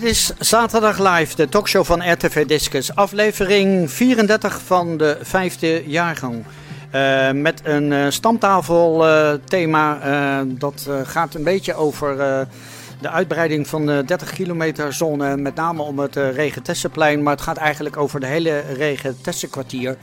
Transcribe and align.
Dit 0.00 0.10
is 0.10 0.32
Zaterdag 0.38 0.98
Live, 0.98 1.36
de 1.36 1.48
talkshow 1.48 1.84
van 1.84 2.12
RTV 2.12 2.46
Discus. 2.46 2.94
Aflevering 2.94 3.90
34 3.90 4.60
van 4.60 4.96
de 4.96 5.18
vijfde 5.22 5.82
jaargang. 5.86 6.44
Uh, 6.94 7.30
met 7.30 7.60
een 7.64 7.90
uh, 7.90 8.06
stamtafelthema. 8.08 9.98
Uh, 10.04 10.54
dat 10.58 10.88
gaat 11.04 11.34
een 11.34 11.44
beetje 11.44 11.74
over 11.74 12.16
de 13.00 13.10
uitbreiding 13.10 13.68
van 13.68 13.86
de 13.86 14.02
30 14.06 14.32
kilometer 14.32 14.92
zone. 14.92 15.36
Met 15.36 15.54
name 15.54 15.82
om 15.82 15.98
het 15.98 16.16
Regentessenplein. 16.16 17.22
Maar 17.22 17.32
het 17.32 17.42
gaat 17.42 17.56
eigenlijk 17.56 17.96
over 17.96 18.20
de 18.20 18.26
hele 18.26 18.60
Regentessenkwartier. 18.60 19.96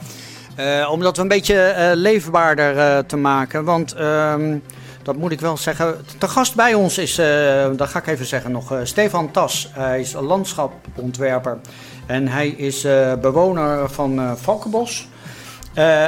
omdat 0.90 1.16
we 1.16 1.22
een 1.22 1.28
beetje 1.28 1.92
leefbaarder 1.94 3.06
te 3.06 3.16
maken. 3.16 3.64
Want 3.64 3.92
ehm, 3.92 4.58
dat 5.08 5.16
moet 5.16 5.32
ik 5.32 5.40
wel 5.40 5.56
zeggen. 5.56 6.04
Te 6.18 6.28
gast 6.28 6.54
bij 6.54 6.74
ons 6.74 6.98
is, 6.98 7.18
uh, 7.18 7.66
dat 7.76 7.88
ga 7.88 7.98
ik 7.98 8.06
even 8.06 8.26
zeggen 8.26 8.52
nog, 8.52 8.72
uh, 8.72 8.78
Stefan 8.82 9.30
Tas. 9.30 9.70
Hij 9.72 10.00
is 10.00 10.12
landschapontwerper 10.12 11.58
en 12.06 12.28
hij 12.28 12.48
is 12.48 12.84
uh, 12.84 13.14
bewoner 13.14 13.90
van 13.90 14.36
Valkenbos. 14.40 15.08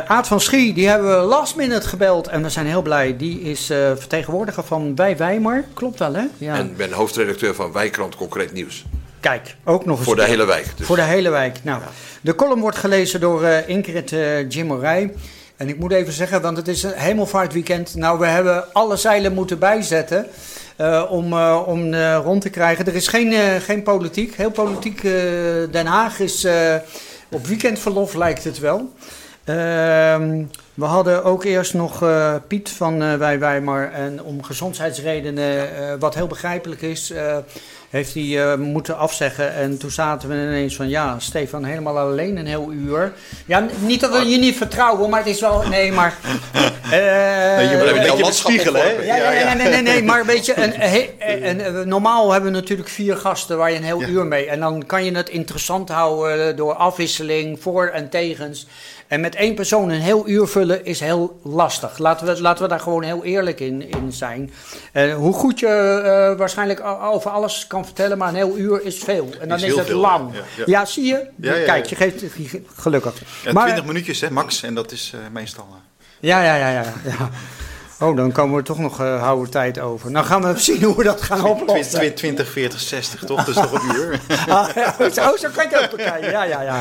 Aad 0.06 0.26
van 0.28 0.40
Schie, 0.40 0.74
die 0.74 0.88
hebben 0.88 1.20
we 1.20 1.26
last 1.26 1.56
minute 1.56 1.88
gebeld 1.88 2.28
en 2.28 2.42
we 2.42 2.50
zijn 2.50 2.66
heel 2.66 2.82
blij. 2.82 3.16
Die 3.16 3.40
is 3.40 3.66
vertegenwoordiger 3.96 4.64
van 4.64 4.94
Wij 4.94 5.16
Wijmar. 5.16 5.64
Klopt 5.74 5.98
wel, 5.98 6.14
hè? 6.14 6.24
Ja. 6.38 6.54
En 6.54 6.76
ben 6.76 6.92
hoofdredacteur 6.92 7.54
van 7.54 7.72
Wijkrant 7.72 8.16
Concreet 8.16 8.52
Nieuws. 8.52 8.84
Kijk, 9.20 9.56
ook 9.64 9.84
nog 9.84 9.96
eens. 9.96 10.06
Voor 10.06 10.16
de 10.16 10.24
hele 10.24 10.44
wijk. 10.44 10.66
Dus. 10.76 10.86
Voor 10.86 10.96
de 10.96 11.02
hele 11.02 11.30
wijk. 11.30 11.58
Nou, 11.62 11.82
de 12.20 12.34
column 12.34 12.60
wordt 12.60 12.76
gelezen 12.76 13.20
door 13.20 13.44
Ingrid 13.66 14.14
Jimmerij. 14.48 15.12
En 15.60 15.68
ik 15.68 15.78
moet 15.78 15.92
even 15.92 16.12
zeggen, 16.12 16.42
want 16.42 16.56
het 16.56 16.68
is 16.68 16.82
een 16.82 16.92
hemelvaartweekend. 16.96 17.94
Nou, 17.94 18.18
we 18.18 18.26
hebben 18.26 18.72
alle 18.72 18.96
zeilen 18.96 19.34
moeten 19.34 19.58
bijzetten 19.58 20.26
uh, 20.78 21.06
om, 21.10 21.32
uh, 21.32 21.62
om 21.66 21.94
uh, 21.94 22.20
rond 22.24 22.42
te 22.42 22.50
krijgen. 22.50 22.86
Er 22.86 22.94
is 22.94 23.08
geen, 23.08 23.60
geen 23.60 23.82
politiek. 23.82 24.34
Heel 24.34 24.50
politiek. 24.50 25.02
Den 25.70 25.86
Haag 25.86 26.18
is 26.18 26.46
op 27.30 27.46
weekendverlof, 27.46 28.14
lijkt 28.14 28.44
het 28.44 28.58
wel. 28.58 28.92
Ehm, 29.44 30.44
we 30.74 30.84
hadden 30.84 31.24
ook 31.24 31.44
eerst 31.44 31.74
nog 31.74 32.04
Piet 32.46 32.70
van 32.70 33.18
Wij 33.18 33.38
Weimar. 33.38 33.92
En 33.92 34.22
om 34.22 34.42
gezondheidsredenen, 34.42 35.68
wat 35.98 36.14
heel 36.14 36.26
begrijpelijk 36.26 36.82
is 36.82 37.12
heeft 37.90 38.14
hij 38.14 38.22
uh, 38.22 38.54
moeten 38.54 38.96
afzeggen. 38.96 39.54
En 39.54 39.78
toen 39.78 39.90
zaten 39.90 40.28
we 40.28 40.34
ineens 40.34 40.76
van, 40.76 40.88
ja, 40.88 41.18
Stefan 41.18 41.64
helemaal 41.64 41.98
alleen 41.98 42.36
een 42.36 42.46
heel 42.46 42.72
uur. 42.72 43.12
Ja, 43.46 43.66
niet 43.80 44.00
dat 44.00 44.12
we 44.12 44.28
je 44.28 44.38
niet 44.38 44.56
vertrouwen, 44.56 45.10
maar 45.10 45.20
het 45.20 45.28
is 45.28 45.40
wel, 45.40 45.68
nee, 45.68 45.92
maar... 45.92 46.14
Uh, 46.92 47.70
je 47.70 47.76
moet 47.78 47.86
een 47.86 48.16
beetje 48.16 48.32
spiegelen, 48.32 48.82
hè? 48.82 48.90
Ja, 48.90 49.54
nee, 49.54 49.68
nee, 49.68 49.82
nee, 49.82 50.02
maar 50.02 50.20
een 50.20 50.26
beetje, 50.36 50.54
een, 50.56 51.76
een, 51.76 51.88
normaal 51.88 52.32
hebben 52.32 52.52
we 52.52 52.58
natuurlijk 52.58 52.88
vier 52.88 53.16
gasten 53.16 53.58
waar 53.58 53.70
je 53.70 53.76
een 53.76 53.84
heel 53.84 54.02
uur 54.02 54.26
mee... 54.26 54.46
En 54.46 54.60
dan 54.60 54.86
kan 54.86 55.04
je 55.04 55.12
het 55.12 55.28
interessant 55.28 55.88
houden 55.88 56.56
door 56.56 56.74
afwisseling, 56.74 57.62
voor 57.62 57.86
en 57.86 58.08
tegens... 58.08 58.66
En 59.10 59.20
met 59.20 59.34
één 59.34 59.54
persoon 59.54 59.88
een 59.88 60.00
heel 60.00 60.28
uur 60.28 60.46
vullen 60.46 60.84
is 60.84 61.00
heel 61.00 61.40
lastig. 61.42 61.98
Laten 61.98 62.26
we, 62.26 62.40
laten 62.40 62.62
we 62.62 62.68
daar 62.68 62.80
gewoon 62.80 63.02
heel 63.02 63.24
eerlijk 63.24 63.60
in, 63.60 63.90
in 63.90 64.12
zijn. 64.12 64.52
Uh, 64.92 65.14
hoe 65.14 65.32
goed 65.32 65.60
je 65.60 65.66
uh, 65.66 66.38
waarschijnlijk 66.38 66.80
over 67.02 67.30
alles 67.30 67.66
kan 67.66 67.84
vertellen, 67.84 68.18
maar 68.18 68.28
een 68.28 68.34
heel 68.34 68.56
uur 68.56 68.84
is 68.84 68.98
veel. 68.98 69.28
En 69.40 69.48
dan 69.48 69.58
is, 69.58 69.64
is 69.64 69.76
het 69.76 69.86
veel, 69.86 69.98
lang. 69.98 70.34
Ja, 70.34 70.42
ja. 70.56 70.64
ja, 70.66 70.84
zie 70.84 71.04
je? 71.04 71.26
Ja, 71.36 71.52
Kijk, 71.52 71.86
je 71.86 71.96
geeft 71.96 72.24
gelukkig. 72.76 73.14
maar, 73.52 73.64
20 73.64 73.84
minuutjes, 73.84 74.20
hè, 74.20 74.30
max. 74.30 74.62
En 74.62 74.74
dat 74.74 74.92
is 74.92 75.12
uh, 75.14 75.20
meestal. 75.32 75.68
Ja, 76.20 76.42
ja, 76.42 76.56
ja, 76.56 76.70
ja. 76.70 76.84
ja. 77.04 77.30
Oh, 78.00 78.16
dan 78.16 78.32
komen 78.32 78.56
we 78.56 78.62
toch 78.62 78.78
nog 78.78 79.00
uh, 79.00 79.22
houden 79.22 79.50
tijd 79.50 79.78
over. 79.78 80.10
Nou 80.10 80.26
gaan 80.26 80.42
we 80.42 80.58
zien 80.58 80.82
hoe 80.82 80.96
we 80.96 81.04
dat 81.04 81.22
gaan 81.22 81.44
oplossen. 81.44 82.14
20, 82.14 82.50
40, 82.50 82.80
60, 82.80 83.24
toch? 83.24 83.44
Dat 83.44 83.48
is 83.48 83.54
toch 83.54 83.72
een 83.72 83.96
uur? 83.96 84.20
ah, 84.48 84.68
ja, 84.74 85.10
zo, 85.10 85.36
zo 85.36 85.48
kan 85.54 85.68
je 85.68 85.76
het 85.76 85.84
ook 85.84 85.96
bekijken. 85.96 86.30
Ja, 86.30 86.44
ja, 86.44 86.62
ja. 86.62 86.80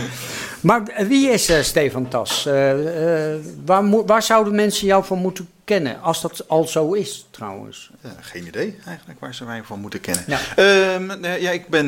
Maar 0.61 0.83
wie 1.07 1.29
is 1.29 1.49
uh, 1.49 1.61
Stefan 1.61 2.07
Tas? 2.07 2.45
Uh, 2.47 3.33
uh, 3.33 3.35
waar, 3.65 4.05
waar, 4.05 4.23
zouden 4.23 4.55
mensen 4.55 4.87
jou 4.87 5.05
van 5.05 5.17
moeten 5.17 5.49
kennen? 5.63 6.01
Als 6.01 6.21
dat 6.21 6.47
al 6.47 6.67
zo 6.67 6.93
is, 6.93 7.27
trouwens. 7.31 7.91
geen 8.19 8.47
idee 8.47 8.79
eigenlijk 8.85 9.19
waar 9.19 9.35
ze 9.35 9.45
mij 9.45 9.61
van 9.63 9.79
moeten 9.79 10.01
kennen. 10.01 10.23
Ja, 10.27 10.39
ehm, 10.55 11.25
ja 11.41 11.51
ik 11.51 11.67
ben. 11.67 11.87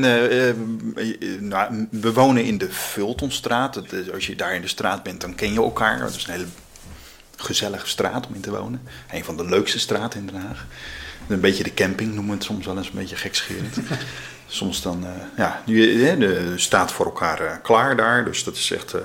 nou, 1.48 1.88
we 1.92 2.14
wonen 2.14 2.44
in 2.44 2.58
de 2.58 2.72
Vultonstraat. 2.72 3.82
Als 4.14 4.28
je 4.28 4.36
daar 4.36 4.56
in 4.56 4.62
de 4.62 4.68
straat 4.68 5.04
bent, 5.04 5.22
dan 5.22 5.36
ken 5.36 5.54
je 5.54 5.60
elkaar. 5.60 6.00
Dat 6.00 6.16
is 6.16 6.28
een 6.28 6.34
hele 6.34 6.46
gezellige 7.42 7.88
straat 7.88 8.28
om 8.28 8.36
in 8.36 8.42
te 8.42 8.52
wonen. 8.52 8.82
Een 9.12 9.24
van 9.24 9.38
de 9.38 9.46
leukste 9.46 9.80
straten 9.80 10.20
in 10.20 10.26
Den 10.26 10.42
Haag. 10.42 10.66
Een 11.28 11.40
beetje 11.40 11.64
de 11.64 11.74
camping 11.74 12.10
noemen 12.10 12.32
we 12.32 12.38
het 12.38 12.44
soms 12.44 12.66
wel 12.66 12.78
eens 12.78 12.88
een 12.88 13.00
beetje 13.00 13.16
gekscherend. 13.16 13.78
soms 14.48 14.82
dan, 14.82 15.04
uh, 15.04 15.10
ja, 15.38 15.62
je, 15.66 16.16
de, 16.20 16.54
staat 16.56 16.92
voor 16.92 17.06
elkaar 17.06 17.42
uh, 17.42 17.52
klaar 17.64 17.96
daar. 17.96 18.26
Dus 18.26 18.44
dat 18.44 18.56
is 18.56 18.72
echt 18.72 18.94
uh, 18.94 19.02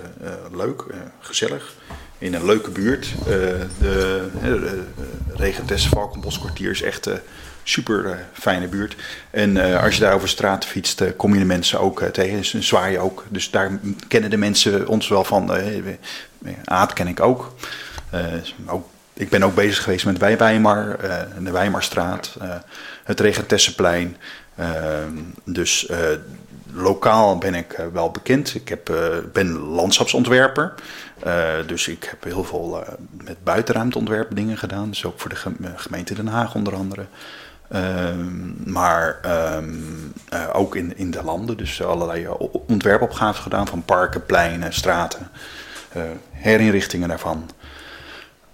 leuk, 0.53 0.85
gezellig. 1.21 1.75
In 2.19 2.35
een 2.35 2.45
leuke 2.45 2.71
buurt. 2.71 3.15
de 3.25 3.67
de 4.41 4.85
Regentesse 5.35 5.89
Valkenboskwartier 5.89 6.71
is 6.71 6.83
echt 6.83 7.09
super 7.69 8.27
fijne 8.33 8.69
buurt. 8.69 8.97
En 9.31 9.81
als 9.81 9.95
je 9.95 10.01
daar 10.01 10.15
over 10.15 10.29
straat 10.29 10.65
fietst, 10.65 11.17
kom 11.17 11.33
je 11.33 11.39
de 11.39 11.45
mensen 11.45 11.81
ook 11.81 12.03
tegen. 12.03 12.37
Dus 12.37 12.55
zwaai 12.55 12.99
ook. 12.99 13.25
Dus 13.29 13.51
daar 13.51 13.79
kennen 14.09 14.31
de 14.31 14.37
mensen 14.37 14.89
ons 14.89 15.09
wel 15.09 15.25
van. 15.25 15.53
Aad 16.65 16.93
ken 16.93 17.07
ik 17.07 17.21
ook. 17.21 17.55
ook 18.67 18.89
ik 19.13 19.29
ben 19.29 19.43
ook 19.43 19.55
bezig 19.55 19.83
geweest 19.83 20.05
met 20.05 20.19
Weimar, 20.19 20.97
uh, 21.05 21.15
de 21.45 21.51
Weimarstraat, 21.51 22.37
het 23.05 23.21
Regentesseplein. 23.21 24.17
Ehm, 24.57 25.17
dus 25.45 25.87
eh, 25.87 25.99
lokaal 26.73 27.39
ben 27.39 27.55
ik 27.55 27.73
eh, 27.73 27.87
wel 27.93 28.11
bekend. 28.11 28.55
Ik 28.55 28.69
heb, 28.69 28.89
eh, 28.89 29.17
ben 29.33 29.59
landschapsontwerper. 29.59 30.75
dus 31.67 31.89
ik 31.89 32.05
heb 32.05 32.25
heel 32.25 32.45
veel 32.45 32.85
met 33.25 33.45
buitenruimteontwerpen 33.45 34.37
dingen 34.37 34.59
gedaan. 34.59 34.89
Dus 34.89 35.05
ook 35.05 35.21
voor 35.21 35.31
de 35.31 35.53
gemeente 35.77 36.15
Den 36.15 36.27
Haag 36.27 36.55
onder 36.55 36.75
andere. 36.75 37.07
Ehm, 37.69 38.71
maar 38.73 39.19
ehm, 39.23 39.75
ook 40.53 40.77
in, 40.77 40.97
in 40.97 41.11
de 41.11 41.23
landen. 41.25 41.57
Dus 41.57 41.83
allerlei 41.83 42.29
ontwerpopgaven 42.67 43.43
gedaan 43.43 43.67
van 43.67 43.83
parken, 43.85 44.27
pleinen, 44.27 44.73
straten. 44.73 45.31
herinrichtingen 46.31 47.09
daarvan. 47.09 47.51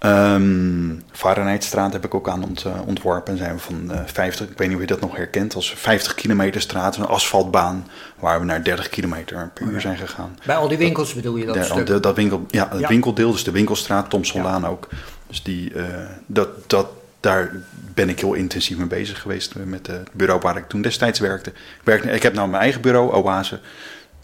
Um, 0.04 1.02
Fahrenheitstraat 1.12 1.92
heb 1.92 2.04
ik 2.04 2.14
ook 2.14 2.28
aan 2.28 2.44
ont, 2.44 2.64
uh, 2.64 2.72
ontworpen. 2.86 3.36
Zijn 3.36 3.54
we 3.54 3.60
van 3.60 3.88
uh, 3.90 3.98
eh, 3.98 4.06
50, 4.06 4.48
ik 4.48 4.58
weet 4.58 4.66
niet 4.68 4.76
of 4.76 4.82
je 4.82 4.88
dat 4.88 5.00
nog 5.00 5.16
herkent, 5.16 5.54
als 5.54 5.74
50 5.76 6.14
kilometer 6.14 6.60
straat, 6.60 6.96
een 6.96 7.06
asfaltbaan, 7.06 7.86
waar 8.18 8.38
we 8.40 8.44
naar 8.44 8.64
30 8.64 8.88
kilometer 8.88 9.50
per 9.54 9.66
uur 9.66 9.80
zijn 9.80 9.96
gegaan. 9.96 10.38
Bij 10.46 10.56
al 10.56 10.68
die 10.68 10.78
winkels 10.78 11.14
bedoel 11.14 11.36
je 11.36 11.46
dat? 11.46 11.54
De, 11.54 11.82
de, 11.82 12.00
dat 12.00 12.16
winkel, 12.16 12.46
ja, 12.50 12.68
het 12.70 12.88
winkeldeel, 12.88 13.32
dus 13.32 13.44
de 13.44 13.50
winkelstraat, 13.50 14.10
Tom 14.10 14.24
Solaan 14.24 14.66
ook. 14.66 14.88
Dus 15.26 15.42
die, 15.42 15.74
uh, 15.74 15.84
dat, 16.26 16.48
dat, 16.66 16.86
daar 17.22 17.50
ben 17.94 18.08
ik 18.08 18.20
heel 18.20 18.34
intensief 18.34 18.76
mee 18.76 18.86
bezig 18.86 19.20
geweest 19.20 19.54
met 19.54 19.86
het 19.86 20.12
bureau 20.12 20.40
waar 20.40 20.56
ik 20.56 20.68
toen 20.68 20.82
destijds 20.82 21.18
werkte. 21.18 21.50
Ik, 21.50 21.80
werk, 21.84 22.04
ik 22.04 22.22
heb 22.22 22.34
nou 22.34 22.48
mijn 22.48 22.62
eigen 22.62 22.80
bureau, 22.80 23.12
Oase, 23.12 23.60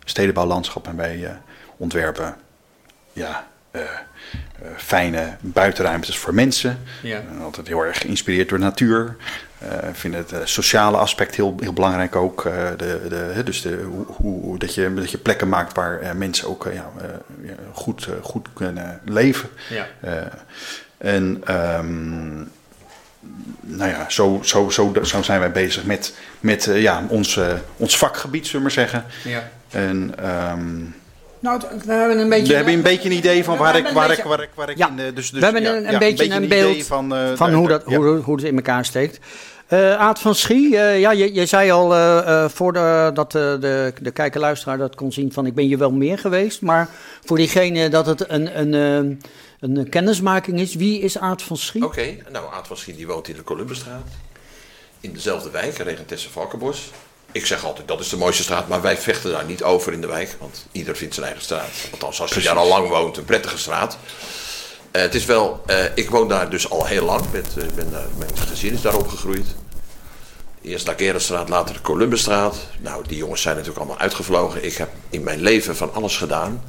stedenbouw, 0.05 0.47
landschap 0.47 0.87
en 0.87 0.97
wij 0.97 1.39
ontwerpen. 1.77 2.37
Ja, 3.13 3.47
uh, 3.73 3.83
fijne 4.77 5.37
buitenruimtes 5.41 6.19
voor 6.19 6.35
mensen. 6.35 6.79
Ja. 7.03 7.23
Altijd 7.43 7.67
heel 7.67 7.85
erg 7.85 7.99
geïnspireerd 7.99 8.49
door 8.49 8.59
natuur. 8.59 9.17
Uh, 9.63 9.69
vind 9.93 10.15
het 10.15 10.33
sociale 10.45 10.97
aspect 10.97 11.35
heel, 11.35 11.55
heel 11.61 11.73
belangrijk 11.73 12.17
ook. 12.17 12.43
de, 12.77 13.01
de, 13.09 13.43
dus 13.45 13.63
de, 13.63 13.83
hoe, 13.83 14.05
hoe, 14.07 14.59
dat, 14.59 14.75
je, 14.75 14.95
dat 14.95 15.11
je 15.11 15.19
plekken 15.19 15.49
maakt 15.49 15.77
waar 15.77 16.17
mensen 16.17 16.49
ook 16.49 16.69
ja, 16.73 16.91
goed, 17.73 18.09
goed 18.23 18.49
kunnen 18.53 19.01
leven. 19.05 19.49
Ja. 19.69 19.87
en 20.99 21.43
um, 21.79 22.51
nou 23.61 23.91
ja, 23.91 24.05
zo, 24.09 24.41
zo, 24.43 24.71
zo, 24.71 24.93
zo 25.03 25.23
zijn 25.23 25.41
wij 25.41 25.53
bezig 25.53 25.85
met, 25.85 26.15
met 26.41 26.71
ja, 26.75 27.05
ons, 27.09 27.41
ons 27.77 27.99
vakgebied, 27.99 28.47
zullen 28.47 28.67
we 28.67 28.75
maar 28.75 28.87
zeggen. 28.87 29.05
Ja. 29.25 29.51
En 29.71 30.15
um, 30.53 30.95
nou, 31.41 31.61
we 31.85 31.93
hebben 31.93 32.19
een 32.19 32.29
beetje... 32.29 32.49
We 32.49 32.55
hebben 32.55 32.75
een 32.75 32.83
beetje 32.83 33.09
een 33.09 33.17
idee 33.17 33.45
van 33.45 33.57
waar 33.57 33.77
ik, 33.77 33.89
waar, 33.89 34.11
ik, 34.11 34.25
waar 34.25 34.43
ik, 34.43 34.49
waar 34.55 34.71
ik 34.71 34.77
ja. 34.77 34.89
in... 34.89 34.97
Dus, 34.97 35.13
dus, 35.15 35.31
we 35.31 35.45
hebben 35.45 35.65
een, 35.65 35.93
een, 35.93 35.99
beetje, 35.99 36.31
een, 36.31 36.49
beeld 36.49 36.87
van, 36.87 37.15
uh, 37.15 37.31
van 37.35 37.53
hoe, 37.53 37.69
dat, 37.69 37.85
hoe, 37.85 38.07
hoe 38.07 38.37
het 38.37 38.45
in 38.45 38.57
elkaar 38.57 38.85
steekt. 38.85 39.19
Uh, 39.69 39.95
Aad 39.95 40.19
van 40.19 40.35
Schie, 40.35 40.73
uh, 40.73 41.01
ja, 41.01 41.11
je, 41.11 41.35
je, 41.35 41.47
zei 41.47 41.71
al 41.71 41.95
uh, 41.95 42.49
voordat 42.49 43.33
de, 43.33 43.93
de 44.01 44.11
kijker-luisteraar 44.11 44.79
dat 44.79 44.95
kon 44.95 45.13
zien 45.13 45.33
van 45.33 45.47
ik 45.47 45.55
ben 45.55 45.65
hier 45.65 45.79
wel 45.79 45.93
meer 45.93 46.19
geweest. 46.19 46.63
Maar 46.63 46.89
voor 47.25 47.37
diegene 47.37 47.89
dat 47.89 48.07
het 48.07 48.31
een, 48.31 48.75
een, 48.75 49.23
een 49.61 49.89
kennismaking 49.89 50.61
is, 50.61 50.75
wie 50.75 51.01
is 51.01 51.19
Aad 51.19 51.43
van 51.43 51.57
Schie? 51.57 51.85
Oké, 51.85 52.17
nou 52.31 52.53
Aad 52.53 52.67
van 52.67 52.77
Schie 52.77 52.97
die 52.97 53.07
woont 53.07 53.29
in 53.29 53.35
de 53.35 53.45
Columbusstraat. 53.45 54.09
In 55.01 55.13
dezelfde 55.13 55.51
wijk, 55.51 55.77
Regentesse 55.77 56.31
Valkenbos. 56.31 56.91
Ik 57.33 57.47
zeg 57.47 57.65
altijd, 57.65 57.89
dat 57.89 58.01
is 58.01 58.09
de 58.09 58.17
mooiste 58.17 58.43
straat, 58.43 58.69
maar 58.69 58.81
wij 58.81 58.97
vechten 58.97 59.31
daar 59.31 59.45
niet 59.45 59.63
over 59.63 59.93
in 59.93 60.01
de 60.01 60.07
wijk. 60.07 60.37
Want 60.39 60.67
ieder 60.73 60.97
vindt 60.97 61.15
zijn 61.15 61.27
eigen 61.27 61.45
straat. 61.45 61.71
Althans, 61.93 62.21
als 62.21 62.35
je 62.35 62.43
daar 62.43 62.57
al 62.57 62.69
lang 62.69 62.89
woont, 62.89 63.17
een 63.17 63.25
prettige 63.25 63.59
straat. 63.59 63.99
Uh, 64.93 65.03
het 65.03 65.15
is 65.15 65.25
wel, 65.25 65.63
uh, 65.67 65.85
ik 65.95 66.11
woon 66.11 66.29
daar 66.29 66.51
dus 66.51 66.71
al 66.71 66.87
heel 66.87 67.05
lang. 67.05 67.25
Met, 67.33 67.47
uh, 67.59 67.65
ben 67.75 67.91
daar, 67.91 68.07
mijn 68.19 68.37
gezin 68.37 68.73
is 68.73 68.81
daar 68.81 68.97
opgegroeid. 68.97 69.47
Eerst 70.63 70.87
de 70.87 70.95
Kerenstraat, 70.95 71.49
later 71.49 71.75
de 71.75 71.81
Columbusstraat. 71.81 72.57
Nou, 72.81 73.05
die 73.09 73.17
jongens 73.17 73.43
zijn 73.43 73.55
natuurlijk 73.57 73.85
allemaal 73.85 74.03
uitgevlogen. 74.03 74.65
Ik 74.65 74.75
heb 74.75 74.89
in 75.11 75.23
mijn 75.23 75.41
leven 75.41 75.77
van 75.77 75.95
alles 75.95 76.17
gedaan. 76.17 76.63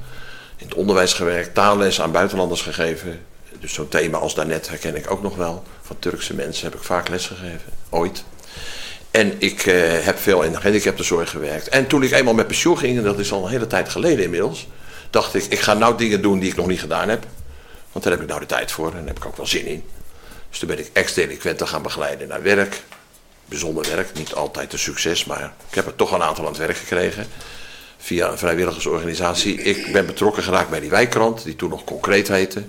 In 0.59 0.67
het 0.67 0.73
onderwijs 0.73 1.13
gewerkt, 1.13 1.53
taalles 1.53 2.01
aan 2.01 2.11
buitenlanders 2.11 2.61
gegeven. 2.61 3.25
Dus 3.59 3.73
zo'n 3.73 3.87
thema 3.87 4.17
als 4.17 4.35
daarnet 4.35 4.69
herken 4.69 4.95
ik 4.95 5.11
ook 5.11 5.21
nog 5.21 5.35
wel. 5.35 5.63
Van 5.81 5.99
Turkse 5.99 6.33
mensen 6.33 6.63
heb 6.69 6.75
ik 6.75 6.83
vaak 6.83 7.09
lesgegeven, 7.09 7.71
ooit. 7.89 8.23
En 9.11 9.35
ik 9.37 9.65
uh, 9.65 9.99
heb 9.99 10.17
veel 10.17 10.43
in 10.43 10.51
de 10.51 10.57
gehandicaptenzorg 10.57 11.29
gewerkt. 11.29 11.69
En 11.69 11.87
toen 11.87 12.03
ik 12.03 12.11
eenmaal 12.11 12.33
met 12.33 12.47
pensioen 12.47 12.77
ging, 12.77 12.97
en 12.97 13.03
dat 13.03 13.19
is 13.19 13.31
al 13.31 13.43
een 13.43 13.49
hele 13.49 13.67
tijd 13.67 13.89
geleden 13.89 14.23
inmiddels, 14.23 14.67
dacht 15.09 15.35
ik, 15.35 15.43
ik 15.43 15.59
ga 15.59 15.73
nou 15.73 15.97
dingen 15.97 16.21
doen 16.21 16.39
die 16.39 16.49
ik 16.49 16.55
nog 16.55 16.67
niet 16.67 16.79
gedaan 16.79 17.09
heb. 17.09 17.25
Want 17.91 18.03
daar 18.03 18.13
heb 18.13 18.21
ik 18.21 18.29
nou 18.29 18.39
de 18.39 18.45
tijd 18.45 18.71
voor 18.71 18.87
en 18.87 18.97
daar 18.97 19.07
heb 19.07 19.17
ik 19.17 19.25
ook 19.25 19.37
wel 19.37 19.47
zin 19.47 19.65
in. 19.65 19.83
Dus 20.49 20.59
toen 20.59 20.67
ben 20.67 20.79
ik 20.79 20.89
ex-delinquenten 20.93 21.67
gaan 21.67 21.81
begeleiden 21.81 22.27
naar 22.27 22.41
werk. 22.41 22.81
Bijzonder 23.45 23.95
werk, 23.95 24.13
niet 24.13 24.33
altijd 24.33 24.73
een 24.73 24.79
succes, 24.79 25.25
maar 25.25 25.53
ik 25.69 25.75
heb 25.75 25.85
er 25.85 25.95
toch 25.95 26.11
een 26.11 26.23
aantal 26.23 26.43
aan 26.43 26.51
het 26.51 26.59
werk 26.59 26.77
gekregen. 26.77 27.27
Via 28.01 28.31
een 28.31 28.37
vrijwilligersorganisatie. 28.37 29.61
Ik 29.61 29.91
ben 29.91 30.05
betrokken 30.05 30.43
geraakt 30.43 30.69
bij 30.69 30.79
die 30.79 30.89
wijkkrant, 30.89 31.43
die 31.43 31.55
toen 31.55 31.69
nog 31.69 31.83
concreet 31.83 32.27
heette. 32.27 32.63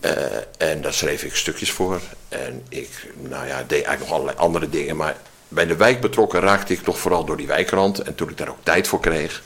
Uh, 0.00 0.12
en 0.58 0.82
daar 0.82 0.92
schreef 0.92 1.22
ik 1.22 1.34
stukjes 1.34 1.70
voor. 1.70 2.00
En 2.28 2.62
ik 2.68 2.88
nou 3.28 3.46
ja, 3.46 3.58
deed 3.58 3.70
eigenlijk 3.84 4.00
nog 4.00 4.10
allerlei 4.10 4.36
andere 4.36 4.68
dingen. 4.68 4.96
Maar 4.96 5.16
bij 5.48 5.66
de 5.66 5.76
wijk 5.76 6.00
betrokken 6.00 6.40
raakte 6.40 6.72
ik 6.72 6.82
toch 6.82 6.98
vooral 6.98 7.24
door 7.24 7.36
die 7.36 7.46
wijkrand. 7.46 7.98
En 7.98 8.14
toen 8.14 8.28
ik 8.28 8.38
daar 8.38 8.48
ook 8.48 8.62
tijd 8.62 8.88
voor 8.88 9.00
kreeg. 9.00 9.42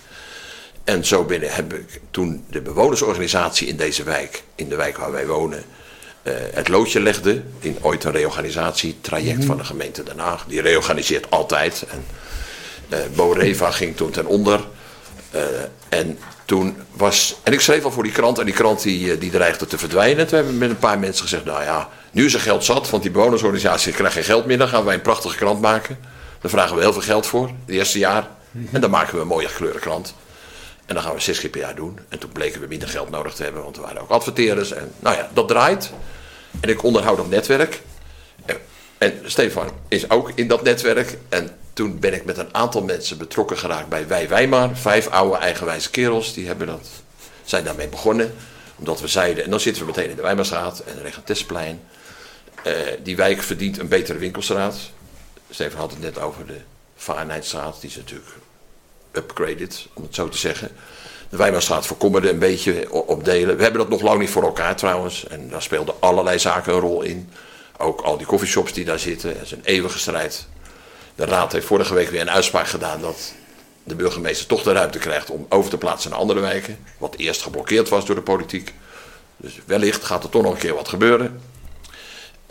En 0.85 1.05
zo 1.05 1.25
binnen 1.25 1.55
heb 1.55 1.73
ik 1.73 2.01
toen 2.11 2.45
de 2.51 2.61
bewonersorganisatie 2.61 3.69
in 3.69 3.77
deze 3.77 4.03
wijk, 4.03 4.43
in 4.55 4.69
de 4.69 4.77
wijk 4.77 4.97
waar 4.97 5.13
wij 5.13 5.27
wonen, 5.27 5.65
uh, 6.23 6.33
het 6.53 6.69
loodje 6.69 7.01
legde. 7.01 7.43
In 7.59 7.79
ooit 7.81 8.05
een 8.05 8.13
reorganisatietraject 8.13 9.41
mm. 9.41 9.47
van 9.47 9.57
de 9.57 9.65
gemeente 9.65 10.03
Den 10.03 10.19
Haag. 10.19 10.45
Die 10.49 10.61
reorganiseert 10.61 11.31
altijd. 11.31 11.85
En 11.91 12.05
uh, 12.89 12.99
Boreva 13.15 13.71
ging 13.71 13.97
toen 13.97 14.11
ten 14.11 14.27
onder. 14.27 14.61
Uh, 15.35 15.41
en 15.89 16.19
toen 16.45 16.77
was. 16.93 17.37
En 17.43 17.53
ik 17.53 17.61
schreef 17.61 17.85
al 17.85 17.91
voor 17.91 18.03
die 18.03 18.13
krant. 18.13 18.39
En 18.39 18.45
die 18.45 18.55
krant 18.55 18.83
die, 18.83 19.19
die 19.19 19.31
dreigde 19.31 19.67
te 19.67 19.79
verdwijnen. 19.79 20.27
Toen 20.27 20.37
hebben 20.37 20.53
we 20.53 20.59
met 20.59 20.71
een 20.71 20.79
paar 20.79 20.99
mensen 20.99 21.23
gezegd: 21.23 21.45
Nou 21.45 21.63
ja, 21.63 21.89
nu 22.11 22.25
is 22.25 22.35
er 22.35 22.41
geld 22.41 22.65
zat. 22.65 22.91
Want 22.91 23.03
die 23.03 23.13
bewonersorganisatie 23.13 23.93
krijgt 23.93 24.15
geen 24.15 24.25
geld 24.25 24.47
meer. 24.47 24.59
Dan 24.59 24.69
gaan 24.69 24.85
wij 24.85 24.95
een 24.95 25.03
prachtige 25.03 25.37
krant 25.37 25.61
maken. 25.61 25.99
Daar 26.41 26.51
vragen 26.51 26.77
we 26.77 26.83
heel 26.83 26.93
veel 26.93 27.03
geld 27.03 27.27
voor. 27.27 27.47
Het 27.47 27.75
eerste 27.75 27.99
jaar. 27.99 28.29
En 28.73 28.81
dan 28.81 28.91
maken 28.91 29.15
we 29.15 29.21
een 29.21 29.27
mooie 29.27 29.49
kleurenkrant. 29.57 30.15
En 30.87 30.95
dan 30.95 31.05
gaan 31.05 31.15
we 31.15 31.21
zes 31.21 31.41
keer 31.41 31.51
per 31.51 31.61
jaar 31.61 31.75
doen. 31.75 31.99
En 32.09 32.19
toen 32.19 32.33
bleken 32.33 32.61
we 32.61 32.67
minder 32.67 32.89
geld 32.89 33.11
nodig 33.11 33.35
te 33.35 33.43
hebben, 33.43 33.63
want 33.63 33.77
er 33.77 33.83
waren 33.83 34.03
ook 34.03 34.11
adverteerders. 34.11 34.73
En 34.73 34.93
nou 34.99 35.17
ja, 35.17 35.31
dat 35.33 35.49
draait. 35.49 35.91
En 36.61 36.69
ik 36.69 36.83
onderhoud 36.83 37.17
dat 37.17 37.29
netwerk. 37.29 37.83
En, 38.45 38.57
en 38.99 39.21
Stefan 39.25 39.71
is 39.89 40.11
ook 40.11 40.33
in 40.35 40.49
dat 40.49 40.63
netwerk. 40.63 41.19
En 41.29 41.51
toen 41.75 41.99
ben 41.99 42.15
ik 42.15 42.25
met 42.25 42.39
een 42.39 42.55
aantal 42.55 42.83
mensen 42.83 43.19
betrokken 43.19 43.59
geraakt 43.59 43.89
bij 43.89 44.09
Wij 44.09 44.29
Weimar. 44.29 44.77
Vijf 44.77 45.09
oude 45.09 45.37
eigenwijze 45.37 45.91
kerels, 45.91 46.35
die 46.35 46.47
hebben 46.47 46.67
dat, 46.67 46.89
zijn 47.45 47.65
daarmee 47.65 47.89
begonnen. 47.89 48.35
Omdat 48.77 49.01
we 49.01 49.09
zeiden, 49.09 49.45
en 49.45 49.51
dan 49.51 49.61
zitten 49.61 49.83
we 49.83 49.89
meteen 49.89 50.11
in 50.11 50.17
de 50.17 50.23
Weimarstraat 50.23 50.79
en 50.79 51.03
Regentesplein. 51.03 51.81
Uh, 52.67 52.73
die 53.03 53.17
wijk 53.17 53.43
verdient 53.43 53.79
een 53.79 53.89
betere 53.89 54.19
winkelstraat. 54.19 54.77
Stefan 55.51 55.81
had 55.81 55.91
het 55.91 56.01
net 56.01 56.19
over 56.19 56.47
de 56.47 56.61
Vaarnheidstraat, 56.97 57.81
die 57.81 57.91
is 57.91 57.97
natuurlijk 57.97 58.31
upgraded, 59.13 59.87
om 59.93 60.03
het 60.03 60.15
zo 60.15 60.29
te 60.29 60.39
zeggen. 60.39 60.71
De 61.29 61.37
Wijnmaarstraat 61.37 61.87
verkommerde 61.87 62.31
een 62.31 62.39
beetje 62.39 62.93
op 62.93 63.25
delen. 63.25 63.57
We 63.57 63.63
hebben 63.63 63.81
dat 63.81 63.91
nog 63.91 64.01
lang 64.01 64.21
niet 64.21 64.31
voor 64.31 64.43
elkaar 64.43 64.77
trouwens. 64.77 65.27
En 65.27 65.49
daar 65.49 65.63
speelden 65.63 65.95
allerlei 65.99 66.39
zaken 66.39 66.75
een 66.75 66.81
rol 66.81 67.03
in. 67.03 67.31
Ook 67.79 68.01
al 68.01 68.17
die 68.17 68.27
coffeeshops 68.27 68.73
die 68.73 68.85
daar 68.85 68.99
zitten. 68.99 69.31
Het 69.31 69.43
is 69.43 69.51
een 69.51 69.65
eeuwige 69.65 69.99
strijd. 69.99 70.47
De 71.15 71.25
raad 71.25 71.53
heeft 71.53 71.67
vorige 71.67 71.95
week 71.95 72.09
weer 72.09 72.21
een 72.21 72.31
uitspraak 72.31 72.67
gedaan 72.67 73.01
dat 73.01 73.33
de 73.83 73.95
burgemeester 73.95 74.47
toch 74.47 74.63
de 74.63 74.73
ruimte 74.73 74.99
krijgt 74.99 75.31
om 75.31 75.47
over 75.49 75.71
te 75.71 75.79
plaatsen 75.79 76.11
naar 76.11 76.19
andere 76.19 76.41
wijken. 76.41 76.79
Wat 76.99 77.15
eerst 77.17 77.43
geblokkeerd 77.43 77.89
was 77.89 78.07
door 78.07 78.15
de 78.15 78.23
politiek. 78.23 78.73
Dus 79.37 79.59
wellicht 79.67 80.05
gaat 80.05 80.25
er 80.25 80.31
toch 80.31 80.43
nog 80.43 80.53
een 80.53 80.59
keer 80.59 80.75
wat 80.75 80.89
gebeuren. 80.89 81.41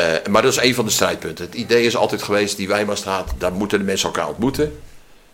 Uh, 0.02 0.08
maar 0.30 0.42
dat 0.42 0.52
is 0.52 0.62
een 0.62 0.76
van 0.76 0.86
de 0.86 0.92
strijdpunten. 0.92 1.46
Het 1.46 1.56
idee 1.56 1.86
is 1.86 1.96
altijd 1.96 2.24
geweest, 2.24 2.58
die 2.58 2.68
Wijnmaarstraat, 2.68 3.32
daar 3.38 3.54
moeten 3.54 3.80
de 3.80 3.86
mensen 3.86 4.08
elkaar 4.08 4.28
ontmoeten. 4.28 4.80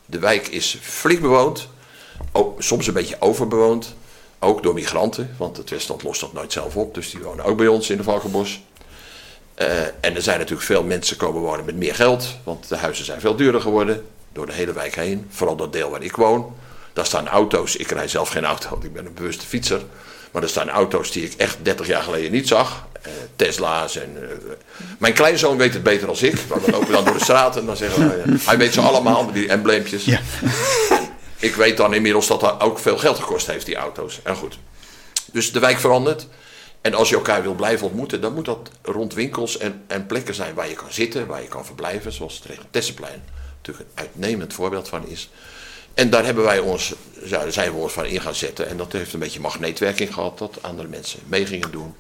De 0.06 0.20
wijk 0.20 0.48
is 0.48 0.78
flink 0.82 1.22
bewoond, 1.22 1.68
ook, 2.32 2.62
soms 2.62 2.88
een 2.88 2.94
beetje 2.94 3.16
overbewoond. 3.20 3.96
Ook 4.40 4.64
door 4.64 4.74
migranten, 4.74 5.36
want 5.38 5.58
het 5.58 5.70
Westland 5.70 6.04
lost 6.04 6.22
dat 6.22 6.34
nooit 6.34 6.52
zelf 6.52 6.76
op. 6.76 6.94
Dus 6.94 7.12
die 7.12 7.20
wonen 7.20 7.46
ook 7.46 7.58
bij 7.58 7.68
ons 7.68 7.90
in 7.90 7.98
de 7.98 8.04
Valkenbos. 8.04 8.62
Uh, 9.62 9.82
en 10.00 10.16
er 10.16 10.22
zijn 10.22 10.38
natuurlijk 10.38 10.68
veel 10.68 10.84
mensen 10.84 11.18
komen 11.18 11.42
wonen 11.42 11.66
met 11.66 11.76
meer 11.76 11.96
geld. 11.96 12.38
Want 12.44 12.70
de 12.70 12.78
huizen 12.78 13.06
zijn 13.06 13.20
veel 13.20 13.36
duurder 13.36 13.62
geworden. 13.62 14.06
Door 14.34 14.46
de 14.46 14.54
hele 14.54 14.74
wijk 14.74 14.96
heen. 14.96 15.28
Vooral 15.30 15.56
dat 15.56 15.74
deel 15.74 15.90
waar 15.90 16.04
ik 16.04 16.16
woon. 16.16 16.56
Daar 16.94 17.06
staan 17.06 17.28
auto's. 17.28 17.76
Ik 17.76 17.92
rij 17.92 18.08
zelf 18.08 18.30
geen 18.30 18.46
auto, 18.46 18.70
want 18.70 18.84
ik 18.84 18.94
ben 18.94 19.06
een 19.06 19.14
bewuste 19.14 19.46
fietser. 19.46 19.82
Maar 20.32 20.44
er 20.44 20.50
staan 20.50 20.70
auto's 20.70 21.12
die 21.12 21.24
ik 21.24 21.34
echt 21.38 21.58
30 21.62 21.88
jaar 21.88 22.02
geleden 22.02 22.32
niet 22.32 22.48
zag. 22.48 22.88
Uh, 23.08 23.14
Tesla's 23.36 23.96
en... 23.96 24.18
Uh, 24.22 24.28
mijn 24.98 25.14
kleinzoon 25.14 25.58
weet 25.58 25.74
het 25.74 25.84
beter 25.84 26.08
dan 26.08 26.16
ik. 26.20 26.48
Maar 26.50 26.62
we 26.62 26.72
lopen 26.72 26.92
dan 26.92 27.04
door 27.04 27.14
de 27.14 27.24
straat 27.24 27.58
en 27.58 27.66
dan 27.66 27.78
zeggen 27.78 28.10
we... 28.10 28.38
hij 28.46 28.58
weet 28.58 28.74
ze 28.74 28.82
allemaal, 28.82 29.24
met 29.24 29.34
die 29.34 29.50
embleempjes. 29.50 30.06
Ja. 30.06 30.20
ik 31.50 31.56
weet 31.56 31.78
dan 31.78 31.94
inmiddels 31.94 32.28
dat 32.28 32.40
dat 32.40 32.62
ook 32.62 32.80
veel 32.80 32.98
geld 32.98 33.20
gekost 33.20 33.48
heeft, 33.48 33.66
die 33.66 33.76
auto's. 33.76 34.20
En 34.24 34.36
goed. 34.36 34.58
Dus 35.32 35.52
de 35.52 35.60
wijk 35.60 35.80
verandert. 35.80 36.28
En 36.82 36.94
als 36.94 37.10
je 37.10 37.16
elkaar 37.16 37.42
wil 37.42 37.54
blijven 37.54 37.88
ontmoeten, 37.88 38.22
dan 38.22 38.34
moet 38.34 38.46
dat 38.46 38.70
rond 38.82 39.14
winkels 39.14 39.58
en, 39.58 39.84
en 39.88 40.06
plekken 40.06 40.34
zijn 40.34 40.54
waar 40.54 40.70
je 40.70 40.76
kan 40.76 40.92
zitten, 40.92 41.28
waar 41.28 41.42
je 41.42 41.48
kan 41.48 41.66
verblijven. 41.66 42.12
Zoals 42.12 42.42
het 42.44 42.58
Tessenplein 42.70 43.24
natuurlijk 43.58 43.90
een 43.90 44.04
uitnemend 44.04 44.54
voorbeeld 44.54 44.88
van 44.88 45.08
is. 45.08 45.30
En 45.94 46.10
daar 46.10 46.26
hebben 46.26 46.44
wij 46.44 46.60
ons, 46.60 46.94
zijn 47.50 47.74
we 47.74 47.78
ons 47.78 47.94
van 47.94 48.06
in 48.06 48.22
gaan 48.22 48.36
zetten. 48.36 48.68
En 48.68 48.78
dat 48.78 48.92
heeft 48.92 49.14
een 49.14 49.20
beetje 49.20 49.40
magneetwerking 49.40 50.14
gehad, 50.14 50.38
dat 50.38 50.58
andere 50.62 50.88
mensen 50.88 51.20
mee 51.26 51.46
gingen 51.46 51.72
doen. 51.72 51.96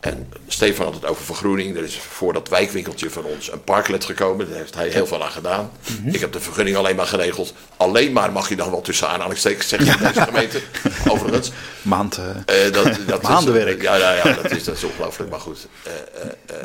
En 0.00 0.32
Stefan 0.46 0.84
had 0.84 0.94
het 0.94 1.06
over 1.06 1.24
vergroening. 1.24 1.76
Er 1.76 1.82
is 1.82 1.98
voor 1.98 2.32
dat 2.32 2.48
wijkwinkeltje 2.48 3.10
van 3.10 3.24
ons 3.24 3.52
een 3.52 3.64
parklet 3.64 4.04
gekomen. 4.04 4.48
Daar 4.48 4.58
heeft 4.58 4.74
hij 4.74 4.88
heel 4.88 5.06
veel 5.06 5.24
aan 5.24 5.30
gedaan. 5.30 5.70
Mhm. 6.00 6.14
Ik 6.14 6.20
heb 6.20 6.32
de 6.32 6.40
vergunning 6.40 6.76
alleen 6.76 6.96
maar 6.96 7.06
geregeld. 7.06 7.54
Alleen 7.76 8.12
maar 8.12 8.32
mag 8.32 8.48
je 8.48 8.56
dan 8.56 8.70
wel 8.70 8.80
tussen 8.80 9.08
aanhalingstekens 9.08 9.68
zeggen 9.68 9.92
in 9.92 10.06
deze 10.06 10.22
gemeente. 10.22 10.60
Overigens. 11.08 11.50
Maand, 11.82 12.18
uh, 12.18 12.72
dat, 12.72 12.98
dat 13.06 13.22
Maandenwerk. 13.28 13.76
Is, 13.76 13.82
ja, 13.82 13.96
ja, 13.96 14.12
ja, 14.12 14.32
dat 14.42 14.50
is, 14.50 14.64
dat 14.64 14.76
is 14.76 14.84
ongelooflijk. 14.84 15.30
Maar 15.30 15.40
goed. 15.40 15.68
Uh, 15.86 16.56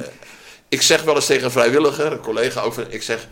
ik 0.70 0.82
zeg 0.82 1.02
wel 1.04 1.16
eens 1.16 1.25
tegen 1.25 1.44
een 1.44 1.52
vrijwilliger, 1.52 2.12
een 2.12 2.20
collega 2.20 2.62
over. 2.62 2.86
Ik 2.90 3.04
zeg, 3.04 3.28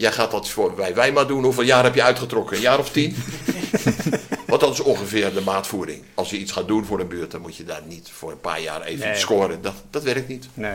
Jij 0.00 0.12
gaat 0.12 0.30
dat 0.30 0.48
voor 0.48 0.76
wij, 0.76 0.94
wij 0.94 1.12
maar 1.12 1.26
doen. 1.26 1.44
Hoeveel 1.44 1.62
jaar 1.62 1.84
heb 1.84 1.94
je 1.94 2.02
uitgetrokken? 2.02 2.56
Een 2.56 2.62
jaar 2.62 2.78
of 2.78 2.90
tien? 2.90 3.16
Want 4.50 4.60
dat 4.60 4.72
is 4.72 4.80
ongeveer 4.80 5.34
de 5.34 5.40
maatvoering. 5.40 6.02
Als 6.14 6.30
je 6.30 6.38
iets 6.38 6.52
gaat 6.52 6.68
doen 6.68 6.84
voor 6.84 7.00
een 7.00 7.08
buurt, 7.08 7.30
dan 7.30 7.40
moet 7.40 7.56
je 7.56 7.64
daar 7.64 7.82
niet 7.86 8.10
voor 8.12 8.30
een 8.30 8.40
paar 8.40 8.60
jaar 8.60 8.82
even 8.82 9.16
scoren. 9.16 9.62
Dat, 9.62 9.74
dat 9.90 10.02
werkt 10.02 10.28
niet. 10.28 10.48
Nee. 10.54 10.72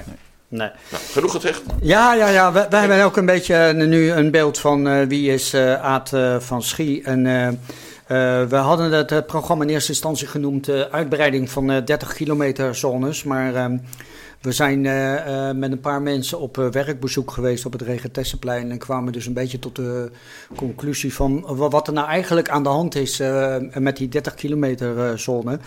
Nee. 0.47 0.69
Nou, 0.89 1.03
genoeg 1.11 1.31
gezegd? 1.31 1.61
Ja, 1.81 2.13
ja, 2.13 2.27
ja. 2.27 2.51
Wij, 2.51 2.69
wij 2.69 2.79
hebben 2.79 3.03
ook 3.03 3.17
een 3.17 3.25
beetje 3.25 3.73
nu 3.73 4.11
een 4.11 4.31
beeld 4.31 4.59
van 4.59 4.87
uh, 4.87 5.07
wie 5.07 5.33
is 5.33 5.53
uh, 5.53 5.83
Aad 5.83 6.11
uh, 6.13 6.39
van 6.39 6.63
Schie. 6.63 7.03
En 7.03 7.23
we 8.49 8.55
hadden 8.55 8.91
het 8.91 9.27
programma 9.27 9.63
in 9.63 9.69
eerste 9.69 9.91
instantie 9.91 10.27
genoemd 10.27 10.69
uitbreiding 10.69 11.49
van 11.49 11.67
30 11.67 12.13
kilometer 12.13 12.75
zones. 12.75 13.23
Maar 13.23 13.55
ehm, 13.55 13.77
we 14.45 14.51
zijn 14.51 14.83
uh, 14.83 15.51
met 15.51 15.71
een 15.71 15.79
paar 15.79 16.01
mensen 16.01 16.39
op 16.39 16.57
uh, 16.57 16.67
werkbezoek 16.67 17.31
geweest 17.31 17.65
op 17.65 17.71
het 17.71 17.81
Regentessenplein 17.81 18.71
en 18.71 18.77
kwamen 18.77 19.13
dus 19.13 19.25
een 19.25 19.33
beetje 19.33 19.59
tot 19.59 19.75
de 19.75 20.11
conclusie 20.55 21.13
van 21.13 21.45
wat 21.55 21.87
er 21.87 21.93
nou 21.93 22.07
eigenlijk 22.07 22.49
aan 22.49 22.63
de 22.63 22.69
hand 22.69 22.95
is 22.95 23.21
met 23.73 23.97
die 23.97 24.09
30 24.09 24.33
kilometer 24.33 25.19
zone. 25.19 25.59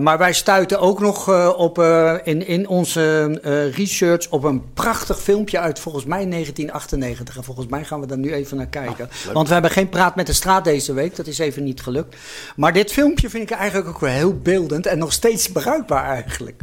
maar 0.00 0.18
wij 0.18 0.32
stuiten 0.32 0.80
ook 0.80 1.00
nog 1.00 1.28
op, 1.56 1.78
in, 2.24 2.46
in 2.46 2.68
onze 2.68 3.38
research 3.74 4.30
op 4.30 4.44
een 4.44 4.72
prachtig 4.74 5.20
filmpje 5.20 5.58
uit 5.58 5.78
volgens 5.78 6.04
mij 6.04 6.26
1998. 6.26 7.36
En 7.36 7.44
volgens 7.44 7.66
mij 7.66 7.84
gaan 7.84 8.00
we 8.00 8.06
daar 8.06 8.18
nu 8.18 8.32
even 8.32 8.56
naar 8.56 8.66
kijken. 8.66 9.08
Ah, 9.26 9.32
Want 9.32 9.46
we 9.46 9.52
hebben 9.52 9.70
geen 9.70 9.88
praat 9.88 10.16
met 10.16 10.26
de 10.26 10.32
straat 10.32 10.64
deze 10.64 10.92
week, 10.92 11.16
dat 11.16 11.26
is 11.26 11.38
even 11.38 11.64
niet 11.64 11.82
gelukt. 11.82 12.16
Maar 12.56 12.72
dit 12.72 12.92
filmpje 12.92 13.30
vind 13.30 13.50
ik 13.50 13.56
eigenlijk 13.56 13.88
ook 13.88 14.00
wel 14.00 14.10
heel 14.10 14.38
beeldend 14.38 14.86
en 14.86 14.98
nog 14.98 15.12
steeds 15.12 15.52
bruikbaar 15.52 16.04
eigenlijk 16.04 16.62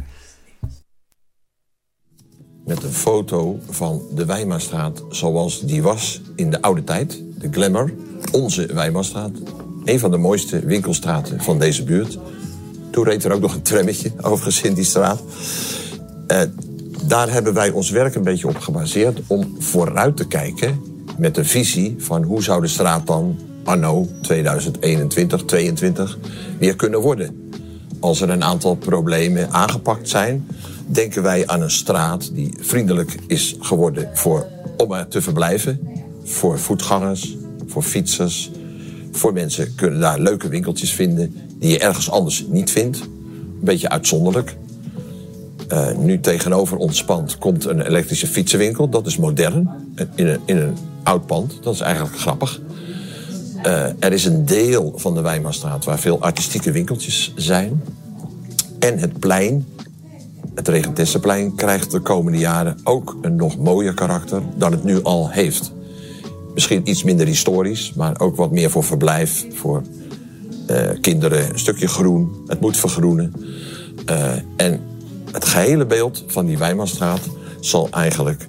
met 2.64 2.82
een 2.82 2.92
foto 2.92 3.58
van 3.70 4.02
de 4.14 4.24
Weimarstraat 4.24 5.02
zoals 5.08 5.60
die 5.60 5.82
was 5.82 6.20
in 6.34 6.50
de 6.50 6.62
oude 6.62 6.84
tijd. 6.84 7.22
De 7.38 7.48
Glamour, 7.50 7.92
onze 8.32 8.66
Weimarstraat. 8.66 9.30
Een 9.84 9.98
van 9.98 10.10
de 10.10 10.16
mooiste 10.16 10.60
winkelstraten 10.60 11.40
van 11.40 11.58
deze 11.58 11.84
buurt. 11.84 12.18
Toen 12.90 13.04
reed 13.04 13.24
er 13.24 13.32
ook 13.32 13.40
nog 13.40 13.54
een 13.54 13.62
trammetje 13.62 14.12
overigens 14.20 14.62
in 14.62 14.74
die 14.74 14.84
straat. 14.84 15.22
Uh, 16.28 16.40
daar 17.06 17.30
hebben 17.30 17.54
wij 17.54 17.70
ons 17.70 17.90
werk 17.90 18.14
een 18.14 18.22
beetje 18.22 18.48
op 18.48 18.58
gebaseerd 18.58 19.20
om 19.26 19.56
vooruit 19.58 20.16
te 20.16 20.26
kijken 20.26 20.80
met 21.18 21.36
een 21.36 21.46
visie 21.46 21.94
van 21.98 22.22
hoe 22.22 22.42
zou 22.42 22.60
de 22.60 22.68
straat 22.68 23.06
dan 23.06 23.38
anno 23.64 24.08
2021, 24.22 25.44
2022 25.44 26.18
weer 26.58 26.76
kunnen 26.76 27.00
worden. 27.00 27.50
Als 28.00 28.20
er 28.20 28.30
een 28.30 28.44
aantal 28.44 28.74
problemen 28.74 29.50
aangepakt 29.50 30.08
zijn, 30.08 30.46
denken 30.86 31.22
wij 31.22 31.46
aan 31.46 31.62
een 31.62 31.70
straat 31.70 32.34
die 32.34 32.54
vriendelijk 32.60 33.16
is 33.26 33.56
geworden 33.60 34.10
voor 34.14 34.46
om 34.76 34.92
er 34.92 35.08
te 35.08 35.22
verblijven. 35.22 35.80
Voor 36.24 36.58
voetgangers, 36.58 37.36
voor 37.66 37.82
fietsers. 37.82 38.50
Voor 39.12 39.32
mensen 39.32 39.74
kunnen 39.74 40.00
daar 40.00 40.20
leuke 40.20 40.48
winkeltjes 40.48 40.92
vinden 40.92 41.34
die 41.58 41.70
je 41.70 41.78
ergens 41.78 42.10
anders 42.10 42.44
niet 42.48 42.70
vindt. 42.70 43.00
Een 43.00 43.58
beetje 43.60 43.88
uitzonderlijk. 43.88 44.56
Uh, 45.72 45.96
nu 45.96 46.20
tegenover 46.20 46.76
ons 46.76 47.04
pand 47.04 47.38
komt 47.38 47.64
een 47.64 47.80
elektrische 47.80 48.26
fietsenwinkel. 48.26 48.88
Dat 48.88 49.06
is 49.06 49.16
modern. 49.16 49.70
In 50.14 50.26
een, 50.26 50.40
in 50.44 50.56
een 50.56 50.76
oud 51.02 51.26
pand. 51.26 51.58
Dat 51.62 51.74
is 51.74 51.80
eigenlijk 51.80 52.16
grappig. 52.16 52.60
Uh, 53.66 53.86
er 53.98 54.12
is 54.12 54.24
een 54.24 54.46
deel 54.46 54.92
van 54.96 55.14
de 55.14 55.20
Weimarstraat 55.20 55.84
waar 55.84 55.98
veel 55.98 56.20
artistieke 56.20 56.72
winkeltjes 56.72 57.32
zijn. 57.36 57.82
En 58.78 58.98
het 58.98 59.18
plein, 59.18 59.66
het 60.54 60.68
Regentessenplein, 60.68 61.54
krijgt 61.54 61.90
de 61.90 62.00
komende 62.00 62.38
jaren 62.38 62.76
ook 62.84 63.16
een 63.20 63.36
nog 63.36 63.58
mooier 63.58 63.94
karakter 63.94 64.42
dan 64.56 64.72
het 64.72 64.84
nu 64.84 65.02
al 65.02 65.30
heeft. 65.30 65.72
Misschien 66.54 66.88
iets 66.88 67.02
minder 67.02 67.26
historisch, 67.26 67.92
maar 67.94 68.20
ook 68.20 68.36
wat 68.36 68.50
meer 68.50 68.70
voor 68.70 68.84
verblijf, 68.84 69.46
voor 69.52 69.82
uh, 70.70 70.76
kinderen. 71.00 71.50
Een 71.50 71.58
stukje 71.58 71.88
groen, 71.88 72.42
het 72.46 72.60
moet 72.60 72.76
vergroenen. 72.76 73.32
Uh, 74.10 74.32
en 74.56 74.80
het 75.32 75.44
gehele 75.44 75.86
beeld 75.86 76.24
van 76.26 76.46
die 76.46 76.58
Weimarstraat 76.58 77.20
zal 77.60 77.88
eigenlijk 77.90 78.48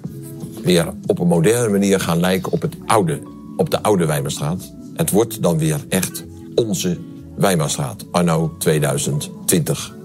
weer 0.62 0.92
op 1.06 1.18
een 1.18 1.26
moderne 1.26 1.68
manier 1.68 2.00
gaan 2.00 2.20
lijken 2.20 2.52
op, 2.52 2.62
het 2.62 2.76
oude, 2.86 3.20
op 3.56 3.70
de 3.70 3.82
oude 3.82 4.06
Weimarstraat. 4.06 4.72
Het 4.94 5.10
wordt 5.10 5.42
dan 5.42 5.58
weer 5.58 5.84
echt 5.88 6.24
onze 6.54 6.98
Weimarstraat, 7.36 8.04
anno 8.10 8.54
2020. 8.58 9.96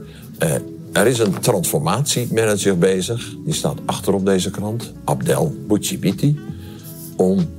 Uh, 0.44 0.51
er 0.91 1.08
is 1.08 1.19
een 1.19 1.39
transformatiemanager 1.39 2.77
bezig, 2.77 3.36
die 3.46 3.53
staat 3.53 3.77
achter 3.86 4.13
op 4.13 4.25
deze 4.25 4.50
krant, 4.50 4.93
Abdel 5.03 5.55
Bouchibiti, 5.67 6.39
om 7.15 7.50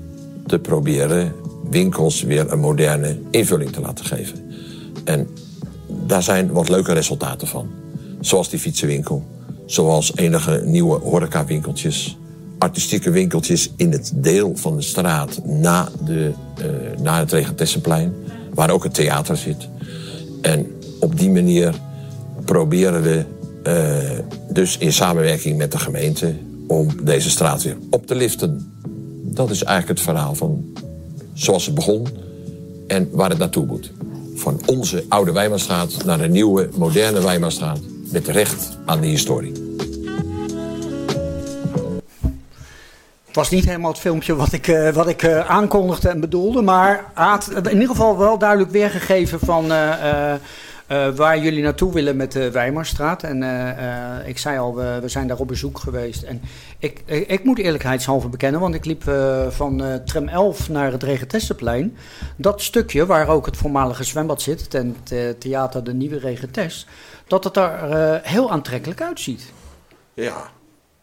te 0.46 0.58
proberen 0.58 1.32
winkels 1.70 2.22
weer 2.22 2.52
een 2.52 2.58
moderne 2.58 3.18
invulling 3.30 3.72
te 3.72 3.80
laten 3.80 4.04
geven. 4.04 4.52
En 5.04 5.28
daar 6.06 6.22
zijn 6.22 6.52
wat 6.52 6.68
leuke 6.68 6.92
resultaten 6.92 7.48
van. 7.48 7.68
Zoals 8.20 8.48
die 8.48 8.58
fietsenwinkel, 8.58 9.24
zoals 9.66 10.16
enige 10.16 10.62
nieuwe 10.64 10.98
horecawinkeltjes, 10.98 12.18
artistieke 12.58 13.10
winkeltjes 13.10 13.72
in 13.76 13.92
het 13.92 14.12
deel 14.14 14.56
van 14.56 14.76
de 14.76 14.82
straat 14.82 15.40
na, 15.44 15.88
de, 16.04 16.32
uh, 16.58 17.00
na 17.02 17.18
het 17.18 17.32
Regentessenplein, 17.32 18.14
waar 18.54 18.70
ook 18.70 18.84
het 18.84 18.94
theater 18.94 19.36
zit. 19.36 19.68
En 20.42 20.66
op 21.00 21.18
die 21.18 21.30
manier 21.30 21.74
proberen 22.50 23.02
we 23.02 23.24
uh, 23.64 24.18
dus 24.48 24.78
in 24.78 24.92
samenwerking 24.92 25.58
met 25.58 25.72
de 25.72 25.78
gemeente 25.78 26.34
om 26.66 27.04
deze 27.04 27.30
straat 27.30 27.62
weer 27.62 27.76
op 27.90 28.06
te 28.06 28.14
liften. 28.14 28.72
Dat 29.22 29.50
is 29.50 29.64
eigenlijk 29.64 29.98
het 29.98 30.08
verhaal 30.08 30.34
van 30.34 30.64
zoals 31.34 31.66
het 31.66 31.74
begon 31.74 32.06
en 32.86 33.08
waar 33.12 33.28
het 33.28 33.38
naartoe 33.38 33.66
moet. 33.66 33.92
Van 34.34 34.60
onze 34.66 35.04
oude 35.08 35.32
Weimarstraat 35.32 36.04
naar 36.04 36.20
een 36.20 36.30
nieuwe, 36.30 36.68
moderne 36.74 37.22
Weimarstraat 37.22 37.78
met 38.12 38.28
recht 38.28 38.78
aan 38.84 39.00
die 39.00 39.10
historie. 39.10 39.52
Het 43.26 43.34
was 43.34 43.50
niet 43.50 43.64
helemaal 43.64 43.90
het 43.90 44.00
filmpje 44.00 44.36
wat 44.36 44.52
ik, 44.52 44.66
uh, 44.66 44.92
wat 44.92 45.08
ik 45.08 45.22
uh, 45.22 45.50
aankondigde 45.50 46.08
en 46.08 46.20
bedoelde, 46.20 46.62
maar 46.62 47.04
in 47.62 47.72
ieder 47.72 47.88
geval 47.88 48.18
wel 48.18 48.38
duidelijk 48.38 48.70
weergegeven 48.70 49.38
van 49.38 49.72
waar 51.14 51.38
jullie 51.38 51.62
naartoe 51.62 51.92
willen 51.92 52.16
met 52.16 52.32
de 52.32 52.50
Weimarstraat. 52.50 53.22
En 53.22 53.42
ik 54.26 54.38
zei 54.38 54.58
al, 54.58 54.74
we, 54.74 54.98
we, 55.00 55.08
zijn 55.08 55.26
daar 55.26 55.38
op 55.38 55.48
bezoek 55.48 55.78
geweest. 55.78 56.22
En 56.22 56.42
ik, 56.78 57.02
ik 57.06 57.44
moet 57.44 57.58
eerlijkheidshalve 57.58 58.28
bekennen, 58.28 58.60
want 58.60 58.74
ik 58.74 58.84
liep 58.84 59.02
van 59.48 60.00
tram 60.04 60.28
11 60.28 60.68
naar 60.68 60.92
het 60.92 61.02
Regentessenplein. 61.02 61.96
Dat 62.36 62.62
stukje 62.62 63.06
waar 63.06 63.28
ook 63.28 63.46
het 63.46 63.56
voormalige 63.56 64.04
zwembad 64.04 64.42
zit, 64.42 64.74
en 64.74 64.96
het 65.08 65.40
theater 65.40 65.84
De 65.84 65.94
Nieuwe 65.94 66.18
Regentes, 66.18 66.86
dat 67.26 67.44
het 67.44 67.56
er 67.56 68.20
heel 68.22 68.50
aantrekkelijk 68.50 69.02
uitziet. 69.02 69.52
Ja, 70.14 70.50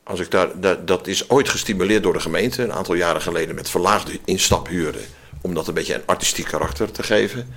als 0.07 0.19
ik 0.19 0.31
daar, 0.31 0.59
dat, 0.59 0.87
dat 0.87 1.07
is 1.07 1.29
ooit 1.29 1.49
gestimuleerd 1.49 2.03
door 2.03 2.13
de 2.13 2.19
gemeente, 2.19 2.63
een 2.63 2.73
aantal 2.73 2.95
jaren 2.95 3.21
geleden, 3.21 3.55
met 3.55 3.69
verlaagde 3.69 4.19
instaphuren. 4.25 5.01
Om 5.41 5.53
dat 5.53 5.67
een 5.67 5.73
beetje 5.73 5.93
een 5.93 6.05
artistiek 6.05 6.45
karakter 6.45 6.91
te 6.91 7.03
geven. 7.03 7.47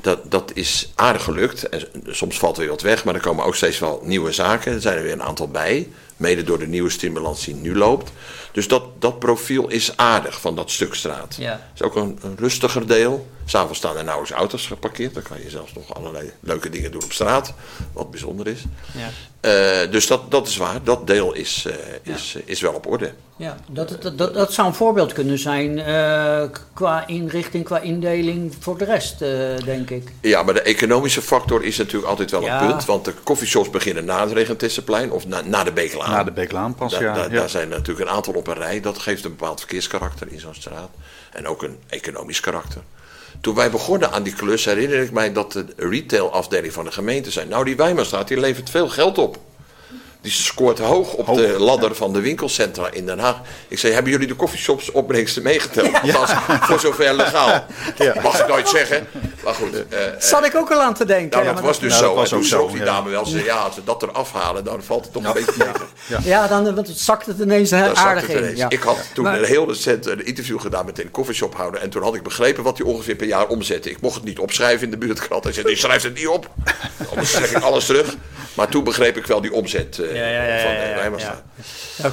Dat, 0.00 0.30
dat 0.30 0.50
is 0.54 0.92
aardig 0.94 1.22
gelukt. 1.22 1.68
Soms 2.06 2.38
valt 2.38 2.56
er 2.56 2.60
weer 2.60 2.70
wat 2.70 2.82
weg, 2.82 3.04
maar 3.04 3.14
er 3.14 3.20
komen 3.20 3.44
ook 3.44 3.56
steeds 3.56 3.78
wel 3.78 4.00
nieuwe 4.04 4.32
zaken. 4.32 4.72
Er 4.72 4.80
zijn 4.80 4.96
er 4.96 5.02
weer 5.02 5.12
een 5.12 5.22
aantal 5.22 5.48
bij. 5.48 5.88
Mede 6.16 6.42
door 6.42 6.58
de 6.58 6.66
nieuwe 6.66 6.90
stimulans 6.90 7.44
die 7.44 7.54
nu 7.54 7.76
loopt. 7.76 8.10
Dus 8.56 8.68
dat, 8.68 8.84
dat 8.98 9.18
profiel 9.18 9.68
is 9.68 9.96
aardig 9.96 10.40
van 10.40 10.56
dat 10.56 10.70
stuk 10.70 10.94
straat. 10.94 11.36
Ja. 11.38 11.50
Het 11.50 11.60
is 11.74 11.82
ook 11.82 11.96
een, 11.96 12.18
een 12.22 12.36
rustiger 12.38 12.86
deel. 12.86 13.26
S'avonds 13.44 13.78
staan 13.78 13.96
er 13.96 14.04
nauwelijks 14.04 14.38
auto's 14.38 14.66
geparkeerd. 14.66 15.14
Dan 15.14 15.22
kan 15.22 15.42
je 15.42 15.50
zelfs 15.50 15.72
nog 15.72 15.94
allerlei 15.94 16.32
leuke 16.40 16.70
dingen 16.70 16.92
doen 16.92 17.04
op 17.04 17.12
straat. 17.12 17.54
Wat 17.92 18.10
bijzonder 18.10 18.46
is. 18.46 18.64
Ja. 18.92 19.08
Uh, 19.40 19.90
dus 19.92 20.06
dat, 20.06 20.30
dat 20.30 20.46
is 20.46 20.56
waar. 20.56 20.80
Dat 20.84 21.06
deel 21.06 21.32
is, 21.32 21.64
uh, 21.66 22.14
is, 22.14 22.32
ja. 22.32 22.40
is 22.44 22.60
wel 22.60 22.72
op 22.72 22.86
orde. 22.86 23.12
Ja, 23.36 23.56
dat, 23.68 24.02
dat, 24.02 24.18
dat, 24.18 24.34
dat 24.34 24.52
zou 24.52 24.68
een 24.68 24.74
voorbeeld 24.74 25.12
kunnen 25.12 25.38
zijn 25.38 25.78
uh, 25.78 26.42
qua 26.74 27.06
inrichting, 27.06 27.64
qua 27.64 27.78
indeling 27.78 28.54
voor 28.60 28.78
de 28.78 28.84
rest, 28.84 29.18
denk 29.64 29.90
ik. 29.90 30.12
Ja, 30.20 30.42
maar 30.42 30.54
de 30.54 30.62
economische 30.62 31.22
factor 31.22 31.64
is 31.64 31.76
natuurlijk 31.76 32.08
altijd 32.08 32.30
wel 32.30 32.42
ja. 32.42 32.62
een 32.62 32.68
punt. 32.68 32.84
Want 32.84 33.04
de 33.04 33.12
coffeeshops 33.22 33.70
beginnen 33.70 34.04
na 34.04 34.20
het 34.20 34.32
Regentessenplein 34.32 35.10
of 35.12 35.26
na, 35.26 35.40
na 35.40 35.64
de 35.64 35.72
Beeklaan. 35.72 36.10
Na 36.10 36.24
de 36.24 36.32
Beeklaan 36.32 36.74
pas, 36.74 36.92
da, 36.92 37.00
ja. 37.00 37.14
da, 37.14 37.22
ja. 37.22 37.28
Daar 37.28 37.48
zijn 37.48 37.68
natuurlijk 37.68 38.08
een 38.08 38.14
aantal 38.14 38.34
op 38.34 38.45
Dat 38.82 38.98
geeft 38.98 39.24
een 39.24 39.30
bepaald 39.30 39.58
verkeerskarakter 39.58 40.32
in 40.32 40.40
zo'n 40.40 40.54
straat. 40.54 40.90
En 41.32 41.46
ook 41.46 41.62
een 41.62 41.78
economisch 41.88 42.40
karakter. 42.40 42.82
Toen 43.40 43.54
wij 43.54 43.70
begonnen 43.70 44.12
aan 44.12 44.22
die 44.22 44.34
klus 44.34 44.64
herinner 44.64 45.02
ik 45.02 45.10
mij 45.10 45.32
dat 45.32 45.52
de 45.52 45.66
retailafdeling 45.76 46.72
van 46.72 46.84
de 46.84 46.92
gemeente 46.92 47.30
zei... 47.30 47.48
nou 47.48 47.64
die 47.64 47.76
Weimarstraat 47.76 48.28
die 48.28 48.40
levert 48.40 48.70
veel 48.70 48.88
geld 48.88 49.18
op. 49.18 49.38
Die 50.26 50.34
scoort 50.34 50.78
hoog 50.78 51.12
op 51.12 51.26
hoog, 51.26 51.36
de 51.36 51.58
ladder 51.58 51.88
ja. 51.88 51.94
van 51.94 52.12
de 52.12 52.20
winkelcentra 52.20 52.90
in 52.90 53.06
Den 53.06 53.18
Haag. 53.18 53.40
Ik 53.68 53.78
zei, 53.78 53.92
hebben 53.92 54.12
jullie 54.12 54.26
de 54.26 54.36
coffeeshops 54.36 54.90
opbrengsten 54.90 55.42
meegeteld? 55.42 55.92
Althans, 56.02 56.30
ja. 56.30 56.60
voor 56.62 56.80
zover 56.80 57.14
legaal. 57.14 57.64
Ja. 57.96 58.14
Mag 58.22 58.40
ik 58.40 58.48
nooit 58.48 58.68
zeggen. 58.68 59.06
Maar 59.44 59.54
goed. 59.54 59.74
Uh, 59.74 59.98
Zat 60.18 60.44
ik 60.44 60.54
ook 60.54 60.70
al 60.70 60.80
aan 60.80 60.94
te 60.94 61.04
denken. 61.04 61.42
Nou, 61.42 61.54
dat 61.54 61.64
was 61.64 61.80
dus 61.80 61.90
nou, 61.90 62.04
zo. 62.04 62.14
Was 62.14 62.32
en 62.32 62.40
toen 62.40 62.58
ook 62.58 62.72
die 62.72 62.84
dame 62.84 63.10
wel 63.10 63.26
zei, 63.26 63.44
ja, 63.44 63.56
als 63.56 63.74
we 63.74 63.84
dat 63.84 64.02
eraf 64.02 64.32
halen, 64.32 64.64
dan 64.64 64.82
valt 64.82 65.04
het 65.04 65.12
toch 65.12 65.24
een 65.24 65.32
beetje 65.32 65.52
tegen. 65.52 65.86
Ja, 66.06 66.18
ja 66.24 66.48
dan 66.48 66.74
want 66.74 66.86
het 66.86 66.98
zakt 66.98 67.26
het 67.26 67.38
ineens 67.38 67.70
dan 67.70 67.96
aardig 67.96 68.26
het 68.26 68.36
ineens. 68.36 68.60
in. 68.60 68.66
Ik 68.68 68.82
had 68.82 68.98
toen 69.14 69.24
maar, 69.24 69.38
een 69.38 69.44
heel 69.44 69.68
recent 69.68 70.06
een 70.06 70.26
interview 70.26 70.60
gedaan 70.60 70.84
met 70.84 70.98
een 70.98 71.10
coffeeshophouder. 71.10 71.80
En 71.80 71.90
toen 71.90 72.02
had 72.02 72.14
ik 72.14 72.22
begrepen 72.22 72.62
wat 72.62 72.78
hij 72.78 72.86
ongeveer 72.86 73.16
per 73.16 73.26
jaar 73.26 73.46
omzette. 73.46 73.90
Ik 73.90 74.00
mocht 74.00 74.14
het 74.14 74.24
niet 74.24 74.38
opschrijven 74.38 74.84
in 74.84 74.90
de 74.90 74.98
buurtkrant. 74.98 75.44
Hij 75.44 75.52
zei, 75.52 75.66
ik 75.66 75.78
schrijf 75.78 76.02
het 76.02 76.14
niet 76.14 76.28
op. 76.28 76.50
Anders 77.10 77.32
trek 77.32 77.50
ik 77.50 77.62
alles 77.62 77.86
terug. 77.86 78.16
Maar 78.56 78.68
toen 78.68 78.84
begreep 78.84 79.16
ik 79.16 79.26
wel 79.26 79.40
die 79.40 79.52
omzet 79.52 79.98
uh, 79.98 80.15
ja, 80.18 80.42
ja, 80.42 80.42
ja, 80.42 81.10
van. 81.10 81.18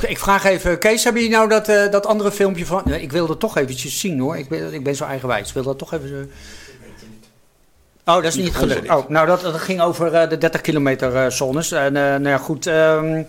Ja. 0.01 0.07
Ik 0.07 0.19
vraag 0.19 0.43
even, 0.43 0.77
Kees, 0.77 1.03
hebben 1.03 1.21
jullie 1.21 1.37
nou 1.37 1.49
dat, 1.49 1.69
uh, 1.69 1.91
dat 1.91 2.05
andere 2.05 2.31
filmpje 2.31 2.65
van... 2.65 2.93
Ik 2.93 3.11
wil 3.11 3.27
dat 3.27 3.39
toch 3.39 3.57
eventjes 3.57 3.99
zien 3.99 4.19
hoor, 4.19 4.37
ik 4.37 4.49
ben, 4.49 4.73
ik 4.73 4.83
ben 4.83 4.95
zo 4.95 5.05
eigenwijs. 5.05 5.47
Ik 5.47 5.53
wil 5.53 5.63
dat 5.63 5.77
toch 5.77 5.93
even... 5.93 6.07
Zo... 6.07 6.15
Oh, 8.05 8.15
dat 8.15 8.23
is 8.23 8.35
niet 8.35 8.55
gelukt. 8.55 8.89
Oh, 8.89 9.09
nou, 9.09 9.27
dat, 9.27 9.41
dat 9.41 9.55
ging 9.55 9.81
over 9.81 10.13
uh, 10.13 10.29
de 10.29 10.37
30 10.37 10.61
kilometer 10.61 11.13
uh, 11.13 11.29
zones. 11.29 11.71
En 11.71 11.93
nou 11.93 12.27
ja, 12.27 12.37
goed... 12.37 12.65
Um, 12.65 13.27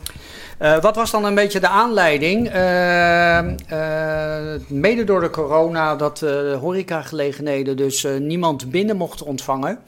uh, 0.60 0.80
wat 0.80 0.96
was 0.96 1.10
dan 1.10 1.24
een 1.24 1.34
beetje 1.34 1.60
de 1.60 1.68
aanleiding? 1.68 2.54
Uh, 2.54 3.38
uh, 3.72 4.60
mede 4.68 5.04
door 5.04 5.20
de 5.20 5.30
corona 5.30 5.96
dat 5.96 6.20
uh, 6.24 6.58
horecagelegenheden 6.58 7.76
dus 7.76 8.06
niemand 8.18 8.70
binnen 8.70 8.96
mochten 8.96 9.26
ontvangen. 9.26 9.78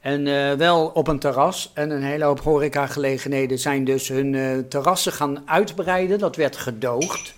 En 0.00 0.24
wel 0.58 0.90
op 0.94 1.08
een 1.08 1.18
terras. 1.18 1.70
En 1.74 1.90
een 1.90 2.02
hele 2.02 2.24
hoop 2.24 2.40
horecagelegenheden 2.40 3.58
zijn 3.58 3.84
dus 3.84 4.08
hun 4.08 4.66
terrassen 4.68 5.12
gaan 5.12 5.42
uitbreiden. 5.46 6.18
Dat 6.18 6.36
werd 6.36 6.56
gedoogd. 6.56 7.34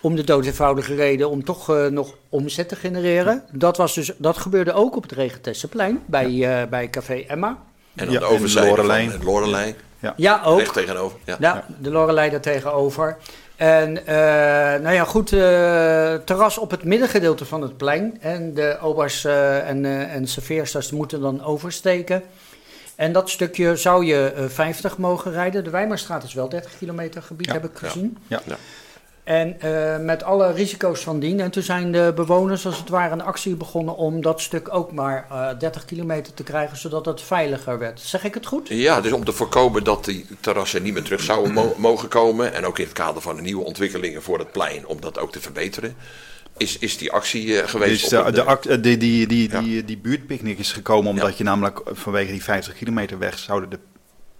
Om 0.00 0.16
de 0.16 0.24
dood 0.24 0.44
eenvoudige 0.44 0.94
reden 0.94 1.30
om 1.30 1.44
toch 1.44 1.88
nog 1.90 2.14
omzet 2.28 2.68
te 2.68 2.76
genereren. 2.76 3.44
Dat, 3.52 3.76
was 3.76 3.94
dus, 3.94 4.12
dat 4.16 4.38
gebeurde 4.38 4.72
ook 4.72 4.96
op 4.96 5.02
het 5.02 5.12
Regentessenplein 5.12 6.02
bij, 6.06 6.30
ja. 6.30 6.66
bij 6.66 6.90
Café 6.90 7.14
Emma. 7.14 7.58
En 7.94 8.06
aan 8.06 8.12
de 8.12 8.24
overzijde 8.24 8.84
van 8.84 8.90
het 8.90 9.24
Lorelei. 9.24 9.74
Ja, 9.98 10.14
ja 10.16 10.42
ook. 10.44 10.58
Recht 10.58 10.72
tegenover. 10.72 11.18
Ja, 11.24 11.36
ja 11.40 11.66
de 11.78 11.90
Lorelei 11.90 12.30
daar 12.30 12.40
tegenover. 12.40 13.16
En 13.60 13.90
uh, 13.90 14.06
nou 14.82 14.90
ja, 14.90 15.04
goed, 15.04 15.32
uh, 15.32 15.40
terras 16.14 16.58
op 16.58 16.70
het 16.70 16.84
middengedeelte 16.84 17.44
van 17.44 17.62
het 17.62 17.76
plein. 17.76 18.18
En 18.20 18.54
de 18.54 18.78
obers 18.80 19.24
uh, 19.24 19.68
en, 19.68 19.84
en 20.10 20.26
serveersters 20.26 20.90
moeten 20.90 21.20
dan 21.20 21.44
oversteken. 21.44 22.22
En 22.94 23.12
dat 23.12 23.30
stukje 23.30 23.76
zou 23.76 24.04
je 24.04 24.46
50 24.48 24.98
mogen 24.98 25.32
rijden. 25.32 25.64
De 25.64 25.70
Wijmerstraat 25.70 26.22
is 26.22 26.34
wel 26.34 26.48
30 26.48 26.78
kilometer 26.78 27.22
gebied, 27.22 27.46
ja, 27.46 27.52
heb 27.52 27.64
ik 27.64 27.70
gezien. 27.74 28.16
Ja, 28.26 28.40
ja. 28.46 28.56
En 29.30 29.56
met 30.04 30.22
alle 30.22 30.52
risico's 30.52 31.00
van 31.00 31.20
dien. 31.20 31.40
En 31.40 31.50
toen 31.50 31.62
zijn 31.62 31.92
de 31.92 32.12
bewoners 32.14 32.66
als 32.66 32.78
het 32.78 32.88
ware 32.88 33.12
een 33.12 33.22
actie 33.22 33.54
begonnen 33.54 33.96
om 33.96 34.22
dat 34.22 34.40
stuk 34.40 34.74
ook 34.74 34.92
maar 34.92 35.26
30 35.58 35.84
kilometer 35.84 36.34
te 36.34 36.42
krijgen, 36.42 36.76
zodat 36.76 37.06
het 37.06 37.20
veiliger 37.20 37.78
werd. 37.78 38.00
Zeg 38.00 38.24
ik 38.24 38.34
het 38.34 38.46
goed? 38.46 38.68
Ja, 38.68 39.00
dus 39.00 39.12
om 39.12 39.24
te 39.24 39.32
voorkomen 39.32 39.84
dat 39.84 40.04
die 40.04 40.26
terrassen 40.40 40.82
niet 40.82 40.92
meer 40.92 41.02
terug 41.02 41.20
zouden 41.20 41.72
mogen 41.76 42.08
komen. 42.08 42.54
En 42.54 42.66
ook 42.66 42.78
in 42.78 42.84
het 42.84 42.92
kader 42.92 43.22
van 43.22 43.36
de 43.36 43.42
nieuwe 43.42 43.64
ontwikkelingen 43.64 44.22
voor 44.22 44.38
het 44.38 44.52
plein, 44.52 44.86
om 44.86 45.00
dat 45.00 45.18
ook 45.18 45.32
te 45.32 45.40
verbeteren 45.40 45.94
is, 46.56 46.78
is 46.78 46.98
die 46.98 47.12
actie 47.12 47.68
geweest. 47.68 48.10
Dus 48.10 48.24
de, 48.24 48.58
de, 48.62 48.80
die, 48.80 48.96
die, 48.96 49.26
die, 49.26 49.48
die, 49.48 49.84
die 49.84 49.98
buurtpicknick 49.98 50.58
is 50.58 50.72
gekomen 50.72 51.10
omdat 51.10 51.38
je 51.38 51.44
namelijk 51.44 51.80
vanwege 51.84 52.30
die 52.30 52.42
50 52.42 52.74
kilometer 52.74 53.18
weg 53.18 53.38
zouden 53.38 53.70
de 53.70 53.78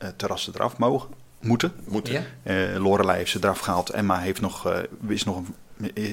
uh, 0.03 0.09
terrassen 0.17 0.53
eraf 0.55 0.79
mogen. 0.79 1.20
Moeten. 1.41 1.73
Moeten. 1.85 2.13
Ja. 2.13 2.23
Uh, 2.43 2.83
Lorelei 2.83 3.17
heeft 3.17 3.31
ze 3.31 3.39
eraf 3.43 3.59
gehaald. 3.59 3.91
Emma 3.91 4.19
heeft, 4.19 4.41
nog, 4.41 4.67
uh, 4.67 4.79
is 5.09 5.25
nog 5.25 5.37
een 5.37 5.55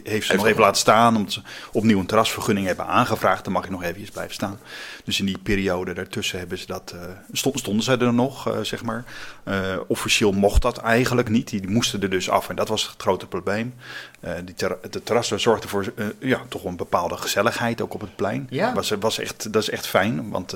heeft 0.04 0.28
ze 0.28 0.36
nog 0.36 0.48
even 0.48 0.62
laten 0.62 0.82
staan. 0.82 1.16
Omdat 1.16 1.34
ze 1.34 1.42
opnieuw 1.72 2.00
een 2.00 2.06
terrasvergunning 2.06 2.68
hebben 2.68 2.86
aangevraagd. 2.86 3.44
Dan 3.44 3.54
mag 3.54 3.66
je 3.66 3.72
nog 3.72 3.84
even 3.84 4.12
blijven 4.12 4.34
staan. 4.34 4.60
Dus 5.04 5.20
in 5.20 5.26
die 5.26 5.38
periode 5.38 5.94
daartussen 5.94 6.40
hebben 6.40 6.58
ze 6.58 6.66
dat, 6.66 6.94
uh, 6.96 7.02
stonden 7.32 7.84
ze 7.84 7.98
er 7.98 8.14
nog, 8.14 8.48
uh, 8.48 8.60
zeg 8.62 8.84
maar. 8.84 9.04
Uh, 9.44 9.78
officieel 9.88 10.32
mocht 10.32 10.62
dat 10.62 10.78
eigenlijk 10.78 11.30
niet. 11.30 11.50
Die, 11.50 11.62
die, 11.62 11.70
moesten 11.70 12.02
er 12.02 12.10
dus 12.10 12.30
af. 12.30 12.50
En 12.50 12.56
dat 12.56 12.68
was 12.68 12.88
het 12.88 13.02
grote 13.02 13.28
probleem. 13.28 13.76
die 14.46 14.56
ter, 14.56 14.78
de 14.90 15.04
terrassen 15.04 15.40
zorgden 15.40 15.70
voor 15.70 15.94
ja, 16.20 16.42
toch 16.50 16.64
een 16.64 16.76
bepaalde 16.76 17.18
gezelligheid 17.18 17.82
ook 17.82 17.94
op 17.94 18.02
het 18.02 18.16
plein. 18.16 18.48
Ja. 18.50 18.74
Was, 18.74 18.90
was 19.00 19.20
echt, 19.20 19.54
dat 19.54 19.62
is 19.62 19.70
echt 19.70 19.88
fijn. 19.88 20.30
Want 20.30 20.56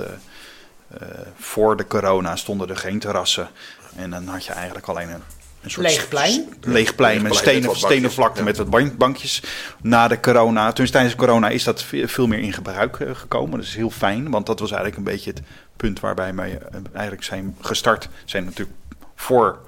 voor 1.35 1.77
de 1.77 1.87
corona 1.87 2.35
stonden 2.35 2.69
er 2.69 2.77
geen 2.77 2.99
terrassen. 2.99 3.49
En 3.95 4.09
dan 4.09 4.27
had 4.27 4.45
je 4.45 4.53
eigenlijk 4.53 4.87
alleen 4.87 5.09
een 5.09 5.21
een 5.61 5.71
soort 5.71 5.87
leeg 5.87 6.07
plein. 6.07 6.53
Leeg 6.61 6.95
plein 6.95 7.21
met 7.21 7.35
stenen, 7.35 7.75
stenen 7.75 8.11
vlakte 8.11 8.43
met 8.43 8.57
wat 8.57 8.97
bankjes. 8.97 9.43
Na 9.81 10.07
de 10.07 10.19
corona, 10.19 10.71
toen 10.71 10.85
tijdens 10.85 11.13
de 11.13 11.19
corona 11.19 11.49
is 11.49 11.63
dat 11.63 11.83
veel 11.83 12.27
meer 12.27 12.39
in 12.39 12.53
gebruik 12.53 12.99
eh, 12.99 13.15
gekomen. 13.15 13.57
Dat 13.57 13.67
is 13.67 13.75
heel 13.75 13.89
fijn, 13.89 14.29
want 14.29 14.45
dat 14.45 14.59
was 14.59 14.71
eigenlijk 14.71 14.97
een 14.97 15.13
beetje 15.13 15.31
het 15.31 15.41
punt 15.77 15.99
waarbij 15.99 16.35
wij 16.35 16.59
eh, 16.59 16.79
eigenlijk 16.93 17.23
zijn 17.23 17.55
gestart. 17.61 18.09
Zijn 18.25 18.43
natuurlijk 18.43 18.77
voor 19.15 19.59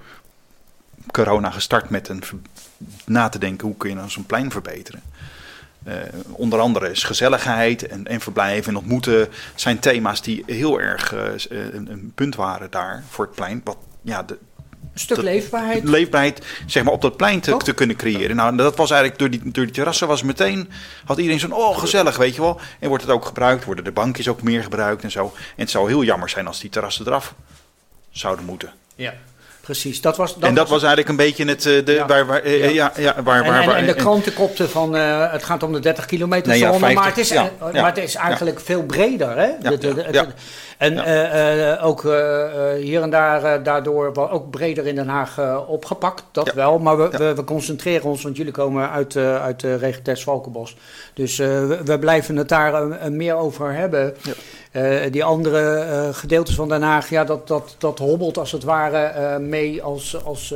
corona 1.12 1.50
gestart 1.50 1.90
met 1.90 2.10
een 2.10 2.24
na 3.06 3.30
te 3.30 3.40
denken 3.40 3.68
hoe 3.68 3.78
kun 3.78 3.90
je 3.90 3.96
nou 3.96 4.10
zo'n 4.10 4.26
plein 4.26 4.52
verbeteren. 4.52 5.02
Uh, 5.88 5.94
onder 6.32 6.60
andere 6.60 6.92
is 6.92 7.04
gezelligheid 7.04 7.88
en, 7.88 8.08
en 8.08 8.22
verblijven 8.22 8.72
en 8.72 8.78
ontmoeten 8.78 9.28
zijn 9.56 9.80
thema's 9.80 10.22
die 10.22 10.44
heel 10.46 10.80
erg 10.82 11.14
uh, 11.14 11.22
een, 11.50 11.92
een, 11.92 12.12
punt 12.16 12.36
waren 12.36 12.72
daar 12.72 13.04
voor 13.10 13.26
het 13.26 13.36
plein. 13.36 13.62
Wat 13.64 13.78
ja, 14.04 14.24
de, 14.24 14.38
een 14.94 15.00
stuk 15.00 15.18
leefbaarheid. 15.18 15.84
Leefbaarheid, 15.84 16.46
zeg 16.66 16.84
maar, 16.84 16.94
op 16.94 17.02
dat 17.02 17.18
plein 17.18 17.40
te, 17.40 17.58
te, 17.58 17.74
kunnen 17.74 17.96
creëren. 17.96 18.36
Nou, 18.36 18.58
dat 18.58 18.76
was 18.76 18.92
eigenlijk 18.92 19.20
door 19.20 19.30
die, 19.30 19.52
door 19.52 19.66
die 19.66 19.74
terrassen 19.74 20.08
was 20.08 20.24
meteen, 20.24 20.70
had 21.06 21.18
iedereen 21.18 21.40
zo'n, 21.40 21.54
oh 21.54 21.78
gezellig, 21.78 22.18
weet 22.18 22.36
je 22.36 22.42
wel. 22.42 22.60
En 22.80 22.88
wordt 22.88 23.04
het 23.04 23.12
ook 23.12 23.26
gebruikt, 23.26 23.66
worden 23.66 23.84
de 23.84 23.92
bankjes 23.92 24.28
ook 24.28 24.42
meer 24.42 24.64
gebruikt 24.64 25.04
en 25.04 25.12
zo. 25.12 25.34
En 25.36 25.42
het 25.56 25.70
zou 25.70 25.88
heel 25.88 26.04
jammer 26.04 26.30
zijn 26.30 26.48
als 26.48 26.60
die 26.60 26.70
terrassen 26.70 27.08
eraf 27.08 27.36
zouden 28.12 28.46
moeten. 28.46 28.72
Ja. 28.96 29.14
Precies, 29.64 30.02
dat 30.02 30.18
was. 30.18 30.34
Dat 30.34 30.50
en 30.50 30.56
dat 30.56 30.70
was, 30.70 30.84
eigenlijk 30.84 31.10
een 31.10 31.16
beetje 31.16 31.46
het. 31.46 31.66
Eh, 31.66 31.86
de, 31.86 31.92
ja. 31.92 32.06
Waar, 32.06 32.26
waar, 32.26 32.42
eh, 32.42 32.74
ja. 32.74 32.92
Ja, 32.96 33.24
waar, 33.24 33.44
waar, 33.44 33.62
en, 33.62 33.76
en, 33.76 33.86
de 33.86 33.94
krantenkopte 33.94 34.70
van. 34.70 34.96
Uh, 34.96 35.32
het 35.32 35.44
gaat 35.44 35.64
om 35.64 35.74
de 35.74 35.80
30 35.80 36.06
kilometer 36.06 36.48
nee, 36.48 36.60
zone, 36.60 36.94
maar, 36.94 37.06
het 37.06 37.18
is, 37.18 37.34
maar 37.60 37.86
het 37.86 37.98
is 37.98 38.16
eigenlijk 38.16 38.60
veel 38.60 38.84
breder. 38.84 39.38
Hè? 39.38 39.50
De, 39.60 39.78
de, 39.78 39.94
de, 39.94 40.28
en 40.78 40.94
uh, 40.94 41.86
ook 41.86 42.02
hier 42.78 43.02
en 43.02 43.10
daar 43.10 43.64
daardoor 43.64 44.14
wel 44.14 44.32
ook 44.32 44.50
breder 44.50 44.88
in 44.88 44.96
Den 44.96 45.08
Haag 45.08 45.66
opgepakt, 45.68 46.24
dat 46.32 46.54
wel. 46.54 46.80
Maar 46.80 46.98
we, 46.98 47.18
we, 47.18 47.34
we, 47.34 47.44
concentreren 47.44 48.10
ons, 48.10 48.24
want 48.24 48.38
jullie 48.38 48.52
komen 48.52 48.90
uit, 48.90 49.18
uit 49.18 49.60
de 49.60 49.76
regio 49.76 50.14
Valkenbos. 50.16 50.76
Dus 51.14 51.38
we, 51.38 51.80
we, 51.86 52.00
blijven 52.00 52.36
het 52.36 52.50
daar 52.50 52.88
meer 53.12 53.36
over 53.36 53.74
hebben. 53.74 54.16
Die 55.12 55.24
andere 55.24 56.10
gedeeltes 56.14 56.56
van 56.56 56.70
Den 56.70 56.82
Haag, 56.82 57.10
ja, 57.10 57.24
dat, 57.24 57.48
dat, 57.48 57.76
dat 57.78 58.00
hobbelt 58.00 58.38
als 58.38 58.52
het 58.52 58.64
ware 58.64 59.40
mee 59.40 59.84
als... 59.84 60.24
als 60.24 60.54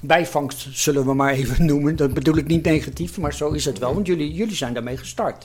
bijvangst, 0.00 0.66
zullen 0.72 1.04
we 1.04 1.14
maar 1.14 1.32
even 1.32 1.66
noemen. 1.72 1.96
Dat 1.96 2.14
bedoel 2.14 2.36
ik 2.36 2.46
niet 2.46 2.64
negatief, 2.64 3.18
maar 3.18 3.34
zo 3.34 3.50
is 3.50 3.64
het 3.64 3.78
wel. 3.78 3.94
Want 3.94 4.06
jullie, 4.06 4.32
jullie 4.32 4.56
zijn 4.56 4.74
daarmee 4.74 4.96
gestart. 4.96 5.44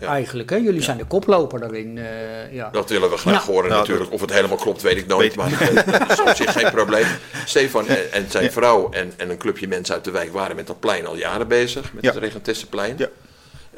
Eigenlijk, 0.00 0.50
hè? 0.50 0.56
Jullie 0.56 0.82
zijn 0.82 0.96
de 0.96 1.04
koploper 1.04 1.60
daarin. 1.60 1.96
Uh, 1.96 2.52
ja. 2.52 2.70
Dat 2.70 2.90
willen 2.90 3.10
we 3.10 3.16
graag 3.16 3.46
horen 3.46 3.70
natuurlijk. 3.70 4.12
Of 4.12 4.20
het 4.20 4.32
helemaal 4.32 4.56
klopt, 4.56 4.82
weet 4.82 4.96
ik 4.96 5.06
nooit. 5.06 5.36
maar 5.36 5.50
dat 5.84 6.10
is 6.10 6.20
op 6.30 6.34
zich 6.36 6.52
geen 6.52 6.70
probleem. 6.70 7.06
Stefan 7.44 7.86
en, 7.86 8.12
en 8.12 8.30
zijn 8.30 8.52
vrouw 8.52 8.90
en, 8.90 9.12
en 9.16 9.30
een 9.30 9.36
clubje 9.36 9.68
mensen 9.68 9.94
uit 9.94 10.04
de 10.04 10.10
wijk 10.10 10.32
waren 10.32 10.56
met 10.56 10.66
dat 10.66 10.80
plein 10.80 11.06
al 11.06 11.16
jaren 11.16 11.48
bezig. 11.48 11.92
Met 11.92 12.04
het 12.04 12.16
Regentesseplein. 12.16 12.94
Ja. 12.98 13.08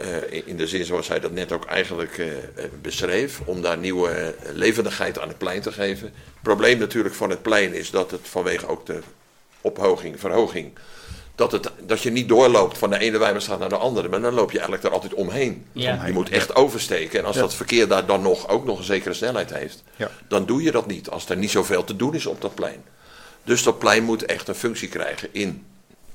Uh, 0.00 0.46
in 0.46 0.56
de 0.56 0.66
zin 0.66 0.84
zoals 0.84 1.08
hij 1.08 1.20
dat 1.20 1.32
net 1.32 1.52
ook 1.52 1.64
eigenlijk 1.64 2.18
uh, 2.18 2.32
beschreef, 2.82 3.40
om 3.44 3.62
daar 3.62 3.78
nieuwe 3.78 4.34
levendigheid 4.52 5.18
aan 5.18 5.28
het 5.28 5.38
plein 5.38 5.60
te 5.60 5.72
geven. 5.72 6.06
Het 6.06 6.42
probleem 6.42 6.78
natuurlijk 6.78 7.14
van 7.14 7.30
het 7.30 7.42
plein 7.42 7.74
is 7.74 7.90
dat 7.90 8.10
het 8.10 8.20
vanwege 8.22 8.66
ook 8.66 8.86
de 8.86 9.00
ophoging, 9.60 10.20
verhoging, 10.20 10.72
dat, 11.34 11.52
het, 11.52 11.70
dat 11.80 12.02
je 12.02 12.10
niet 12.10 12.28
doorloopt 12.28 12.78
van 12.78 12.90
de 12.90 12.98
ene 12.98 13.18
Wijmerstraat 13.18 13.58
naar 13.58 13.68
de 13.68 13.76
andere, 13.76 14.08
maar 14.08 14.20
dan 14.20 14.34
loop 14.34 14.50
je 14.50 14.58
eigenlijk 14.58 14.86
er 14.86 14.92
altijd 14.92 15.14
omheen. 15.14 15.66
Je 15.72 16.12
moet 16.12 16.30
echt 16.30 16.54
oversteken. 16.54 17.18
En 17.18 17.24
als 17.24 17.36
dat 17.36 17.54
verkeer 17.54 17.88
daar 17.88 18.06
dan 18.06 18.22
nog, 18.22 18.48
ook 18.48 18.64
nog 18.64 18.78
een 18.78 18.84
zekere 18.84 19.14
snelheid 19.14 19.54
heeft, 19.54 19.82
ja. 19.96 20.10
dan 20.28 20.46
doe 20.46 20.62
je 20.62 20.70
dat 20.70 20.86
niet 20.86 21.10
als 21.10 21.28
er 21.28 21.36
niet 21.36 21.50
zoveel 21.50 21.84
te 21.84 21.96
doen 21.96 22.14
is 22.14 22.26
op 22.26 22.40
dat 22.40 22.54
plein. 22.54 22.84
Dus 23.44 23.62
dat 23.62 23.78
plein 23.78 24.04
moet 24.04 24.24
echt 24.24 24.48
een 24.48 24.54
functie 24.54 24.88
krijgen 24.88 25.28
in, 25.32 25.66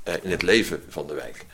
eh, 0.04 0.14
in 0.22 0.32
het 0.32 0.42
leven 0.42 0.84
van 0.90 1.08
de 1.08 1.14
wijk. 1.14 1.46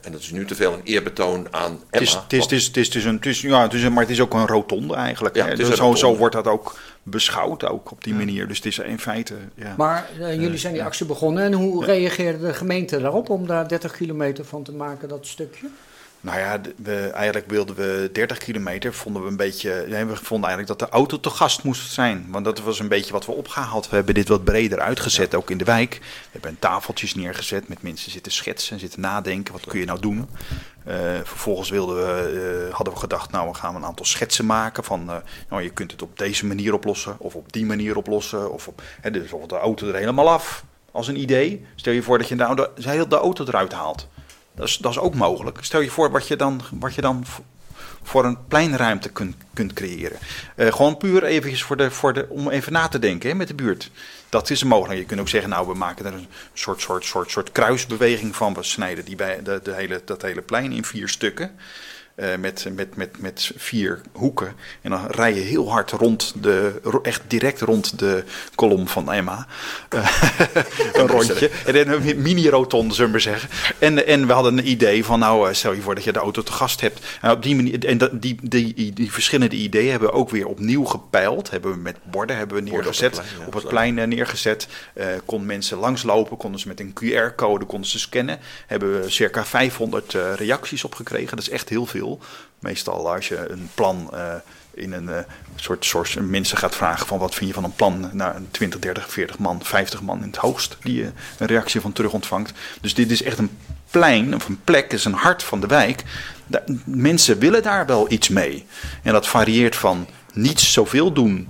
En 0.00 0.12
dat 0.12 0.20
is 0.20 0.30
nu 0.30 0.44
te 0.46 0.54
veel 0.54 0.72
een 0.72 0.80
eerbetoon 0.84 1.46
aan 1.50 1.70
Emma. 1.70 1.80
Het 1.90 2.00
is, 2.00 2.12
het 2.14 2.32
is, 2.32 2.42
het 2.42 2.52
is, 2.52 2.66
het 2.66 2.76
is, 2.76 2.86
het 2.86 2.96
is 2.96 3.04
een, 3.04 3.14
het 3.14 3.26
is, 3.26 3.40
ja, 3.40 3.62
het 3.62 3.72
is 3.74 3.82
een, 3.82 3.92
maar 3.92 4.02
het 4.02 4.12
is 4.12 4.20
ook 4.20 4.34
een 4.34 4.46
rotonde 4.46 4.94
eigenlijk. 4.94 5.34
Ja, 5.34 5.54
dus 5.54 5.76
zo, 5.76 5.94
zo 5.94 6.16
wordt 6.16 6.34
dat 6.34 6.46
ook 6.46 6.78
beschouwd 7.02 7.64
ook 7.64 7.90
op 7.90 8.04
die 8.04 8.14
manier. 8.14 8.48
Dus 8.48 8.56
het 8.56 8.66
is 8.66 8.78
in 8.78 8.98
feite... 8.98 9.34
Ja. 9.54 9.74
Maar 9.76 10.08
uh, 10.18 10.34
jullie 10.34 10.58
zijn 10.58 10.72
die 10.72 10.84
actie 10.84 11.06
begonnen. 11.06 11.42
En 11.42 11.52
hoe 11.52 11.84
reageerde 11.84 12.46
de 12.46 12.54
gemeente 12.54 13.00
daarop 13.00 13.30
om 13.30 13.46
daar 13.46 13.68
30 13.68 13.92
kilometer 13.92 14.44
van 14.44 14.62
te 14.62 14.72
maken, 14.72 15.08
dat 15.08 15.26
stukje? 15.26 15.66
Nou 16.22 16.38
ja, 16.38 16.60
we, 16.76 17.10
eigenlijk 17.14 17.50
wilden 17.50 17.76
we 17.76 18.10
30 18.12 18.38
kilometer. 18.38 18.94
Vonden 18.94 19.22
we 19.22 19.28
een 19.28 19.36
beetje. 19.36 19.84
Ja, 19.88 20.06
we 20.06 20.16
vonden 20.16 20.48
eigenlijk 20.48 20.78
dat 20.78 20.88
de 20.88 20.96
auto 20.96 21.20
te 21.20 21.30
gast 21.30 21.62
moest 21.62 21.92
zijn. 21.92 22.26
Want 22.30 22.44
dat 22.44 22.60
was 22.60 22.78
een 22.78 22.88
beetje 22.88 23.12
wat 23.12 23.26
we 23.26 23.32
opgehaald. 23.32 23.88
We 23.88 23.96
hebben 23.96 24.14
dit 24.14 24.28
wat 24.28 24.44
breder 24.44 24.80
uitgezet, 24.80 25.34
ook 25.34 25.50
in 25.50 25.58
de 25.58 25.64
wijk. 25.64 25.98
We 26.00 26.28
hebben 26.30 26.56
tafeltjes 26.58 27.14
neergezet 27.14 27.68
met 27.68 27.82
mensen 27.82 28.10
zitten 28.10 28.32
schetsen, 28.32 28.78
zitten 28.78 29.00
nadenken. 29.00 29.52
Wat 29.52 29.66
kun 29.66 29.80
je 29.80 29.86
nou 29.86 30.00
doen? 30.00 30.28
Uh, 30.88 30.94
vervolgens 31.24 31.70
wilden 31.70 31.96
we, 31.96 32.66
uh, 32.68 32.74
hadden 32.74 32.94
we 32.94 33.00
gedacht, 33.00 33.30
nou 33.30 33.48
we 33.48 33.54
gaan 33.54 33.74
een 33.74 33.84
aantal 33.84 34.04
schetsen 34.04 34.46
maken 34.46 34.84
van, 34.84 35.10
uh, 35.10 35.16
nou 35.48 35.62
je 35.62 35.70
kunt 35.70 35.90
het 35.90 36.02
op 36.02 36.18
deze 36.18 36.46
manier 36.46 36.74
oplossen 36.74 37.16
of 37.18 37.34
op 37.34 37.52
die 37.52 37.66
manier 37.66 37.96
oplossen. 37.96 38.52
Of 38.52 38.68
op, 38.68 38.82
hè, 39.00 39.10
dus 39.10 39.30
de 39.46 39.58
auto 39.58 39.88
er 39.88 39.94
helemaal 39.94 40.30
af 40.30 40.64
als 40.92 41.08
een 41.08 41.20
idee. 41.20 41.66
Stel 41.74 41.92
je 41.92 42.02
voor 42.02 42.18
dat 42.18 42.28
je 42.28 42.34
nou 42.34 42.56
de, 42.56 43.06
de 43.08 43.16
auto 43.16 43.44
eruit 43.44 43.72
haalt. 43.72 44.08
Dat 44.54 44.68
is, 44.68 44.76
dat 44.76 44.90
is 44.90 44.98
ook 44.98 45.14
mogelijk. 45.14 45.58
Stel 45.60 45.80
je 45.80 45.90
voor 45.90 46.10
wat 46.10 46.28
je 46.28 46.36
dan, 46.36 46.60
wat 46.70 46.94
je 46.94 47.00
dan 47.00 47.24
voor 48.02 48.24
een 48.24 48.46
pleinruimte 48.48 49.08
kunt, 49.08 49.36
kunt 49.54 49.72
creëren. 49.72 50.18
Uh, 50.56 50.72
gewoon 50.72 50.96
puur 50.96 51.24
eventjes 51.24 51.62
voor 51.62 51.76
de, 51.76 51.90
voor 51.90 52.12
de, 52.12 52.26
om 52.28 52.50
even 52.50 52.72
na 52.72 52.88
te 52.88 52.98
denken 52.98 53.28
hè, 53.28 53.34
met 53.34 53.48
de 53.48 53.54
buurt. 53.54 53.90
Dat 54.28 54.50
is 54.50 54.62
mogelijk. 54.62 55.00
Je 55.00 55.06
kunt 55.06 55.20
ook 55.20 55.28
zeggen, 55.28 55.50
nou, 55.50 55.66
we 55.66 55.74
maken 55.74 56.06
er 56.06 56.14
een 56.14 56.26
soort, 56.52 56.80
soort, 56.80 57.04
soort, 57.04 57.30
soort 57.30 57.52
kruisbeweging 57.52 58.36
van. 58.36 58.54
We 58.54 58.62
snijden 58.62 59.04
die 59.04 59.16
bij 59.16 59.42
de, 59.42 59.60
de 59.62 59.74
hele, 59.74 60.02
dat 60.04 60.22
hele 60.22 60.42
plein 60.42 60.72
in 60.72 60.84
vier 60.84 61.08
stukken. 61.08 61.56
Uh, 62.16 62.36
met, 62.36 62.66
met, 62.74 62.96
met, 62.96 63.20
met 63.20 63.52
vier 63.56 64.00
hoeken. 64.12 64.52
En 64.80 64.90
dan 64.90 65.06
rij 65.06 65.34
je 65.34 65.40
heel 65.40 65.70
hard 65.70 65.90
rond 65.90 66.32
de, 66.42 66.80
echt 67.02 67.22
direct 67.26 67.60
rond 67.60 67.98
de 67.98 68.24
kolom 68.54 68.88
van 68.88 69.12
Emma. 69.12 69.46
Uh, 69.94 70.22
een 70.92 71.06
rondje. 71.06 71.50
En 71.66 71.92
een 71.92 72.22
mini-rotonde, 72.22 72.94
zullen 72.94 73.12
we 73.12 73.18
zeggen. 73.18 73.48
En, 73.78 74.06
en 74.06 74.26
we 74.26 74.32
hadden 74.32 74.58
een 74.58 74.68
idee 74.68 75.04
van, 75.04 75.18
nou, 75.18 75.48
eh, 75.48 75.54
stel 75.54 75.72
je 75.72 75.80
voor 75.80 75.94
dat 75.94 76.04
je 76.04 76.12
de 76.12 76.18
auto 76.18 76.42
te 76.42 76.52
gast 76.52 76.80
hebt. 76.80 77.00
Nou, 77.22 77.36
op 77.36 77.42
die 77.42 77.56
manier, 77.56 77.86
en 77.86 77.98
die, 77.98 78.38
die, 78.42 78.74
die, 78.74 78.92
die, 78.92 79.12
verschillende 79.12 79.56
ideeën 79.56 79.90
hebben 79.90 80.08
we 80.08 80.14
ook 80.14 80.30
weer 80.30 80.46
opnieuw 80.46 80.84
gepeild. 80.84 81.50
Hebben 81.50 81.72
we 81.72 81.78
met 81.78 81.96
borden 82.10 82.36
hebben 82.36 82.56
we 82.56 82.70
neergezet. 82.70 83.18
Op 83.18 83.22
het 83.22 83.26
plein, 83.32 83.46
op 83.46 83.54
het 83.54 83.68
plein 83.68 84.08
neergezet. 84.08 84.68
Uh, 84.94 85.06
kon 85.24 85.46
mensen 85.46 85.78
langslopen, 85.78 86.36
konden 86.36 86.60
ze 86.60 86.68
met 86.68 86.80
een 86.80 86.94
QR-code 86.94 87.64
konden 87.64 87.90
ze 87.90 87.98
scannen. 87.98 88.38
Hebben 88.66 89.00
we 89.00 89.10
circa 89.10 89.44
500 89.44 90.16
reacties 90.36 90.84
op 90.84 90.94
gekregen. 90.94 91.36
Dat 91.36 91.46
is 91.46 91.50
echt 91.50 91.68
heel 91.68 91.86
veel. 91.86 92.01
Meestal 92.58 93.12
als 93.12 93.28
je 93.28 93.50
een 93.50 93.70
plan 93.74 94.10
uh, 94.14 94.34
in 94.74 94.92
een 94.92 95.08
uh, 95.08 95.16
soort, 95.56 95.84
soort 95.84 96.28
mensen 96.28 96.56
gaat 96.58 96.74
vragen 96.74 97.06
van 97.06 97.18
wat 97.18 97.34
vind 97.34 97.48
je 97.48 97.54
van 97.54 97.64
een 97.64 97.74
plan 97.74 98.10
naar 98.12 98.36
een 98.36 98.48
20, 98.50 98.80
30, 98.80 99.10
40 99.10 99.38
man, 99.38 99.60
50 99.62 100.02
man 100.02 100.20
in 100.20 100.26
het 100.26 100.36
hoogst 100.36 100.76
die 100.82 100.96
je 100.96 101.12
een 101.38 101.46
reactie 101.46 101.80
van 101.80 101.92
terug 101.92 102.12
ontvangt. 102.12 102.52
Dus 102.80 102.94
dit 102.94 103.10
is 103.10 103.22
echt 103.22 103.38
een 103.38 103.58
plein 103.90 104.34
of 104.34 104.48
een 104.48 104.60
plek, 104.64 104.92
is 104.92 105.04
een 105.04 105.12
hart 105.12 105.42
van 105.42 105.60
de 105.60 105.66
wijk. 105.66 106.02
Mensen 106.84 107.38
willen 107.38 107.62
daar 107.62 107.86
wel 107.86 108.10
iets 108.10 108.28
mee. 108.28 108.66
En 109.02 109.12
dat 109.12 109.28
varieert 109.28 109.76
van 109.76 110.06
niets 110.32 110.72
zoveel 110.72 111.12
doen 111.12 111.48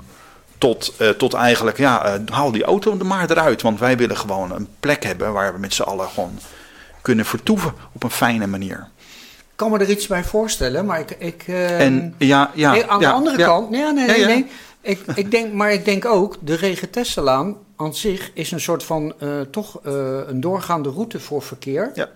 tot, 0.58 0.94
uh, 0.98 1.08
tot 1.08 1.34
eigenlijk, 1.34 1.78
ja, 1.78 2.20
haal 2.30 2.52
die 2.52 2.64
auto 2.64 2.98
er 2.98 3.06
maar 3.06 3.30
eruit. 3.30 3.62
Want 3.62 3.78
wij 3.78 3.96
willen 3.96 4.16
gewoon 4.16 4.52
een 4.52 4.68
plek 4.80 5.04
hebben 5.04 5.32
waar 5.32 5.52
we 5.52 5.58
met 5.58 5.74
z'n 5.74 5.82
allen 5.82 6.08
gewoon 6.08 6.38
kunnen 7.02 7.24
vertoeven 7.24 7.74
op 7.92 8.02
een 8.02 8.10
fijne 8.10 8.46
manier. 8.46 8.88
Ik 9.52 9.58
kan 9.58 9.70
me 9.70 9.78
er 9.78 9.90
iets 9.90 10.06
bij 10.06 10.24
voorstellen, 10.24 10.86
maar 10.86 11.00
ik... 11.00 11.10
ik 11.10 11.46
uh, 11.48 11.80
en 11.80 12.14
ja, 12.18 12.50
ja, 12.54 12.86
aan 12.86 13.00
de 13.00 13.10
andere 13.10 13.44
kant... 13.44 13.70
Nee, 13.70 13.92
nee, 13.92 14.06
nee, 14.06 14.24
nee. 14.24 14.46
Ik, 14.80 15.00
ik 15.14 15.30
denk, 15.30 15.52
maar 15.52 15.72
ik 15.72 15.84
denk 15.84 16.04
ook, 16.04 16.36
de 16.40 16.54
Regentesselaan 16.54 17.56
aan 17.76 17.94
zich 17.94 18.30
is 18.34 18.50
een 18.50 18.60
soort 18.60 18.82
van 18.82 19.14
uh, 19.22 19.40
toch 19.40 19.80
uh, 19.86 19.92
een 20.26 20.40
doorgaande 20.40 20.88
route 20.88 21.20
voor 21.20 21.42
verkeer. 21.42 21.90
Ja. 21.94 22.08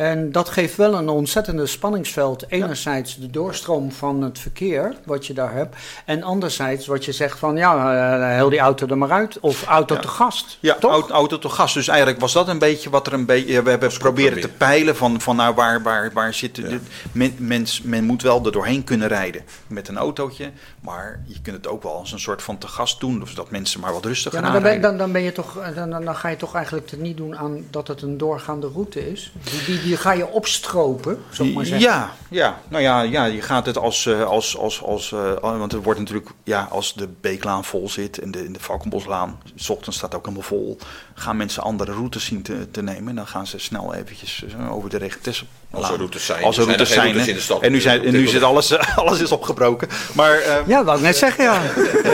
En 0.00 0.32
dat 0.32 0.48
geeft 0.48 0.76
wel 0.76 0.94
een 0.94 1.08
ontzettende 1.08 1.66
spanningsveld. 1.66 2.44
Enerzijds 2.48 3.16
de 3.16 3.30
doorstroom 3.30 3.92
van 3.92 4.22
het 4.22 4.38
verkeer, 4.38 4.94
wat 5.04 5.26
je 5.26 5.32
daar 5.32 5.52
hebt. 5.52 5.76
En 6.04 6.22
anderzijds 6.22 6.86
wat 6.86 7.04
je 7.04 7.12
zegt 7.12 7.38
van, 7.38 7.56
ja, 7.56 7.74
uh, 8.18 8.36
heel 8.36 8.48
die 8.48 8.58
auto 8.58 8.86
er 8.86 8.98
maar 8.98 9.10
uit. 9.10 9.40
Of 9.40 9.64
auto 9.64 9.94
ja. 9.94 10.00
te 10.00 10.08
gast. 10.08 10.58
Ja, 10.60 10.74
toch? 10.74 11.10
auto 11.10 11.38
te 11.38 11.48
gast. 11.48 11.74
Dus 11.74 11.88
eigenlijk 11.88 12.20
was 12.20 12.32
dat 12.32 12.48
een 12.48 12.58
beetje 12.58 12.90
wat 12.90 13.06
er 13.06 13.12
een 13.12 13.26
beetje... 13.26 13.62
We 13.62 13.70
hebben 13.70 13.98
proberen 13.98 14.40
te 14.40 14.48
peilen 14.48 14.96
van, 14.96 15.20
van 15.20 15.36
nou, 15.36 15.54
waar, 15.54 15.82
waar, 15.82 16.10
waar 16.12 16.34
zit... 16.34 16.56
Ja. 16.56 16.68
Dit, 16.68 16.82
men, 17.12 17.34
mens, 17.38 17.82
men 17.82 18.04
moet 18.04 18.22
wel 18.22 18.44
er 18.44 18.52
doorheen 18.52 18.84
kunnen 18.84 19.08
rijden 19.08 19.42
met 19.66 19.88
een 19.88 19.96
autootje. 19.96 20.50
Maar 20.80 21.22
je 21.26 21.40
kunt 21.42 21.56
het 21.56 21.66
ook 21.66 21.82
wel 21.82 21.94
als 21.94 22.12
een 22.12 22.20
soort 22.20 22.42
van 22.42 22.58
te 22.58 22.68
gast 22.68 23.00
doen. 23.00 23.18
Dus 23.18 23.34
dat 23.34 23.50
mensen 23.50 23.80
maar 23.80 23.92
wat 23.92 24.04
rustiger 24.04 24.38
ja, 24.38 24.44
maar 24.44 24.52
dan 24.52 24.62
ben, 24.62 24.80
dan, 24.80 24.98
dan, 24.98 25.12
ben 25.12 25.22
je 25.22 25.32
toch, 25.32 25.72
dan, 25.74 25.90
dan 25.90 26.16
ga 26.16 26.28
je 26.28 26.36
toch 26.36 26.54
eigenlijk 26.54 26.90
er 26.90 26.98
niet 26.98 27.16
doen 27.16 27.36
aan 27.36 27.64
dat 27.70 27.88
het 27.88 28.02
een 28.02 28.18
doorgaande 28.18 28.70
route 28.74 29.10
is. 29.10 29.32
Die, 29.42 29.64
die, 29.64 29.82
die 29.82 29.89
ga 29.96 30.12
je 30.12 30.26
opstropen, 30.26 31.18
zou 31.30 31.48
ik 31.48 31.54
maar 31.54 31.64
zeggen. 31.64 31.88
Ja, 31.88 32.12
ja, 32.28 32.60
nou 32.68 32.82
ja, 32.82 33.00
ja 33.00 33.24
je 33.24 33.42
gaat 33.42 33.66
het 33.66 33.78
als, 33.78 34.04
uh, 34.04 34.24
als, 34.24 34.56
als, 34.56 34.82
als 34.82 35.10
uh, 35.10 35.32
want 35.40 35.72
het 35.72 35.84
wordt 35.84 35.98
natuurlijk, 35.98 36.28
ja, 36.44 36.68
als 36.70 36.94
de 36.94 37.08
Beeklaan 37.20 37.64
vol 37.64 37.88
zit 37.88 38.18
en 38.18 38.30
de, 38.30 38.44
in 38.44 38.52
de 38.52 38.60
Valkenboslaan, 38.60 39.40
s 39.54 39.68
ochtends 39.68 39.98
staat 39.98 40.14
ook 40.14 40.24
helemaal 40.24 40.46
vol, 40.46 40.78
gaan 41.14 41.36
mensen 41.36 41.62
andere 41.62 41.92
routes 41.92 42.24
zien 42.24 42.42
te, 42.42 42.70
te 42.70 42.82
nemen. 42.82 43.08
En 43.08 43.14
dan 43.14 43.26
gaan 43.26 43.46
ze 43.46 43.58
snel 43.58 43.94
eventjes 43.94 44.44
uh, 44.58 44.74
over 44.74 44.90
de 44.90 44.98
Regentesse 44.98 45.44
Als 45.70 45.90
er 45.90 45.96
routes 45.96 46.26
zijn. 46.26 46.44
Als 46.44 46.58
er 46.58 46.64
routes 46.64 46.88
zijn. 46.88 47.04
routes 47.04 47.28
in 47.28 47.34
de 47.34 47.40
stad. 47.40 47.62
En 47.62 47.72
nu, 47.72 47.80
zijn, 47.80 48.04
en 48.04 48.12
nu 48.12 48.26
zit 48.26 48.42
alles, 48.42 48.78
alles 48.94 49.20
is 49.20 49.32
opgebroken. 49.32 49.88
Maar, 50.12 50.62
ja, 50.66 50.84
wou 50.84 50.96
ik 50.96 51.04
net 51.04 51.16
zeggen, 51.16 51.44
ja. 51.44 51.62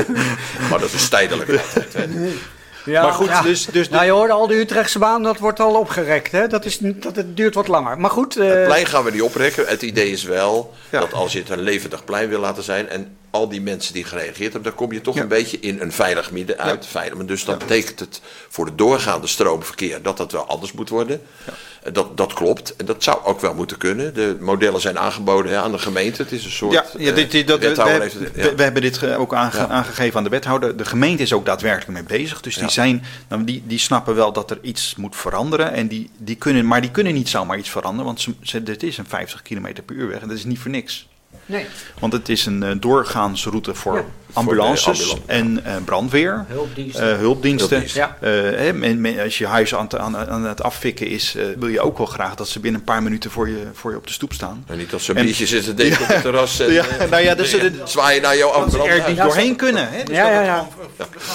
maar 0.71 0.79
dat 0.81 0.93
is 0.93 1.09
tijdelijk 1.09 1.51
altijd. 1.51 2.11
Ja, 2.87 3.03
maar 3.03 3.13
goed, 3.13 3.29
ja. 3.29 3.43
dus, 3.43 3.67
dus 3.67 3.89
nou, 3.89 4.05
je 4.05 4.11
hoorde 4.11 4.33
al 4.33 4.47
de 4.47 4.55
Utrechtse 4.55 4.99
baan, 4.99 5.23
dat 5.23 5.39
wordt 5.39 5.61
al 5.61 5.75
opgerekt. 5.75 6.33
Hè? 6.33 6.47
Dat, 6.47 6.65
is, 6.65 6.79
dat 6.81 7.17
het 7.17 7.37
duurt 7.37 7.55
wat 7.55 7.69
langer. 7.69 7.99
Maar 7.99 8.11
goed. 8.11 8.37
Uh... 8.37 8.49
Het 8.49 8.65
plein 8.65 8.87
gaan 8.87 9.05
we 9.05 9.11
niet 9.11 9.23
oprekken. 9.23 9.67
Het 9.67 9.83
idee 9.83 10.11
is 10.11 10.23
wel 10.23 10.75
ja. 10.91 11.01
dat 11.01 11.13
als 11.13 11.33
je 11.33 11.39
het 11.39 11.51
een 11.51 11.61
levendig 11.61 12.05
plein 12.05 12.29
wil 12.29 12.41
laten 12.41 12.63
zijn. 12.63 12.89
en 12.89 13.17
al 13.37 13.49
die 13.49 13.61
mensen 13.61 13.95
die 13.95 14.05
gereageerd 14.05 14.53
hebben, 14.53 14.63
dan 14.63 14.75
kom 14.75 14.93
je 14.93 15.01
toch 15.01 15.15
ja. 15.15 15.23
een 15.23 15.29
beetje 15.29 15.61
in 15.61 15.81
een 15.81 15.93
veilig 15.93 16.31
midden 16.31 16.59
uit. 16.59 16.87
Veilig. 16.87 17.25
Dus 17.25 17.45
dat 17.45 17.59
betekent 17.59 18.01
het 18.01 18.21
voor 18.49 18.65
de 18.65 18.75
doorgaande 18.75 19.27
stroomverkeer 19.27 20.03
dat 20.03 20.17
dat 20.17 20.33
wel 20.33 20.47
anders 20.47 20.73
moet 20.73 20.89
worden. 20.89 21.21
Dat, 21.93 22.17
dat 22.17 22.33
klopt. 22.33 22.77
En 22.77 22.87
dat 22.87 23.03
zou 23.03 23.25
ook 23.25 23.41
wel 23.41 23.55
moeten 23.55 23.77
kunnen. 23.77 24.15
De 24.15 24.37
modellen 24.41 24.81
zijn 24.81 24.99
aangeboden 24.99 25.61
aan 25.61 25.73
de 25.73 25.79
gemeente. 25.79 26.23
Het 26.23 26.33
is 26.33 26.45
een 26.45 26.51
soort. 26.51 26.73
Ja, 26.73 26.85
ja, 26.99 27.13
dit, 27.13 27.31
dit, 27.31 27.47
dat, 27.47 27.61
we, 27.61 27.75
we, 27.75 28.31
we, 28.35 28.55
we, 28.55 28.63
hebben 28.63 28.83
dit 28.83 29.05
ook 29.05 29.35
aange, 29.35 29.57
ja. 29.57 29.69
aangegeven 29.69 30.17
aan 30.17 30.25
de 30.25 30.31
wethouder. 30.31 30.77
De 30.77 30.85
gemeente 30.85 31.23
is 31.23 31.33
ook 31.33 31.47
daadwerkelijk 31.47 31.93
mee 31.93 32.21
bezig. 32.21 32.41
Dus 32.41 32.57
die, 32.57 32.71
zijn, 32.71 33.05
nou, 33.29 33.45
die, 33.45 33.63
die 33.67 33.79
snappen 33.79 34.15
wel 34.15 34.33
dat 34.33 34.51
er 34.51 34.59
iets 34.63 34.95
moet 34.97 35.17
veranderen. 35.17 35.73
En 35.73 35.89
die, 35.89 36.11
die 36.19 36.37
kunnen, 36.37 36.67
maar 36.67 36.81
die 36.81 36.91
kunnen 36.91 37.15
niet 37.15 37.29
zomaar 37.29 37.59
iets 37.59 37.71
veranderen. 37.71 38.07
Want 38.07 38.21
ze, 38.21 38.35
ze, 38.43 38.63
dit 38.63 38.83
is 38.83 38.99
een 38.99 39.07
50 39.07 39.43
km 39.43 39.73
per 39.87 39.97
uur 39.97 40.09
weg. 40.09 40.21
En 40.21 40.29
dat 40.29 40.37
is 40.37 40.45
niet 40.45 40.59
voor 40.59 40.71
niks. 40.71 41.07
Nee. 41.47 41.67
Want 41.99 42.13
het 42.13 42.29
is 42.29 42.47
een 42.47 42.63
uh, 42.63 42.71
doorgaansroute 42.81 43.75
voor. 43.75 44.05
Ambulances 44.37 45.17
en 45.27 45.63
uh, 45.67 45.73
brandweer. 45.85 46.45
Hulpdiensten. 46.49 47.09
Uh, 47.09 47.19
hulpdiensten. 47.19 47.69
hulpdiensten. 47.69 48.01
Ja. 48.03 48.17
He, 48.57 48.73
men, 48.73 49.01
men, 49.01 49.21
als 49.21 49.39
je 49.39 49.47
huis 49.47 49.75
aan, 49.75 49.99
aan, 49.99 50.17
aan 50.17 50.45
het 50.45 50.63
afvikken 50.63 51.07
is, 51.07 51.37
wil 51.59 51.69
je 51.69 51.81
ook 51.81 51.99
wel 51.99 52.07
graag 52.07 52.35
dat 52.35 52.49
ze 52.49 52.61
binnen 52.61 52.81
een 52.81 52.87
paar 52.87 53.03
minuten 53.03 53.31
voor 53.31 53.49
je, 53.49 53.63
voor 53.73 53.91
je 53.91 53.97
op 53.97 54.07
de 54.07 54.13
stoep 54.13 54.33
staan. 54.33 54.65
En 54.67 54.79
niet 54.79 54.93
als 54.93 55.05
ze 55.05 55.17
een 55.17 55.25
biertje 55.25 55.47
zitten 55.47 55.77
denken 55.77 56.01
op 56.01 56.09
het 56.09 56.23
terras 56.23 56.61
en 56.61 56.73
ja, 56.73 56.85
nou 57.11 57.23
ja, 57.23 57.35
dus 57.35 57.51
de, 57.51 57.73
zwaaien 57.85 58.23
naar 58.23 58.37
jouw 58.37 58.51
ambulance. 58.51 58.93
er 58.93 59.09
niet 59.09 59.23
doorheen 59.23 59.57
kunnen. 59.57 59.89
Hè? 59.91 60.03
Dus 60.03 60.17
ja, 60.17 60.31
ja, 60.31 60.43
ja. 60.43 60.69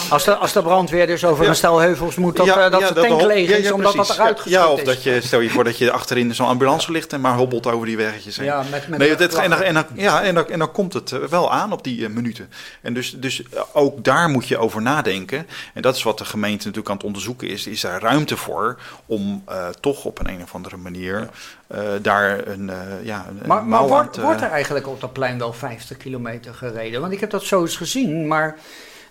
Als, 0.10 0.24
de, 0.24 0.36
als 0.36 0.54
de 0.54 0.62
brandweer 0.62 1.08
dus 1.08 1.26
over 1.26 1.48
een 1.48 1.56
stel 1.56 1.80
heuvels 1.80 2.16
moet, 2.16 2.36
dat, 2.36 2.46
dat 2.72 2.88
de 2.88 3.02
tank 3.02 3.22
leeg 3.22 3.50
is, 3.50 3.72
omdat 3.72 3.96
dat 3.96 4.10
eruit 4.10 4.40
geschoten 4.40 4.68
Ja, 4.68 4.72
of 4.72 4.82
dat 4.82 5.04
je, 5.04 5.22
stel 5.22 5.40
je 5.40 5.50
voor 5.50 5.64
dat 5.64 5.78
je 5.78 5.92
achterin 5.92 6.36
zo'n 6.36 6.48
ambulance 6.48 6.92
ligt 6.92 7.14
en 7.14 7.22
maar 7.22 7.36
hobbelt 7.36 7.68
over 7.68 7.86
die 7.86 7.98
weggetjes 7.98 8.38
heen. 8.38 8.46
Ja, 8.46 8.64
met, 8.72 8.88
met 8.88 9.00
nee, 9.00 9.10
het, 9.10 9.36
en, 9.36 9.50
dan, 9.50 9.62
en, 9.62 9.74
dan, 9.74 9.86
ja, 9.94 10.24
en, 10.24 10.36
dan, 10.36 10.50
en 10.50 10.60
dan 10.60 10.72
komt 10.72 10.94
het 10.94 11.30
wel 11.30 11.52
aan 11.52 11.72
op 11.72 11.84
die 11.84 12.00
uh, 12.00 12.10
minuten. 12.10 12.50
En 12.92 12.98
dus, 12.98 13.20
dus 13.20 13.44
ook 13.74 14.04
daar 14.04 14.30
moet 14.30 14.48
je 14.48 14.58
over 14.58 14.82
nadenken. 14.82 15.48
En 15.74 15.82
dat 15.82 15.96
is 15.96 16.04
wat 16.04 16.18
de 16.18 16.26
gemeente 16.26 16.58
natuurlijk 16.58 16.90
aan 16.90 16.96
het 16.96 17.06
onderzoeken 17.06 17.48
is. 17.48 17.68
Is 17.68 17.82
daar 17.82 18.02
ruimte 18.02 18.38
voor 18.38 18.80
om 19.06 19.44
uh, 19.50 19.68
toch 19.80 20.06
op 20.06 20.20
een, 20.20 20.30
een 20.30 20.42
of 20.42 20.56
andere 20.56 20.78
manier 20.78 21.30
uh, 21.72 21.80
daar 22.02 22.48
een, 22.48 22.72
ja, 23.04 23.26
een 23.28 23.48
Maar, 23.48 23.66
maar 23.66 23.88
wordt, 23.88 24.18
wordt 24.18 24.42
er 24.42 24.50
eigenlijk 24.50 24.88
op 24.88 25.02
dat 25.02 25.14
plein 25.14 25.38
wel 25.38 25.54
50 25.54 25.98
kilometer 25.98 26.54
gereden? 26.54 27.02
Want 27.02 27.14
ik 27.14 27.20
heb 27.20 27.30
dat 27.30 27.44
zo 27.44 27.62
eens 27.62 27.78
gezien, 27.78 28.28
maar... 28.28 28.58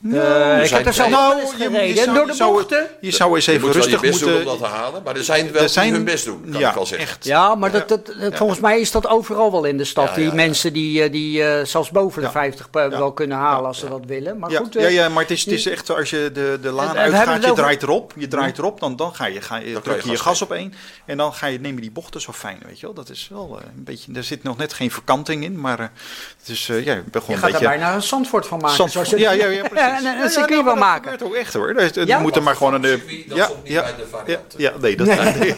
Nou, 0.02 0.58
uh, 0.58 0.64
ik 0.64 0.70
heb 0.70 0.86
er 0.86 0.92
zelf 0.92 1.10
nou, 1.10 1.46
gereden 1.46 1.86
je 1.86 1.94
zou, 1.94 2.16
door 2.16 2.26
de 2.26 2.36
bochten. 2.38 2.86
Je 3.00 3.10
zou 3.10 3.34
eens 3.34 3.46
even 3.46 3.66
je 3.66 3.72
rustig 3.72 4.00
je 4.00 4.06
best 4.06 4.20
moeten... 4.20 4.44
doen 4.44 4.52
om 4.52 4.58
dat 4.58 4.68
te 4.68 4.74
halen, 4.74 5.02
maar 5.02 5.16
er 5.16 5.24
zijn 5.24 5.52
wel 5.52 5.62
er 5.62 5.68
zijn, 5.68 5.86
die 5.86 5.94
hun 5.94 6.04
best 6.04 6.24
doen, 6.24 6.48
kan 6.50 6.60
ja, 6.60 6.68
ik 6.68 6.74
wel 6.74 6.86
zeggen. 6.86 7.08
Echt. 7.08 7.24
Ja, 7.24 7.54
maar 7.54 7.70
dat, 7.70 7.88
dat, 7.88 8.06
dat, 8.06 8.36
volgens 8.36 8.60
mij 8.60 8.80
is 8.80 8.90
dat 8.90 9.06
overal 9.06 9.52
wel 9.52 9.64
in 9.64 9.76
de 9.76 9.84
stad. 9.84 10.08
Ja, 10.08 10.14
die 10.14 10.32
mensen 10.32 10.72
die, 10.72 11.10
die 11.10 11.40
uh, 11.40 11.64
zelfs 11.64 11.90
boven 11.90 12.22
de 12.22 12.30
50 12.30 12.68
wel 12.72 13.12
kunnen 13.12 13.36
halen 13.36 13.66
als 13.66 13.78
ze 13.78 13.88
dat 13.88 14.04
willen. 14.06 14.38
Maar 14.38 14.50
goed, 14.50 14.72
ja, 14.72 14.88
ja, 14.88 15.08
maar 15.08 15.22
het 15.22 15.30
is, 15.30 15.44
het 15.44 15.54
is 15.54 15.66
echt 15.66 15.90
als 15.90 16.10
je 16.10 16.30
de, 16.32 16.58
de 16.62 16.70
laan 16.70 16.96
uitgaat, 16.96 17.44
je 17.44 17.52
draait 17.52 17.82
erop, 17.82 18.12
je 18.16 18.28
draait 18.28 18.58
erop, 18.58 18.80
dan, 18.80 18.96
dan 18.96 19.14
ga 19.14 19.26
je, 19.26 19.40
ga 19.40 19.56
je, 19.56 19.80
druk 19.80 20.02
je 20.02 20.10
je 20.10 20.18
gas 20.18 20.42
op 20.42 20.52
één 20.52 20.74
en 21.06 21.16
dan 21.16 21.32
ga 21.32 21.46
je, 21.46 21.60
neem 21.60 21.74
je 21.74 21.80
die 21.80 21.90
bochten 21.90 22.20
zo 22.20 22.32
fijn, 22.32 22.58
weet 22.66 22.80
je 22.80 22.86
wel. 22.86 22.94
Dat 22.94 23.08
is 23.08 23.28
wel 23.32 23.60
een 23.76 23.84
beetje, 23.84 24.12
er 24.14 24.24
zit 24.24 24.42
nog 24.42 24.56
net 24.56 24.72
geen 24.72 24.90
verkanting 24.90 25.44
in, 25.44 25.60
maar 25.60 25.78
het 25.78 26.48
is, 26.48 26.66
ja, 26.66 26.74
je 26.74 27.02
een 27.12 27.38
gaat 27.38 27.52
er 27.52 27.60
bijna 27.60 27.94
een 27.94 28.02
Zandvoort 28.02 28.46
van 28.46 28.58
maken. 28.60 29.18
Ja, 29.18 29.30
ja, 29.30 29.46
ja, 29.46 29.89
Een 30.22 30.30
circuit 30.30 30.64
wel 30.64 30.76
maken. 30.76 31.10
Dat 31.10 31.22
ook 31.22 31.34
echt 31.34 31.54
hoor. 31.54 31.74
Dus, 31.74 31.90
ja? 32.04 32.18
moet 32.18 32.36
er 32.36 32.42
maar 32.42 32.56
gewoon 32.56 32.74
een. 32.74 32.84
Circuit, 32.84 33.28
dat 33.28 33.36
ja, 33.36 33.48
ja, 33.64 33.84
ja, 34.26 34.40
ja, 34.56 34.72
nee, 34.80 34.96
dat. 34.96 35.06
Nee, 35.06 35.16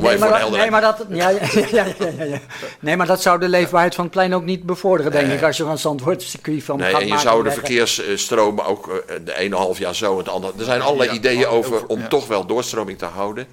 nee, 0.00 0.18
maar, 0.18 0.50
nee, 0.50 0.70
maar 0.70 0.80
dat, 0.80 1.04
ja, 1.08 1.28
ja, 1.28 1.38
ja, 1.70 1.84
ja, 1.98 2.24
ja. 2.24 2.38
nee, 2.80 2.96
maar 2.96 3.06
dat 3.06 3.22
zou 3.22 3.40
de 3.40 3.48
leefbaarheid 3.48 3.94
van 3.94 4.04
het 4.04 4.12
plein 4.12 4.34
ook 4.34 4.44
niet 4.44 4.62
bevorderen, 4.62 5.12
denk 5.12 5.32
ik, 5.32 5.42
als 5.42 5.56
je 5.56 5.64
van 5.64 5.78
Zandvoort 5.78 6.22
circuit 6.22 6.64
van 6.64 6.78
nee, 6.78 6.90
gaat 6.90 7.00
en 7.00 7.06
je 7.06 7.12
maken 7.12 7.28
zou 7.28 7.44
de 7.44 7.50
verkeersstromen 7.50 8.64
ook 8.64 9.04
de 9.24 9.38
ene 9.38 9.56
half 9.56 9.78
jaar 9.78 9.94
zo 9.94 10.12
en 10.12 10.18
het 10.18 10.28
andere. 10.28 10.52
Er 10.58 10.64
zijn 10.64 10.80
allerlei 10.80 11.10
ideeën 11.10 11.46
over 11.46 11.86
om 11.86 12.08
toch 12.08 12.26
wel 12.26 12.46
doorstroming 12.46 12.98
te 12.98 13.04
houden. 13.04 13.46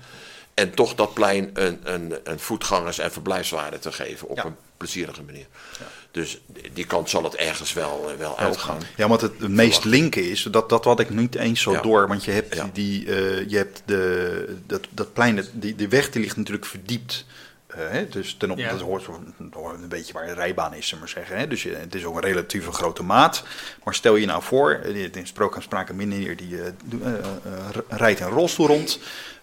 En 0.53 0.73
toch 0.73 0.95
dat 0.95 1.13
plein 1.13 1.49
een, 1.53 1.79
een, 1.83 2.13
een 2.23 2.39
voetgangers- 2.39 2.99
en 2.99 3.11
verblijfswaarde 3.11 3.79
te 3.79 3.91
geven 3.91 4.27
op 4.27 4.43
een 4.43 4.55
plezierige 4.77 5.23
manier. 5.23 5.45
Ja. 5.79 5.85
Dus 6.11 6.39
die 6.73 6.85
kant 6.85 7.09
zal 7.09 7.23
het 7.23 7.35
ergens 7.35 7.73
wel, 7.73 8.11
wel 8.17 8.37
uitgaan. 8.37 8.81
Ja, 8.95 9.07
want 9.07 9.21
het, 9.21 9.33
het 9.39 9.49
meest 9.49 9.83
linken 9.83 10.29
is, 10.29 10.43
dat, 10.43 10.69
dat 10.69 10.83
had 10.83 10.99
ik 10.99 11.09
niet 11.09 11.35
eens 11.35 11.61
zo 11.61 11.71
ja. 11.71 11.81
door. 11.81 12.07
Want 12.07 12.23
je 12.23 12.31
hebt, 12.31 12.55
ja. 12.55 12.69
die, 12.73 13.05
uh, 13.05 13.49
je 13.49 13.57
hebt 13.57 13.81
de, 13.85 14.55
dat, 14.65 14.87
dat 14.89 15.13
plein, 15.13 15.45
die, 15.51 15.75
die 15.75 15.87
weg 15.87 16.09
die 16.09 16.21
ligt 16.21 16.37
natuurlijk 16.37 16.65
verdiept. 16.65 17.25
Uh, 17.69 17.89
hè, 17.89 18.07
dus 18.07 18.35
ten 18.37 18.51
op, 18.51 18.57
ja. 18.57 18.71
dat 18.71 18.81
hoort, 18.81 19.05
hoort 19.51 19.81
een 19.81 19.87
beetje 19.87 20.13
waar 20.13 20.25
de 20.25 20.33
rijbaan 20.33 20.73
is, 20.73 20.87
zullen 20.87 21.03
maar 21.03 21.13
zeggen. 21.13 21.37
Hè? 21.37 21.47
Dus 21.47 21.63
je, 21.63 21.75
het 21.75 21.95
is 21.95 22.03
ook 22.03 22.15
een 22.15 22.21
relatief 22.21 22.67
grote 22.67 23.03
maat. 23.03 23.43
Maar 23.83 23.93
stel 23.93 24.15
je 24.15 24.25
nou 24.25 24.43
voor, 24.43 24.73
in 24.73 25.27
sprake, 25.27 25.61
sprake 25.61 25.93
meneer 25.93 26.37
die 26.37 26.49
uh, 26.49 26.61
rijdt 27.87 28.19
een 28.19 28.29
rolstoel 28.29 28.67
rond. 28.67 28.99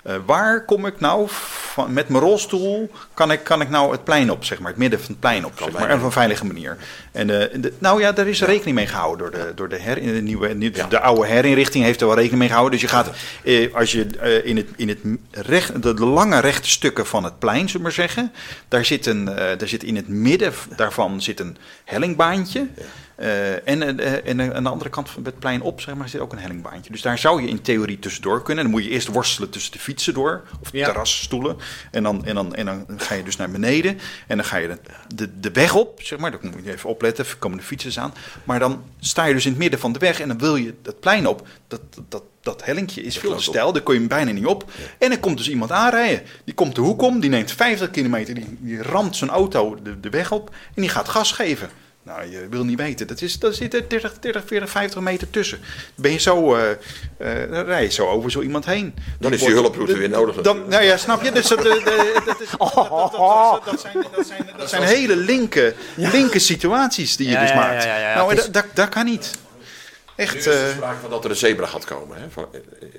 Uh, 0.06 0.14
waar 0.26 0.64
kom 0.64 0.86
ik 0.86 1.00
nou 1.00 1.26
van, 1.28 1.92
met 1.92 2.08
mijn 2.08 2.22
rolstoel? 2.22 2.90
Kan 3.14 3.32
ik, 3.32 3.44
kan 3.44 3.60
ik 3.60 3.68
nou 3.68 3.92
het 3.92 4.04
plein 4.04 4.30
op, 4.30 4.44
zeg 4.44 4.58
maar, 4.58 4.70
het 4.70 4.78
midden 4.78 5.00
van 5.00 5.08
het 5.08 5.20
plein 5.20 5.44
op, 5.44 5.52
zeg 5.58 5.70
maar, 5.70 5.94
op 5.94 6.02
een 6.02 6.12
veilige 6.12 6.44
manier? 6.44 6.76
En 7.12 7.28
uh, 7.28 7.36
de, 7.54 7.72
nou 7.78 8.00
ja, 8.00 8.12
daar 8.12 8.26
is 8.26 8.38
ja. 8.38 8.46
rekening 8.46 8.76
mee 8.76 8.86
gehouden 8.86 9.30
door 9.30 9.40
de, 9.40 9.52
door 9.54 9.68
de, 9.68 9.78
her, 9.78 9.94
de, 9.94 10.00
nieuwe, 10.00 10.58
de, 10.58 10.70
ja. 10.74 10.86
de 10.86 11.00
oude 11.00 11.26
herinrichting 11.26 11.84
heeft 11.84 12.00
er 12.00 12.06
wel 12.06 12.16
rekening 12.16 12.38
mee 12.38 12.48
gehouden. 12.48 12.80
Dus 12.80 12.90
je 12.90 12.96
gaat, 12.96 13.10
uh, 13.42 13.74
als 13.74 13.92
je 13.92 14.42
in 14.44 14.56
het, 14.56 14.68
in 14.76 14.88
het 14.88 14.98
recht, 15.30 15.82
de, 15.82 15.94
de, 15.94 16.04
lange 16.04 16.40
rechte 16.40 16.68
stukken 16.68 17.06
van 17.06 17.24
het 17.24 17.38
plein, 17.38 17.68
zullen 17.68 17.72
we 17.74 17.82
maar 17.82 17.92
zeggen, 17.92 18.32
daar 18.68 18.84
zit, 18.84 19.06
een, 19.06 19.24
daar 19.24 19.68
zit 19.68 19.82
in 19.82 19.96
het 19.96 20.08
midden 20.08 20.52
daarvan 20.76 21.22
zit 21.22 21.40
een 21.40 21.56
hellingbaantje. 21.84 22.66
Ja. 22.76 22.82
Uh, 23.22 23.68
en, 23.68 24.00
uh, 24.00 24.28
en 24.28 24.54
aan 24.54 24.62
de 24.62 24.68
andere 24.68 24.90
kant 24.90 25.10
van 25.10 25.24
het 25.24 25.38
plein 25.38 25.62
op 25.62 25.80
zeg 25.80 25.94
maar, 25.94 26.08
zit 26.08 26.20
ook 26.20 26.32
een 26.32 26.38
hellingbaantje. 26.38 26.92
Dus 26.92 27.02
daar 27.02 27.18
zou 27.18 27.42
je 27.42 27.48
in 27.48 27.60
theorie 27.60 27.98
tussendoor 27.98 28.42
kunnen. 28.42 28.64
Dan 28.64 28.72
moet 28.72 28.84
je 28.84 28.90
eerst 28.90 29.08
worstelen 29.08 29.50
tussen 29.50 29.72
de 29.72 29.78
fietsen 29.78 30.14
door, 30.14 30.42
of 30.60 30.70
de 30.70 30.78
ja. 30.78 30.84
terrasstoelen. 30.84 31.56
En 31.90 32.02
dan, 32.02 32.24
en, 32.24 32.34
dan, 32.34 32.54
en 32.54 32.66
dan 32.66 32.86
ga 32.96 33.14
je 33.14 33.22
dus 33.22 33.36
naar 33.36 33.50
beneden. 33.50 33.98
En 34.26 34.36
dan 34.36 34.46
ga 34.46 34.56
je 34.56 34.68
de, 34.68 34.78
de, 35.14 35.40
de 35.40 35.50
weg 35.50 35.74
op, 35.74 36.00
zeg 36.02 36.18
maar. 36.18 36.30
Dan 36.30 36.40
moet 36.42 36.64
je 36.64 36.72
even 36.72 36.90
opletten, 36.90 37.26
komen 37.38 37.58
de 37.58 37.64
fietsers 37.64 37.98
aan. 37.98 38.14
Maar 38.44 38.58
dan 38.58 38.82
sta 39.00 39.24
je 39.24 39.34
dus 39.34 39.44
in 39.44 39.50
het 39.50 39.60
midden 39.60 39.80
van 39.80 39.92
de 39.92 39.98
weg 39.98 40.20
en 40.20 40.28
dan 40.28 40.38
wil 40.38 40.56
je 40.56 40.74
dat 40.82 41.00
plein 41.00 41.26
op. 41.26 41.46
Dat, 41.68 41.80
dat, 42.08 42.22
dat 42.40 42.64
hellingje 42.64 43.02
is 43.02 43.18
veel 43.18 43.36
te 43.36 43.42
steil, 43.42 43.72
daar 43.72 43.82
kun 43.82 43.94
je 43.94 44.00
hem 44.00 44.08
bijna 44.08 44.30
niet 44.30 44.46
op. 44.46 44.64
Ja. 44.66 44.84
En 44.98 45.10
er 45.10 45.18
komt 45.18 45.36
dus 45.36 45.48
iemand 45.48 45.70
aanrijden. 45.70 46.22
Die 46.44 46.54
komt 46.54 46.74
de 46.74 46.80
hoek 46.80 47.02
om, 47.02 47.20
die 47.20 47.30
neemt 47.30 47.52
50 47.52 47.90
kilometer, 47.90 48.34
die, 48.34 48.56
die 48.58 48.82
ramt 48.82 49.16
zijn 49.16 49.30
auto 49.30 49.78
de, 49.82 50.00
de 50.00 50.10
weg 50.10 50.32
op 50.32 50.50
en 50.74 50.82
die 50.82 50.90
gaat 50.90 51.08
gas 51.08 51.32
geven. 51.32 51.70
Nou, 52.04 52.30
je 52.30 52.46
wil 52.50 52.64
niet 52.64 52.78
weten. 52.78 53.06
Dat 53.06 53.20
is, 53.20 53.38
daar 53.38 53.52
zit 53.52 53.74
er 53.74 53.88
30, 53.88 54.18
30, 54.18 54.42
40, 54.46 54.70
50 54.70 55.00
meter 55.00 55.30
tussen. 55.30 55.58
Ben 55.94 56.12
je 56.12 56.18
zo, 56.18 56.56
uh, 56.56 56.62
uh, 57.18 57.50
dan 57.50 57.64
rij 57.64 57.82
je 57.82 57.90
zo 57.90 58.06
over 58.08 58.30
zo 58.30 58.40
iemand 58.40 58.64
heen. 58.64 58.94
Dan 59.18 59.32
is 59.32 59.40
die 59.40 59.52
hulproute 59.52 59.98
weer 59.98 60.08
nodig. 60.08 60.40
Dan, 60.40 60.68
nou 60.68 60.82
ja, 60.82 60.96
snap 60.96 61.22
je? 61.22 61.32
Dus 61.32 61.48
dat, 61.48 61.62
dat, 61.62 61.74
dat, 61.84 63.80
zijn, 63.80 64.04
dat, 64.16 64.26
zijn, 64.26 64.50
dat 64.56 64.68
zijn 64.68 64.82
hele 64.82 65.16
linker, 65.16 65.74
linker 65.94 66.40
situaties 66.40 67.16
die 67.16 67.28
je 67.28 67.38
dus 67.38 67.54
maakt. 67.54 67.84
nou, 68.14 68.34
dat, 68.50 68.66
dat 68.74 68.88
kan 68.88 69.04
niet. 69.04 69.30
Echt, 70.22 70.34
nu 70.34 70.40
is 70.40 70.46
er 70.46 70.70
sprake 70.70 71.00
van 71.00 71.10
dat 71.10 71.24
er 71.24 71.30
een 71.30 71.36
zebra 71.36 71.66
gaat 71.66 71.84
komen. 71.84 72.16
Hè? 72.16 72.30
Van, 72.30 72.46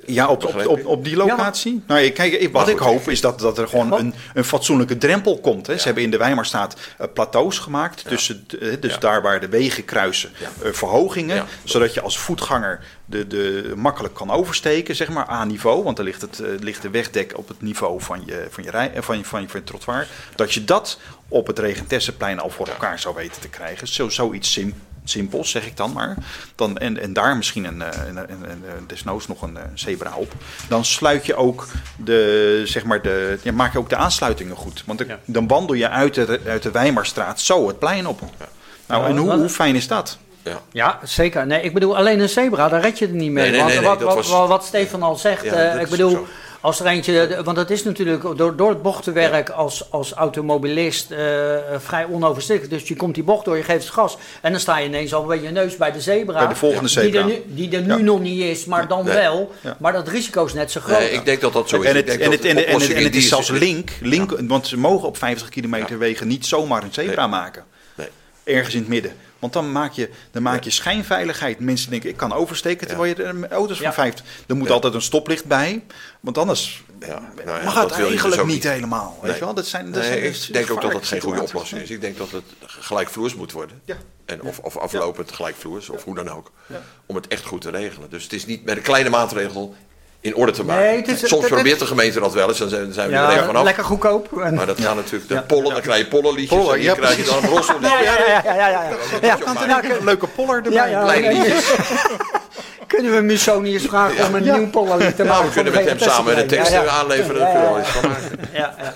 ja, 0.05 0.27
op, 0.27 0.45
op, 0.45 0.67
op, 0.67 0.86
op 0.86 1.03
die 1.03 1.15
locatie. 1.15 1.73
Ja. 1.73 1.93
Nou, 1.93 2.09
kijk, 2.09 2.49
wat 2.51 2.67
ik 2.67 2.77
hoop 2.77 3.09
is 3.09 3.21
dat, 3.21 3.39
dat 3.39 3.57
er 3.57 3.67
gewoon 3.67 3.93
een, 3.93 4.13
een 4.33 4.43
fatsoenlijke 4.43 4.97
drempel 4.97 5.39
komt. 5.39 5.67
Hè. 5.67 5.77
Ze 5.77 5.86
hebben 5.86 6.03
in 6.03 6.12
de 6.12 6.17
Weimarstraat 6.17 6.75
uh, 7.01 7.07
plateaus 7.13 7.59
gemaakt. 7.59 8.01
Ja. 8.01 8.09
Tussen, 8.09 8.47
uh, 8.59 8.73
dus 8.79 8.99
daar 8.99 9.21
waar 9.21 9.39
de 9.39 9.49
wegen 9.49 9.86
kruisen, 9.86 10.31
uh, 10.63 10.71
verhogingen. 10.71 11.45
Zodat 11.63 11.93
je 11.93 12.01
als 12.01 12.17
voetganger 12.17 12.79
de, 13.05 13.27
de, 13.27 13.73
makkelijk 13.75 14.13
kan 14.13 14.31
oversteken, 14.31 14.95
zeg 14.95 15.09
maar, 15.09 15.25
aan 15.25 15.47
niveau. 15.47 15.83
Want 15.83 15.97
dan 15.97 16.05
ligt, 16.05 16.21
het, 16.21 16.41
ligt 16.59 16.81
de 16.81 16.89
wegdek 16.89 17.38
op 17.38 17.47
het 17.47 17.62
niveau 17.62 18.01
van 18.01 18.23
je, 18.25 18.47
van 18.49 18.63
je, 18.63 18.69
rij, 18.69 18.91
van 18.95 19.17
je, 19.17 19.25
van 19.25 19.41
je, 19.41 19.49
van 19.49 19.59
je 19.59 19.65
trottoir. 19.65 20.07
Dat 20.36 20.53
je 20.53 20.63
dat 20.63 20.99
op 21.27 21.47
het 21.47 21.59
Regentesseplein 21.59 22.39
al 22.39 22.49
voor 22.49 22.67
elkaar 22.67 22.99
zou 22.99 23.15
weten 23.15 23.41
te 23.41 23.49
krijgen. 23.49 23.88
Zo, 23.88 24.09
zoiets 24.09 24.51
simpel 24.51 24.79
simpels, 25.03 25.49
zeg 25.49 25.65
ik 25.65 25.77
dan 25.77 25.91
maar. 25.93 26.17
Dan, 26.55 26.77
en, 26.77 26.99
en 26.99 27.13
daar 27.13 27.37
misschien 27.37 27.65
een, 27.65 27.81
een, 27.81 28.17
een, 28.17 28.41
een 28.77 28.87
desnoods 28.87 29.27
nog 29.27 29.41
een, 29.41 29.57
zebra 29.73 30.15
op. 30.15 30.33
Dan 30.67 30.85
sluit 30.85 31.25
je 31.25 31.35
ook 31.35 31.67
de, 31.97 32.61
zeg 32.65 32.83
maar 32.83 33.01
de, 33.01 33.39
ja, 33.41 33.51
maak 33.51 33.73
je 33.73 33.79
ook 33.79 33.89
de 33.89 33.95
aansluitingen 33.95 34.55
goed. 34.55 34.83
Want 34.85 34.99
de, 34.99 35.05
ja. 35.07 35.19
dan 35.25 35.47
wandel 35.47 35.75
je 35.75 35.89
uit 35.89 36.13
de, 36.13 36.39
uit 36.47 36.63
de 36.63 36.71
Weimarstraat 36.71 37.41
zo 37.41 37.67
het 37.67 37.79
plein 37.79 38.07
op. 38.07 38.19
Ja. 38.39 38.47
Nou, 38.85 39.05
en 39.05 39.17
hoe, 39.17 39.31
hoe 39.31 39.49
fijn 39.49 39.75
is 39.75 39.87
dat? 39.87 40.17
Ja. 40.43 40.61
ja, 40.71 40.99
zeker. 41.03 41.47
Nee, 41.47 41.61
ik 41.61 41.73
bedoel, 41.73 41.97
alleen 41.97 42.19
een 42.19 42.29
zebra, 42.29 42.69
daar 42.69 42.81
red 42.81 42.99
je 42.99 43.07
er 43.07 43.13
niet 43.13 43.31
mee. 43.31 43.51
Nee, 43.51 43.61
nee, 43.61 43.63
nee, 43.63 43.81
want 43.81 44.01
wat, 44.01 44.15
wat, 44.15 44.27
was... 44.27 44.47
wat, 44.47 44.65
Stefan 44.65 45.03
al 45.03 45.15
zegt, 45.15 45.43
ja, 45.43 45.75
uh, 45.75 45.81
ik 45.81 45.89
bedoel, 45.89 46.27
als 46.63 46.80
er 46.80 46.86
eentje, 46.86 47.41
want 47.43 47.58
het 47.58 47.71
is 47.71 47.84
natuurlijk 47.84 48.38
door, 48.38 48.56
door 48.56 48.69
het 48.69 48.82
bochtenwerk 48.82 49.49
als, 49.49 49.91
als 49.91 50.13
automobilist 50.13 51.12
uh, 51.12 51.17
vrij 51.78 52.06
onoverzichtelijk. 52.06 52.73
Dus 52.73 52.88
je 52.88 52.95
komt 52.95 53.15
die 53.15 53.23
bocht 53.23 53.45
door, 53.45 53.58
je 53.58 53.63
geeft 53.63 53.84
het 53.84 53.93
gas 53.93 54.17
en 54.41 54.52
dan 54.52 54.60
sta 54.60 54.78
je 54.78 54.88
ineens 54.88 55.13
al 55.13 55.26
bij 55.26 55.41
je 55.41 55.49
neus 55.49 55.78
bij 55.78 55.91
de 55.91 56.02
zebra. 56.02 56.38
Bij 56.38 56.47
de 56.47 56.56
volgende 56.56 56.89
zebra. 56.89 57.10
Die 57.10 57.19
er 57.19 57.26
nu, 57.26 57.41
die 57.56 57.78
er 57.78 57.82
nu 57.82 58.04
nog 58.04 58.19
niet 58.19 58.41
is, 58.41 58.65
maar 58.65 58.88
dan 58.88 59.06
nee. 59.06 59.13
wel. 59.13 59.52
Maar 59.80 59.93
dat 59.93 60.08
risico 60.08 60.45
is 60.45 60.54
net 60.54 60.71
zo 60.71 60.82
groot. 60.82 60.99
Nee, 60.99 61.10
ik 61.10 61.26
denk 61.26 61.41
dat 61.41 61.54
dat 61.54 61.69
zo 61.69 61.82
is. 61.82 61.89
En 61.89 61.95
het, 61.95 62.08
en 62.08 62.32
het, 62.32 62.45
en, 62.45 62.67
en, 62.67 62.95
en 62.95 63.04
het 63.04 63.15
is 63.15 63.28
zelfs 63.28 63.49
link, 63.49 63.89
link 64.02 64.39
want 64.47 64.67
ze 64.67 64.78
mogen 64.78 65.08
op 65.08 65.17
50 65.17 65.49
kilometer 65.49 65.97
wegen 65.97 66.28
niet 66.28 66.45
zomaar 66.45 66.84
een 66.84 66.93
zebra 66.93 67.28
maken. 67.28 67.63
Ergens 68.43 68.73
in 68.73 68.80
het 68.80 68.89
midden. 68.89 69.12
Want 69.43 69.56
dan 69.56 69.71
maak 69.71 69.91
je, 69.91 70.10
dan 70.32 70.41
maak 70.41 70.63
je 70.63 70.69
schijnveiligheid. 70.69 71.60
Mensen 71.60 71.89
denken, 71.89 72.10
ik 72.10 72.17
kan 72.17 72.34
oversteken 72.34 72.88
terwijl 72.88 73.10
je 73.10 73.15
de 73.15 73.47
auto's 73.47 73.79
van 73.79 73.93
50. 73.93 74.25
Er 74.47 74.56
moet 74.56 74.71
altijd 74.71 74.93
een 74.93 75.01
stoplicht 75.01 75.45
bij. 75.45 75.84
Want 76.19 76.38
anders 76.38 76.84
ja, 76.99 77.32
nou 77.45 77.63
mag 77.63 77.82
het 77.82 77.91
eigenlijk 77.91 78.36
dus 78.36 78.53
niet 78.53 78.63
helemaal. 78.63 79.19
Weet 79.21 79.34
je 79.34 79.39
wel? 79.39 79.53
Dat 79.53 79.67
zijn, 79.67 79.91
dat 79.91 80.01
nee, 80.01 80.34
zijn, 80.34 80.47
ik 80.47 80.53
denk 80.53 80.71
ook 80.71 80.82
dat 80.82 80.91
dat 80.91 81.06
geen 81.06 81.21
goede 81.21 81.41
oplossing 81.41 81.82
is. 81.82 81.89
Ik 81.89 82.01
denk 82.01 82.17
dat 82.17 82.32
het 82.32 82.43
gelijkvloers 82.60 83.36
moet 83.36 83.51
worden. 83.51 83.82
Ja. 83.86 83.97
En 84.25 84.41
of, 84.41 84.60
of 84.60 84.77
aflopend 84.77 85.32
gelijkvloers, 85.32 85.89
of 85.89 86.03
hoe 86.03 86.15
dan 86.15 86.29
ook. 86.29 86.51
Om 87.06 87.15
het 87.15 87.27
echt 87.27 87.45
goed 87.45 87.62
te 87.62 87.69
regelen. 87.69 88.10
Dus 88.10 88.23
het 88.23 88.34
is 88.34 88.45
niet 88.45 88.63
met 88.63 88.77
een 88.77 88.84
kleine 88.84 89.10
maatregel 89.10 89.75
in 90.23 90.36
orde 90.36 90.51
te 90.51 90.63
maken. 90.63 90.83
Nee, 90.83 91.01
is, 91.01 91.27
Soms 91.27 91.47
probeert 91.47 91.79
de 91.79 91.86
gemeente 91.86 92.19
dat 92.19 92.33
wel 92.33 92.47
eens, 92.47 92.57
dan 92.57 92.69
zijn, 92.69 92.93
zijn 92.93 93.07
we 93.07 93.13
ja, 93.13 93.25
er 93.25 93.31
even 93.31 93.45
vanaf. 93.45 93.63
Lekker 93.63 93.83
goedkoop. 93.83 94.38
En... 94.38 94.53
Maar 94.53 94.65
dat 94.65 94.81
gaat 94.81 94.95
natuurlijk, 94.95 95.27
de 95.27 95.41
pollen, 95.41 95.71
dan 95.71 95.81
krijg 95.81 95.97
je 95.97 96.07
pollenliedjes 96.07 96.59
Pollen, 96.59 96.73
en 96.73 96.79
hier 96.79 96.95
krijg 96.95 97.15
je 97.15 97.23
dan 97.23 97.43
een 97.43 97.49
rossel. 97.49 97.75
Ja, 97.81 97.99
ja, 98.01 98.17
ja. 98.27 98.41
ja, 98.43 98.55
ja, 98.55 98.67
ja. 98.67 98.83
ja. 99.21 99.38
ja. 99.67 99.83
Een 99.83 100.03
leuke 100.03 100.27
poller 100.27 100.55
erbij. 100.55 100.89
Ja, 100.89 101.01
Kleine 101.01 101.33
liedjes. 101.33 101.73
Kunnen 102.88 103.15
we 103.15 103.21
Musoni 103.21 103.73
eens 103.73 103.86
vragen 103.86 104.27
om 104.27 104.36
een 104.36 104.43
nieuw 104.43 104.69
pollenlied 104.69 105.15
te 105.15 105.23
maken? 105.23 105.25
Nou, 105.25 105.45
we 105.45 105.53
kunnen 105.53 105.73
met 105.73 105.86
hem 105.86 105.99
samen 105.99 106.36
de 106.36 106.45
teksten 106.45 106.91
aanleveren, 106.91 107.39
daar 107.39 107.51
kunnen 107.51 107.67
we 107.67 107.73
wel 107.73 107.79
iets 107.79 107.89
van 107.89 108.09
maken. 108.09 108.39
Ja, 108.62 108.75
ja. 108.77 108.93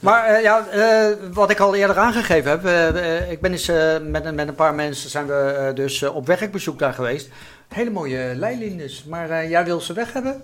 Maar 0.00 0.30
uh, 0.30 0.42
ja, 0.42 0.66
uh, 0.74 1.16
wat 1.32 1.50
ik 1.50 1.60
al 1.60 1.74
eerder 1.74 1.98
aangegeven 1.98 2.50
heb, 2.50 2.64
uh, 2.64 3.30
ik 3.30 3.40
ben 3.40 3.52
eens 3.52 3.70
met, 4.02 4.34
met 4.34 4.48
een 4.48 4.54
paar 4.54 4.74
mensen 4.74 5.10
zijn 5.10 5.26
we 5.26 5.70
dus 5.74 6.02
op 6.02 6.26
werkbezoek 6.26 6.78
daar 6.78 6.92
geweest. 6.92 7.28
Hele 7.72 7.90
mooie 7.90 8.34
leilindes, 8.34 9.04
maar 9.04 9.48
jij 9.48 9.64
wil 9.64 9.80
ze 9.80 9.92
weg 9.92 10.12
hebben? 10.12 10.42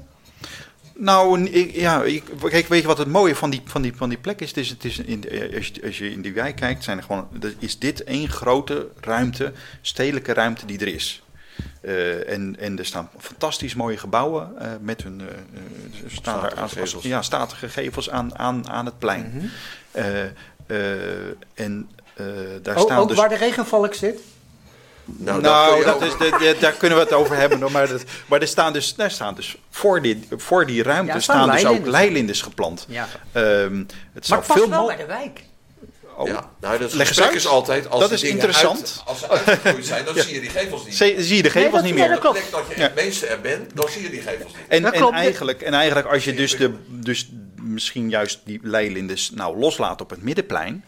Nou, 1.00 1.44
ik, 1.44 1.74
ja, 1.74 2.02
ik, 2.02 2.24
kijk, 2.42 2.66
weet 2.66 2.80
je 2.80 2.86
wat 2.86 2.98
het 2.98 3.08
mooie 3.08 3.36
van 3.36 3.50
die, 3.50 3.62
van 3.64 3.82
die, 3.82 3.92
van 3.96 4.08
die 4.08 4.18
plek 4.18 4.40
is? 4.40 4.48
Het 4.48 4.56
is, 4.56 4.68
het 4.68 4.84
is 4.84 4.98
in, 4.98 5.24
als, 5.54 5.66
je, 5.66 5.82
als 5.84 5.98
je 5.98 6.10
in 6.10 6.22
die 6.22 6.32
wijk 6.32 6.56
kijkt, 6.56 6.84
zijn 6.84 6.98
er 6.98 7.04
gewoon, 7.04 7.28
is 7.58 7.78
dit 7.78 8.04
één 8.04 8.28
grote 8.28 8.88
ruimte, 9.00 9.52
stedelijke 9.80 10.32
ruimte 10.32 10.66
die 10.66 10.78
er 10.78 10.86
is. 10.86 11.22
Uh, 11.82 12.30
en, 12.30 12.56
en 12.58 12.78
er 12.78 12.86
staan 12.86 13.10
fantastisch 13.18 13.74
mooie 13.74 13.96
gebouwen 13.96 14.52
uh, 14.58 14.66
met 14.80 15.02
hun 15.02 15.20
uh, 15.20 15.26
staan 16.06 16.38
statige, 16.38 16.60
aan, 16.60 16.68
gevels. 16.68 17.04
Ja, 17.04 17.22
statige 17.22 17.68
gevels 17.68 18.10
aan, 18.10 18.38
aan, 18.38 18.68
aan 18.68 18.84
het 18.84 18.98
plein. 18.98 19.30
Mm 19.34 19.40
-hmm. 19.40 20.32
en 21.54 21.88
daar 22.62 22.76
o, 22.76 22.80
staan 22.80 22.98
ook 22.98 23.08
dus... 23.08 23.16
waar 23.16 23.28
de 23.28 23.36
regenvalk 23.36 23.94
zit? 23.94 24.20
Nou, 25.16 25.40
nou 25.40 25.84
dat 25.84 26.02
is, 26.02 26.16
de, 26.16 26.56
daar 26.60 26.72
kunnen 26.72 26.98
we 26.98 27.04
het 27.04 27.12
over 27.12 27.36
hebben. 27.36 27.72
Maar, 27.72 27.88
dat, 27.88 28.02
maar 28.26 28.40
er 28.40 28.48
staan 28.48 28.72
dus, 28.72 28.94
daar 28.94 29.10
staan 29.10 29.34
dus 29.34 29.56
voor, 29.70 30.02
die, 30.02 30.28
voor 30.36 30.66
die 30.66 30.82
ruimte 30.82 31.12
ja, 31.12 31.20
staan, 31.20 31.50
dus 31.50 31.64
ook 31.64 31.86
leilindes 31.86 32.42
geplant. 32.42 32.86
Ja. 32.88 33.08
Um, 33.34 33.86
het 34.12 34.28
maar 34.28 34.38
past 34.38 34.52
veel 34.52 34.70
wel 34.70 34.86
bij 34.86 34.96
de 34.96 35.06
wijk. 35.06 35.40
Oh. 36.16 36.26
Ja, 36.26 36.50
nou, 36.60 36.78
dat 36.78 36.92
gesprek 36.92 37.30
is 37.30 37.46
altijd 37.46 37.88
als 37.90 38.00
dat 38.00 38.10
is 38.10 38.22
interessant. 38.22 38.78
Uit, 38.78 39.02
als 39.06 39.18
ze 39.18 39.28
uitgegroeid 39.28 39.86
zijn, 39.86 40.04
dan 40.04 40.14
ja. 40.16 40.22
zie 40.22 40.34
je 40.34 40.40
die 40.40 40.50
gevels 40.50 40.84
niet. 40.84 40.96
Zie, 40.96 41.22
zie 41.22 41.36
je 41.36 41.42
de 41.42 41.50
gevels 41.50 41.82
nee, 41.82 41.82
niet 41.82 41.94
meer. 41.94 42.04
Op 42.04 42.22
het 42.22 42.22
moment 42.22 42.50
dat 42.50 42.64
je 42.76 42.82
het 42.82 42.94
meeste 42.94 43.26
er 43.26 43.40
bent, 43.40 43.76
dan 43.76 43.88
zie 43.88 44.02
je 44.02 44.10
die 44.10 44.20
gevels 44.20 44.52
niet. 44.54 44.64
En, 44.68 44.92
en, 44.92 45.12
eigenlijk, 45.12 45.62
en 45.62 45.74
eigenlijk 45.74 46.06
als 46.06 46.24
je 46.24 46.34
dus, 46.34 46.56
de, 46.56 46.74
dus 46.88 47.28
misschien 47.54 48.10
juist 48.10 48.40
die 48.44 48.60
leilindes 48.62 49.30
nou 49.30 49.58
loslaat 49.58 50.00
op 50.00 50.10
het 50.10 50.22
middenplein 50.22 50.84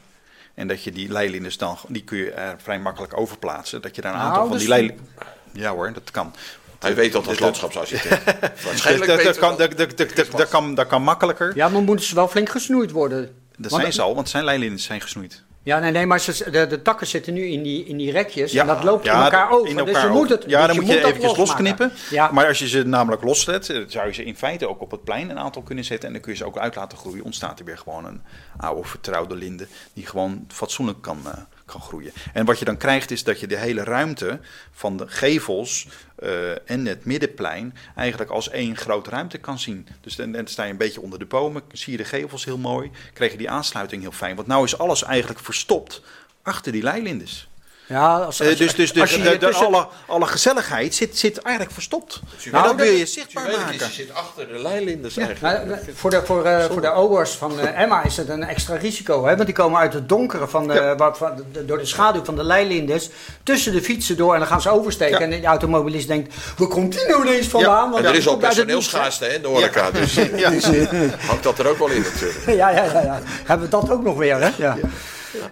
en 0.55 0.69
dat 0.69 0.85
je 0.85 0.93
die 0.93 1.13
leilindes 1.13 1.59
dan, 1.59 1.79
die 1.89 2.05
kun 2.05 2.19
je 2.19 2.31
er 2.31 2.55
vrij 2.63 2.81
makkelijk 2.81 3.17
overplaatsen. 3.17 3.83
Dat 3.83 3.97
je 3.97 4.03
daar 4.03 4.15
een 4.15 4.21
aantal 4.21 4.37
nou, 4.37 4.49
van 4.49 4.59
die 4.59 4.67
dus 4.67 4.77
leilindes... 4.77 5.07
Ja 5.53 5.71
hoor, 5.71 5.93
dat 5.93 6.11
kan. 6.11 6.35
Hij 6.79 6.95
weet 6.95 7.13
dat 7.13 7.27
als 7.27 7.39
landschapsarchitect. 7.39 8.25
Waarschijnlijk 8.65 9.11
dat, 9.11 9.23
dat, 9.23 9.39
kan, 9.45 9.57
dat, 9.57 9.77
dat, 9.77 10.31
dat, 10.37 10.49
kan, 10.49 10.75
dat 10.75 10.87
kan 10.87 11.03
makkelijker. 11.03 11.57
Ja, 11.57 11.69
maar 11.69 11.83
moeten 11.83 12.07
ze 12.07 12.15
wel 12.15 12.29
flink 12.29 12.49
gesnoeid 12.49 12.91
worden. 12.91 13.35
Dat 13.57 13.71
zijn 13.73 13.93
ze 13.93 14.03
al, 14.03 14.15
want 14.15 14.29
zijn 14.29 14.45
leilindes 14.45 14.85
zijn 14.85 15.01
gesnoeid. 15.01 15.43
Ja, 15.63 15.79
nee, 15.79 15.91
nee 15.91 16.07
maar 16.07 16.21
ze, 16.21 16.51
de, 16.51 16.67
de 16.67 16.83
takken 16.83 17.07
zitten 17.07 17.35
nu 17.35 17.45
in 17.45 17.63
die, 17.63 17.85
in 17.85 17.97
die 17.97 18.11
rekjes 18.11 18.53
ja, 18.53 18.61
en 18.61 18.67
dat 18.67 18.85
loopt 18.85 19.05
ja, 19.05 19.17
in 19.17 19.23
elkaar 19.23 19.51
over. 19.51 19.69
In 19.69 19.79
elkaar 19.79 19.95
dus 19.95 20.03
je 20.03 20.09
moet 20.09 20.29
het, 20.29 20.45
ja, 20.47 20.67
dus 20.67 20.77
dan 20.77 20.85
moet 20.85 20.95
je, 20.95 21.05
eventjes 21.05 21.37
losknippen. 21.37 21.93
Ja. 22.11 22.31
Maar 22.33 22.47
als 22.47 22.59
je 22.59 22.69
ze 22.69 22.87
namelijk 22.87 23.23
loszet, 23.23 23.71
eh, 23.71 23.83
zou 23.87 24.07
je 24.07 24.13
ze 24.13 24.25
in 24.25 24.37
feite 24.37 24.69
ook 24.69 24.81
op 24.81 24.91
het 24.91 25.05
plein 25.05 25.31
een 25.31 25.39
aantal 25.39 25.63
kunnen 25.63 25.85
zetten. 25.85 26.07
En 26.07 26.13
dan 26.13 26.23
kun 26.23 26.33
je 26.33 26.39
ze 26.39 26.45
ook 26.45 26.59
uit 26.59 26.75
laten 26.75 26.99
groeien. 26.99 27.25
Ontstaat 27.25 27.59
er 27.59 27.65
weer 27.65 27.79
gewoon 27.79 28.05
een 28.05 28.23
oude 28.57 28.89
vertrouwde 28.89 29.35
linde 29.35 29.67
die 29.93 30.07
gewoon 30.07 30.45
fatsoenlijk 30.49 31.03
kan, 31.03 31.19
uh, 31.27 31.33
kan 31.71 31.81
groeien. 31.81 32.13
En 32.33 32.45
wat 32.45 32.59
je 32.59 32.65
dan 32.65 32.77
krijgt 32.77 33.11
is 33.11 33.25
dat 33.25 33.41
je 33.41 33.47
de 33.47 33.57
hele 33.57 33.85
ruimte 33.85 34.41
van 34.73 34.97
de 34.97 35.09
gevels 35.09 35.87
uh, 36.23 36.71
en 36.71 36.87
het 36.87 37.05
middenplein 37.05 37.75
eigenlijk 37.97 38.31
als 38.31 38.51
één 38.51 38.77
grote 38.77 39.11
ruimte 39.11 39.39
kan 39.39 39.59
zien. 39.59 39.87
Dus 40.01 40.17
dan, 40.17 40.33
dan 40.33 40.47
sta 40.47 40.65
je 40.65 40.71
een 40.71 40.77
beetje 40.77 41.01
onder 41.01 41.19
de 41.19 41.25
bomen, 41.25 41.63
zie 41.73 41.93
je 41.93 41.99
de 41.99 42.05
gevels 42.05 42.45
heel 42.45 42.59
mooi, 42.59 42.91
krijg 43.13 43.33
je 43.33 43.39
die 43.39 43.51
aansluiting 43.51 44.03
heel 44.03 44.13
fijn. 44.13 44.37
Want 44.37 44.49
nou 44.49 44.65
is 44.65 44.79
alles 44.79 45.03
eigenlijk 45.03 45.41
verstopt 45.41 46.03
achter 46.43 46.73
die 46.73 46.83
leilindes. 46.83 47.50
Ja, 47.91 48.17
als, 48.17 48.27
als, 48.27 48.41
uh, 48.41 48.57
dus 48.57 48.75
dus, 48.75 48.93
dus 48.93 49.23
de, 49.23 49.39
de, 49.39 49.55
alle, 49.55 49.87
alle 50.07 50.27
gezelligheid 50.27 50.95
zit, 50.95 51.19
zit 51.19 51.39
eigenlijk 51.39 51.75
verstopt. 51.75 52.21
Nou, 52.51 52.65
dan 52.65 52.77
wil 52.77 52.93
je 52.93 53.07
zichtbaar 53.07 53.45
maken. 53.45 53.75
Je 53.75 53.93
zit 53.93 54.15
achter 54.15 54.49
de 54.49 54.59
leilindes 54.59 55.15
ja. 55.15 55.27
eigenlijk. 55.27 55.67
Nou, 55.67 55.81
voor, 55.95 56.11
de, 56.11 56.23
voor, 56.25 56.47
uh, 56.47 56.65
voor 56.65 56.81
de 56.81 56.93
obers 56.93 57.31
van 57.31 57.61
uh, 57.61 57.81
Emma 57.81 58.05
is 58.05 58.17
het 58.17 58.29
een 58.29 58.45
extra 58.45 58.77
risico. 58.77 59.25
Hè? 59.27 59.35
Want 59.35 59.47
die 59.47 59.55
komen 59.55 59.81
uit 59.81 59.93
het 59.93 60.09
donkere 60.09 60.49
van 60.49 60.69
de, 60.69 60.75
ja. 60.75 60.97
wat, 60.97 61.19
van 61.19 61.45
de, 61.53 61.65
door 61.65 61.79
de 61.79 61.85
schaduw 61.85 62.25
van 62.25 62.37
de 62.37 62.45
leilindes 62.45 63.11
tussen 63.43 63.73
de 63.73 63.83
fietsen 63.83 64.17
door. 64.17 64.33
En 64.33 64.39
dan 64.39 64.49
gaan 64.49 64.63
ze 64.63 64.71
oversteken. 64.71 65.29
Ja. 65.29 65.35
En 65.35 65.41
de 65.41 65.47
automobilist 65.47 66.09
denkt, 66.09 66.35
waar 66.57 66.69
komt 66.69 66.93
die 66.93 67.07
nou 67.07 67.27
ineens 67.27 67.47
vandaan? 67.47 67.91
Want 67.91 68.05
er 68.05 68.15
is 68.15 68.29
al 68.29 68.37
personeelschaarste 68.37 69.27
in 69.27 69.43
de 69.43 69.49
horeca. 69.49 69.91
Dus, 69.91 70.15
dus 70.51 70.65
hangt 71.29 71.43
dat 71.43 71.59
er 71.59 71.69
ook 71.69 71.79
wel 71.79 71.89
in 71.89 72.03
natuurlijk. 72.03 72.47
Ja, 72.47 72.71
ja, 72.71 72.85
ja, 72.85 73.03
ja. 73.03 73.21
Hebben 73.45 73.71
we 73.71 73.77
dat 73.77 73.91
ook 73.91 74.03
nog 74.03 74.17
weer, 74.17 74.41
hè? 74.41 74.51
Ja. 74.57 74.77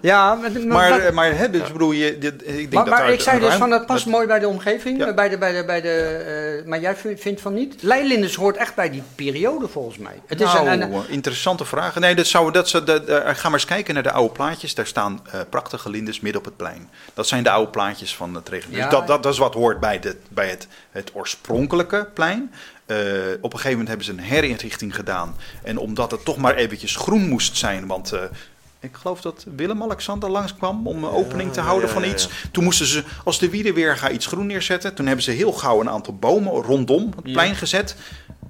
Ja, 0.01 0.35
maar, 0.35 0.51
maar, 0.67 1.15
maar 1.15 1.37
hè, 1.37 1.51
dus 1.51 1.73
bedoel 1.73 1.93
je, 1.93 2.15
ik 2.15 2.21
denk 2.21 2.73
maar, 2.73 2.85
dat 2.85 2.95
maar 2.95 3.13
ik 3.13 3.21
zei 3.21 3.41
dus 3.41 3.55
van 3.55 3.71
dat 3.71 3.87
past 3.87 4.07
mooi 4.07 4.27
bij 4.27 4.39
de 4.39 4.49
omgeving, 4.49 4.99
ja. 4.99 5.15
bij 5.15 5.29
de, 5.29 5.39
bij 5.39 5.53
de, 5.53 5.65
bij 5.65 5.81
de, 5.81 6.59
uh, 6.63 6.69
maar 6.69 6.81
jij 6.81 6.97
vindt 6.97 7.41
van 7.41 7.55
niet? 7.55 7.83
Leilindes 7.83 8.35
hoort 8.35 8.57
echt 8.57 8.75
bij 8.75 8.91
die 8.91 9.03
periode 9.15 9.69
volgens 9.69 9.99
mij. 9.99 10.21
Het 10.27 10.41
is 10.41 10.53
nou, 10.53 10.69
een, 10.69 10.83
een, 10.83 11.09
interessante 11.09 11.65
vraag. 11.65 11.99
Nee, 11.99 12.15
dat 12.15 12.27
zou, 12.27 12.53
dat 12.53 12.69
zou, 12.69 12.85
dat, 12.85 13.09
uh, 13.09 13.17
ga 13.25 13.43
maar 13.43 13.53
eens 13.53 13.65
kijken 13.65 13.95
naar 13.95 14.03
de 14.03 14.13
oude 14.13 14.33
plaatjes. 14.33 14.75
Daar 14.75 14.87
staan 14.87 15.21
uh, 15.27 15.41
prachtige 15.51 15.91
lindes 15.91 16.21
midden 16.21 16.41
op 16.41 16.47
het 16.47 16.57
plein. 16.57 16.91
Dat 17.15 17.27
zijn 17.27 17.43
de 17.43 17.51
oude 17.51 17.71
plaatjes 17.71 18.17
van 18.17 18.35
het 18.35 18.49
regen. 18.49 18.71
Ja, 18.71 18.83
dus 18.83 18.91
dat, 18.91 19.07
dat, 19.07 19.23
dat 19.23 19.33
is 19.33 19.39
wat 19.39 19.55
hoort 19.55 19.81
bij, 19.81 20.01
de, 20.01 20.17
bij 20.29 20.49
het, 20.49 20.67
het 20.91 21.11
oorspronkelijke 21.15 22.09
plein. 22.15 22.53
Uh, 22.87 22.97
op 23.41 23.53
een 23.53 23.59
gegeven 23.59 23.71
moment 23.71 23.89
hebben 23.89 24.07
ze 24.07 24.13
een 24.13 24.19
herinrichting 24.19 24.95
gedaan. 24.95 25.37
En 25.63 25.79
omdat 25.79 26.11
het 26.11 26.25
toch 26.25 26.37
maar 26.37 26.55
eventjes 26.55 26.97
groen 26.97 27.29
moest 27.29 27.57
zijn, 27.57 27.87
want 27.87 28.13
uh, 28.13 28.21
ik 28.81 28.95
geloof 28.97 29.21
dat 29.21 29.47
Willem-Alexander 29.57 30.31
langskwam 30.31 30.87
om 30.87 31.05
een 31.05 31.11
opening 31.11 31.53
te 31.53 31.61
houden 31.61 31.89
van 31.89 32.05
iets. 32.05 32.29
Toen 32.53 32.65
moesten 32.65 32.87
ze 32.87 33.05
als 33.25 33.39
de 33.39 33.51
wieden 33.51 33.75
weer 33.75 33.97
gaan 33.97 34.15
iets 34.15 34.27
groen 34.27 34.47
neerzetten. 34.47 34.95
Toen 34.95 35.07
hebben 35.07 35.25
ze 35.25 35.31
heel 35.31 35.53
gauw 35.53 35.81
een 35.81 35.91
aantal 35.91 36.17
bomen 36.17 36.53
rondom 36.53 37.13
het 37.17 37.33
plein 37.33 37.57
gezet. 37.57 37.97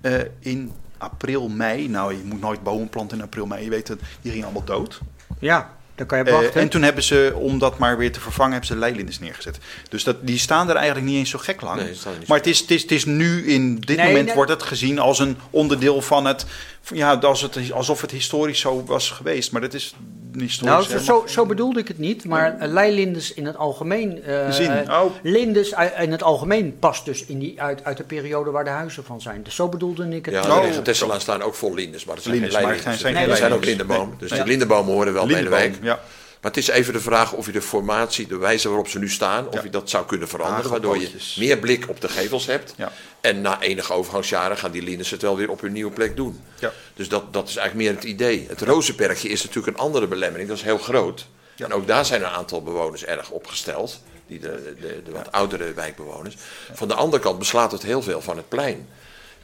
Uh, 0.02 0.14
in 0.38 0.72
april, 0.98 1.48
mei. 1.48 1.88
Nou, 1.88 2.14
je 2.16 2.22
moet 2.24 2.40
nooit 2.40 2.62
bomen 2.62 2.88
planten 2.88 3.18
in 3.18 3.24
april, 3.24 3.46
mei. 3.46 3.64
Je 3.64 3.70
weet 3.70 3.88
het, 3.88 4.00
die 4.20 4.30
gingen 4.30 4.46
allemaal 4.46 4.64
dood. 4.64 5.00
Ja, 5.38 5.76
dan 5.98 6.06
kan 6.06 6.18
je 6.18 6.24
wachten. 6.24 6.56
Uh, 6.56 6.62
en 6.62 6.68
toen 6.68 6.82
hebben 6.82 7.02
ze, 7.02 7.32
om 7.34 7.58
dat 7.58 7.78
maar 7.78 7.98
weer 7.98 8.12
te 8.12 8.20
vervangen, 8.20 8.52
hebben 8.52 8.68
ze 8.68 8.76
leilinders 8.76 9.18
neergezet. 9.18 9.58
Dus 9.88 10.04
dat, 10.04 10.16
die 10.26 10.38
staan 10.38 10.68
er 10.68 10.76
eigenlijk 10.76 11.06
niet 11.06 11.16
eens 11.16 11.30
zo 11.30 11.38
gek 11.38 11.60
lang. 11.60 11.80
Nee, 11.80 11.94
maar 12.26 12.38
het 12.38 12.46
is, 12.46 12.58
het, 12.58 12.70
is, 12.70 12.82
het 12.82 12.90
is 12.90 13.04
nu, 13.04 13.46
in 13.46 13.76
dit 13.76 13.96
nee, 13.96 14.06
moment 14.06 14.26
nee. 14.26 14.34
wordt 14.34 14.50
het 14.50 14.62
gezien 14.62 14.98
als 14.98 15.18
een 15.18 15.38
onderdeel 15.50 16.02
van 16.02 16.24
het... 16.24 16.46
Ja, 16.92 17.14
als 17.14 17.42
het, 17.42 17.72
alsof 17.72 18.00
het 18.00 18.10
historisch 18.10 18.60
zo 18.60 18.84
was 18.84 19.10
geweest. 19.10 19.52
Maar 19.52 19.60
dat 19.60 19.74
is 19.74 19.94
historisch. 20.40 20.88
Nou, 20.88 21.00
zo, 21.04 21.24
zo 21.26 21.46
bedoelde 21.46 21.80
ik 21.80 21.88
het 21.88 21.98
niet. 21.98 22.24
Maar 22.24 22.56
uh, 22.62 22.68
leilinders 22.68 23.34
in 23.34 23.46
het 23.46 23.56
algemeen... 23.56 24.22
Uh, 24.28 24.50
Zin. 24.50 24.90
Oh. 24.90 25.04
Linders 25.22 25.74
in 25.98 26.12
het 26.12 26.22
algemeen 26.22 26.78
past 26.78 27.04
dus 27.04 27.24
in 27.24 27.38
die, 27.38 27.62
uit, 27.62 27.84
uit 27.84 27.96
de 27.96 28.04
periode 28.04 28.50
waar 28.50 28.64
de 28.64 28.70
huizen 28.70 29.04
van 29.04 29.20
zijn. 29.20 29.42
Dus 29.42 29.54
zo 29.54 29.68
bedoelde 29.68 30.08
ik 30.08 30.24
het. 30.24 30.34
Ja, 30.34 30.40
oh. 30.40 30.72
de 30.72 30.82
Tesla 30.82 31.18
staan 31.18 31.42
ook 31.42 31.54
vol 31.54 31.74
linders. 31.74 32.04
Maar 32.04 32.14
dat 32.14 32.24
zijn 32.24 32.38
geen 32.38 32.50
leilinders. 32.50 32.82
Zijn, 32.82 32.98
zijn, 32.98 33.14
nee, 33.14 33.36
zijn 33.36 33.52
ook 33.52 33.64
lindenbomen. 33.64 34.16
Dus 34.18 34.30
die 34.30 34.44
lindenbomen 34.44 34.92
horen 34.92 35.12
wel 35.12 35.26
bij 35.26 35.42
de 35.42 35.48
wijk. 35.48 35.78
Ja. 35.82 36.00
Maar 36.40 36.50
het 36.50 36.56
is 36.56 36.68
even 36.68 36.92
de 36.92 37.00
vraag 37.00 37.32
of 37.32 37.46
je 37.46 37.52
de 37.52 37.62
formatie, 37.62 38.26
de 38.26 38.36
wijze 38.36 38.68
waarop 38.68 38.88
ze 38.88 38.98
nu 38.98 39.08
staan, 39.08 39.46
of 39.46 39.54
ja. 39.54 39.62
je 39.62 39.70
dat 39.70 39.90
zou 39.90 40.06
kunnen 40.06 40.28
veranderen. 40.28 40.70
Waardoor 40.70 40.98
je 40.98 41.10
meer 41.36 41.58
blik 41.58 41.88
op 41.88 42.00
de 42.00 42.08
gevels 42.08 42.46
hebt. 42.46 42.74
Ja. 42.76 42.92
En 43.20 43.40
na 43.40 43.60
enige 43.60 43.92
overgangsjaren 43.92 44.56
gaan 44.56 44.70
die 44.70 44.82
lines 44.82 45.10
het 45.10 45.22
wel 45.22 45.36
weer 45.36 45.50
op 45.50 45.60
hun 45.60 45.72
nieuwe 45.72 45.90
plek 45.90 46.16
doen. 46.16 46.40
Ja. 46.58 46.72
Dus 46.94 47.08
dat, 47.08 47.32
dat 47.32 47.48
is 47.48 47.56
eigenlijk 47.56 47.88
meer 47.88 47.98
het 48.00 48.08
idee. 48.10 48.46
Het 48.48 48.60
rozenperkje 48.60 49.28
is 49.28 49.44
natuurlijk 49.44 49.76
een 49.76 49.82
andere 49.82 50.06
belemmering, 50.06 50.48
dat 50.48 50.58
is 50.58 50.64
heel 50.64 50.78
groot. 50.78 51.26
En 51.56 51.72
ook 51.72 51.86
daar 51.86 52.04
zijn 52.04 52.22
een 52.22 52.28
aantal 52.28 52.62
bewoners 52.62 53.04
erg 53.04 53.30
opgesteld. 53.30 54.00
Die 54.26 54.40
de, 54.40 54.74
de, 54.80 55.02
de 55.04 55.10
wat 55.10 55.32
oudere 55.32 55.72
wijkbewoners. 55.72 56.36
Van 56.72 56.88
de 56.88 56.94
andere 56.94 57.22
kant 57.22 57.38
beslaat 57.38 57.72
het 57.72 57.82
heel 57.82 58.02
veel 58.02 58.20
van 58.20 58.36
het 58.36 58.48
plein. 58.48 58.88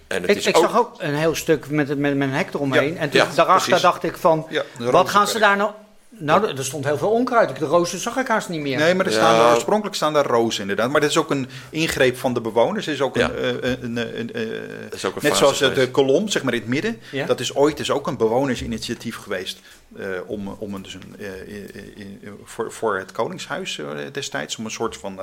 En 0.06 0.20
het 0.20 0.30
ik, 0.30 0.36
is 0.36 0.46
ik 0.46 0.56
ook... 0.56 0.62
zag 0.62 0.78
ook 0.78 0.94
een 0.98 1.14
heel 1.14 1.34
stuk 1.34 1.70
met, 1.70 1.88
met, 1.88 1.98
met 1.98 2.28
een 2.28 2.34
hek 2.34 2.54
eromheen. 2.54 2.98
en 2.98 3.10
toen, 3.10 3.20
daarachter 3.34 3.46
precies. 3.46 3.82
dacht 3.82 4.02
ik 4.02 4.16
van, 4.16 4.48
wat 4.78 5.08
gaan 5.08 5.28
ze 5.28 5.38
daar 5.38 5.56
nou 5.56 5.70
nou, 6.18 6.56
er 6.56 6.64
stond 6.64 6.84
heel 6.84 6.98
veel 6.98 7.10
onkruid. 7.10 7.58
De 7.58 7.64
rozen 7.64 7.98
zag 7.98 8.16
ik 8.16 8.28
haast 8.28 8.48
niet 8.48 8.60
meer. 8.60 8.78
Nee, 8.78 8.94
maar 8.94 9.06
er 9.06 9.12
staan 9.12 9.34
ja. 9.34 9.52
oorspronkelijk 9.52 9.96
staan 9.96 10.12
daar 10.12 10.26
rozen 10.26 10.60
inderdaad. 10.60 10.90
Maar 10.90 11.00
dat 11.00 11.10
is 11.10 11.16
ook 11.16 11.30
een 11.30 11.48
ingreep 11.70 12.16
van 12.16 12.34
de 12.34 12.40
bewoners. 12.40 12.86
Is 12.86 13.00
ook 13.00 13.16
een, 13.16 13.30
uh, 13.30 13.48
een, 13.62 13.96
een, 13.96 14.30
een 14.40 14.60
is 14.90 15.04
ook 15.04 15.22
net 15.22 15.36
zoals 15.36 15.58
de 15.58 15.88
kolom, 15.90 16.28
zeg 16.28 16.42
maar 16.42 16.54
in 16.54 16.60
het 16.60 16.68
midden. 16.68 17.00
Ja? 17.10 17.26
Dat 17.26 17.40
is 17.40 17.54
ooit 17.54 17.80
is 17.80 17.90
ook 17.90 18.06
een 18.06 18.16
bewonersinitiatief 18.16 19.16
geweest. 19.16 19.58
Uh, 19.96 20.06
om, 20.26 20.48
om 20.48 20.74
een, 20.74 20.82
dus 20.82 20.94
een, 20.94 21.16
uh, 21.18 22.30
voor, 22.44 22.72
voor 22.72 22.98
het 22.98 23.12
Koningshuis 23.12 23.80
destijds. 24.12 24.56
Om 24.56 24.64
een 24.64 24.70
soort 24.70 24.96
van 24.96 25.20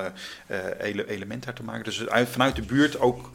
ele 0.80 1.10
element 1.10 1.44
daar 1.44 1.54
te 1.54 1.64
maken. 1.64 1.84
Dus 1.84 2.08
uit, 2.08 2.30
vanuit 2.30 2.56
de 2.56 2.62
buurt 2.62 3.00
ook 3.00 3.30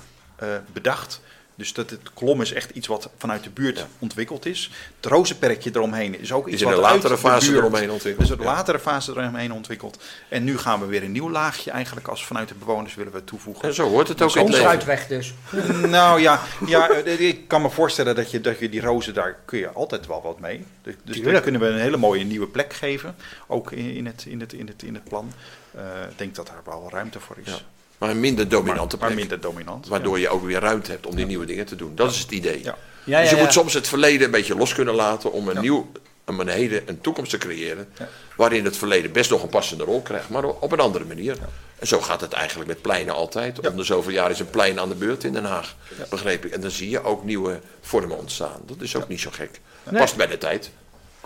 bedacht 0.72 1.20
dus 1.56 1.72
dat 1.72 1.90
het 1.90 2.00
kolom 2.14 2.40
is 2.40 2.52
echt 2.52 2.70
iets 2.70 2.86
wat 2.86 3.10
vanuit 3.18 3.44
de 3.44 3.50
buurt 3.50 3.78
ja. 3.78 3.86
ontwikkeld 3.98 4.46
is. 4.46 4.70
Het 4.96 5.06
rozenperkje 5.06 5.70
eromheen 5.74 6.20
is 6.20 6.32
ook 6.32 6.46
iets 6.46 6.54
is 6.54 6.60
in 6.60 6.66
wat 6.66 6.76
een 6.76 6.82
latere 6.82 7.18
fase 7.18 7.54
eromheen 7.54 7.90
ontwikkeld. 7.90 8.28
Dus 8.28 8.38
een 8.38 8.44
latere 8.44 8.78
fase 8.78 9.10
eromheen 9.10 9.52
ontwikkeld. 9.52 10.02
En 10.28 10.44
nu 10.44 10.58
gaan 10.58 10.80
we 10.80 10.86
weer 10.86 11.02
een 11.02 11.12
nieuw 11.12 11.30
laagje 11.30 11.70
eigenlijk 11.70 12.08
als 12.08 12.26
vanuit 12.26 12.48
de 12.48 12.54
bewoners 12.54 12.94
willen 12.94 13.12
we 13.12 13.24
toevoegen. 13.24 13.68
En 13.68 13.74
zo 13.74 13.88
hoort 13.88 14.08
het 14.08 14.22
ook 14.22 14.32
dus 14.32 14.42
in 14.42 14.52
het 14.52 14.62
uitweg 14.62 15.06
dus. 15.06 15.34
nou 15.88 16.20
ja, 16.20 16.42
ja, 16.66 16.88
ik 17.04 17.48
kan 17.48 17.62
me 17.62 17.70
voorstellen 17.70 18.14
dat 18.14 18.30
je, 18.30 18.40
dat 18.40 18.58
je 18.58 18.68
die 18.68 18.80
rozen, 18.80 19.14
daar 19.14 19.38
kun 19.44 19.58
je 19.58 19.68
altijd 19.68 20.06
wel 20.06 20.22
wat 20.22 20.40
mee. 20.40 20.64
Dus, 20.82 20.94
dus 21.04 21.20
daar 21.22 21.40
kunnen 21.40 21.60
we 21.60 21.66
een 21.66 21.78
hele 21.78 21.96
mooie 21.96 22.24
nieuwe 22.24 22.46
plek 22.46 22.72
geven. 22.72 23.16
Ook 23.46 23.72
in, 23.72 23.94
in, 23.94 24.06
het, 24.06 24.24
in, 24.28 24.40
het, 24.40 24.52
in, 24.52 24.66
het, 24.66 24.82
in 24.82 24.94
het 24.94 25.04
plan. 25.04 25.32
Uh, 25.76 25.82
ik 26.10 26.18
denk 26.18 26.34
dat 26.34 26.46
daar 26.46 26.62
wel 26.64 26.88
ruimte 26.90 27.20
voor 27.20 27.36
is. 27.44 27.50
Ja. 27.50 27.58
Maar 27.98 28.10
een 28.10 28.20
minder 28.20 28.48
dominante 28.48 28.96
maar, 28.96 29.08
maar 29.08 29.18
minder 29.18 29.40
dominant. 29.40 29.88
Waardoor 29.88 30.18
je 30.18 30.28
ook 30.28 30.44
weer 30.44 30.60
ruimte 30.60 30.90
hebt 30.90 31.06
om 31.06 31.16
die 31.16 31.26
nieuwe 31.26 31.46
dingen 31.46 31.66
te 31.66 31.76
doen. 31.76 31.94
Dat 31.94 32.10
is 32.10 32.18
het 32.18 32.30
idee. 32.30 32.62
Ja. 33.04 33.20
dus 33.20 33.30
je 33.30 33.36
moet 33.36 33.52
soms 33.52 33.74
het 33.74 33.88
verleden 33.88 34.24
een 34.24 34.30
beetje 34.30 34.56
los 34.56 34.74
kunnen 34.74 34.94
laten 34.94 35.32
om 35.32 35.48
een 35.48 35.60
nieuw, 35.60 35.90
een 36.24 36.48
heden, 36.48 36.82
een 36.86 37.00
toekomst 37.00 37.30
te 37.30 37.38
creëren. 37.38 37.88
Waarin 38.36 38.64
het 38.64 38.76
verleden 38.76 39.12
best 39.12 39.30
nog 39.30 39.42
een 39.42 39.48
passende 39.48 39.84
rol 39.84 40.02
krijgt, 40.02 40.28
maar 40.28 40.44
op 40.44 40.72
een 40.72 40.80
andere 40.80 41.04
manier. 41.04 41.36
En 41.78 41.86
zo 41.86 42.00
gaat 42.00 42.20
het 42.20 42.32
eigenlijk 42.32 42.68
met 42.68 42.82
pleinen 42.82 43.14
altijd. 43.14 43.68
Om 43.68 43.76
de 43.76 43.84
zoveel 43.84 44.12
jaar 44.12 44.30
is 44.30 44.38
een 44.38 44.50
plein 44.50 44.80
aan 44.80 44.88
de 44.88 44.94
beurt 44.94 45.24
in 45.24 45.32
Den 45.32 45.44
Haag. 45.44 45.76
Begreep 46.10 46.44
ik. 46.44 46.52
En 46.52 46.60
dan 46.60 46.70
zie 46.70 46.90
je 46.90 47.04
ook 47.04 47.24
nieuwe 47.24 47.60
vormen 47.80 48.18
ontstaan. 48.18 48.60
Dat 48.66 48.80
is 48.80 48.96
ook 48.96 49.08
niet 49.08 49.20
zo 49.20 49.30
gek. 49.32 49.60
Past 49.92 50.16
bij 50.16 50.26
de 50.26 50.38
tijd. 50.38 50.70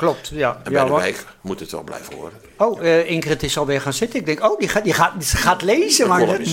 Klopt, 0.00 0.28
ja. 0.32 0.60
En 0.64 0.72
bij 0.72 0.84
de 0.84 0.92
wijk 0.92 1.24
moet 1.40 1.60
het 1.60 1.70
wel 1.70 1.82
blijven 1.82 2.14
horen. 2.14 2.32
Oh, 2.56 2.82
uh, 2.82 3.10
Ingrid 3.10 3.42
is 3.42 3.58
alweer 3.58 3.80
gaan 3.80 3.92
zitten. 3.92 4.18
Ik 4.18 4.26
denk, 4.26 4.44
oh, 4.44 4.58
die 4.58 4.68
gaat, 4.68 4.84
die 4.84 4.92
gaat, 4.92 5.12
die 5.18 5.26
gaat 5.26 5.62
lezen. 5.62 6.08
Maar 6.08 6.26
dat, 6.26 6.46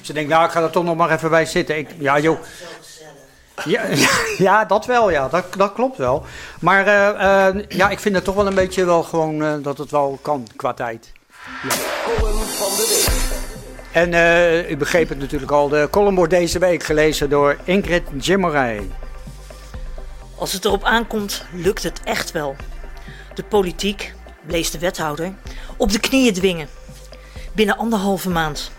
ze 0.00 0.12
denkt, 0.12 0.30
nou, 0.30 0.44
ik 0.44 0.50
ga 0.50 0.62
er 0.62 0.70
toch 0.70 0.84
nog 0.84 0.96
maar 0.96 1.10
even 1.10 1.30
bij 1.30 1.46
zitten. 1.46 1.78
Ik, 1.78 1.88
ja, 1.98 2.18
joh. 2.18 2.38
Ja, 3.64 3.82
ja, 4.48 4.64
dat 4.64 4.86
wel, 4.86 5.10
ja. 5.10 5.28
Dat, 5.28 5.44
dat 5.56 5.72
klopt 5.72 5.96
wel. 5.96 6.24
Maar 6.60 6.86
uh, 6.86 7.54
uh, 7.54 7.64
ja, 7.68 7.90
ik 7.90 8.00
vind 8.00 8.14
het 8.14 8.24
toch 8.24 8.34
wel 8.34 8.46
een 8.46 8.54
beetje 8.54 8.84
wel 8.84 9.02
gewoon 9.02 9.62
dat 9.62 9.78
het 9.78 9.90
wel 9.90 10.18
kan 10.22 10.46
qua 10.56 10.72
tijd. 10.72 11.12
Ja. 11.62 11.74
van 12.46 12.76
de 12.76 12.86
week. 12.88 13.20
En 13.92 14.70
u 14.70 14.76
begreep 14.76 15.08
het 15.08 15.18
natuurlijk 15.18 15.52
al. 15.52 15.68
De 15.68 15.88
column 15.90 16.14
wordt 16.16 16.32
deze 16.32 16.58
week 16.58 16.82
gelezen 16.82 17.30
door 17.30 17.56
Ingrid 17.64 18.02
Jimmerij. 18.18 18.88
Als 20.42 20.52
het 20.52 20.64
erop 20.64 20.84
aankomt, 20.84 21.44
lukt 21.52 21.82
het 21.82 22.00
echt 22.04 22.30
wel. 22.30 22.56
De 23.34 23.44
politiek, 23.44 24.14
lees 24.46 24.70
de 24.70 24.78
wethouder, 24.78 25.34
op 25.76 25.92
de 25.92 26.00
knieën 26.00 26.32
dwingen. 26.32 26.68
Binnen 27.52 27.76
anderhalve 27.76 28.30
maand. 28.30 28.70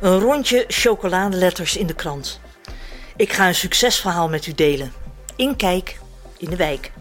Een 0.00 0.18
rondje 0.18 0.64
chocoladeletters 0.68 1.76
in 1.76 1.86
de 1.86 1.94
krant. 1.94 2.40
Ik 3.16 3.32
ga 3.32 3.46
een 3.46 3.54
succesverhaal 3.54 4.28
met 4.28 4.46
u 4.46 4.52
delen. 4.52 4.92
Inkijk 5.36 5.98
in 6.38 6.50
de 6.50 6.56
wijk. 6.56 6.92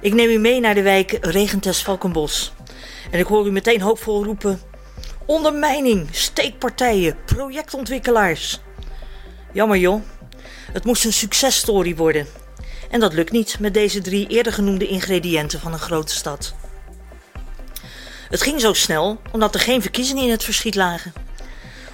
Ik 0.00 0.14
neem 0.14 0.28
u 0.28 0.38
mee 0.38 0.60
naar 0.60 0.74
de 0.74 0.82
wijk 0.82 1.18
Regentest 1.20 1.82
Valkenbos. 1.82 2.52
En 3.10 3.18
ik 3.18 3.26
hoor 3.26 3.46
u 3.46 3.50
meteen 3.50 3.80
hoopvol 3.80 4.24
roepen: 4.24 4.60
ondermijning, 5.26 6.08
steekpartijen, 6.10 7.16
projectontwikkelaars. 7.24 8.60
Jammer 9.52 9.78
joh, 9.78 10.02
het 10.72 10.84
moest 10.84 11.04
een 11.04 11.12
successtory 11.12 11.96
worden. 11.96 12.39
En 12.90 13.00
dat 13.00 13.12
lukt 13.12 13.32
niet 13.32 13.58
met 13.58 13.74
deze 13.74 14.00
drie 14.00 14.26
eerder 14.26 14.52
genoemde 14.52 14.86
ingrediënten 14.86 15.60
van 15.60 15.72
een 15.72 15.78
grote 15.78 16.14
stad. 16.14 16.54
Het 18.28 18.42
ging 18.42 18.60
zo 18.60 18.72
snel 18.72 19.20
omdat 19.32 19.54
er 19.54 19.60
geen 19.60 19.82
verkiezingen 19.82 20.24
in 20.24 20.30
het 20.30 20.44
verschiet 20.44 20.74
lagen. 20.74 21.12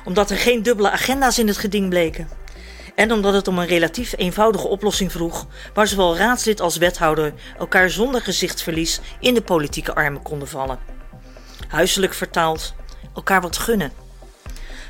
Omdat 0.04 0.30
er 0.30 0.36
geen 0.36 0.62
dubbele 0.62 0.90
agenda's 0.90 1.38
in 1.38 1.46
het 1.46 1.56
geding 1.56 1.88
bleken. 1.88 2.28
En 2.94 3.12
omdat 3.12 3.34
het 3.34 3.48
om 3.48 3.58
een 3.58 3.66
relatief 3.66 4.14
eenvoudige 4.16 4.66
oplossing 4.66 5.12
vroeg, 5.12 5.46
waar 5.74 5.86
zowel 5.86 6.16
raadslid 6.16 6.60
als 6.60 6.76
wethouder 6.76 7.32
elkaar 7.58 7.90
zonder 7.90 8.22
gezichtsverlies 8.22 9.00
in 9.20 9.34
de 9.34 9.42
politieke 9.42 9.94
armen 9.94 10.22
konden 10.22 10.48
vallen. 10.48 10.78
Huiselijk 11.68 12.14
vertaald, 12.14 12.74
elkaar 13.14 13.40
wat 13.40 13.58
gunnen. 13.58 13.92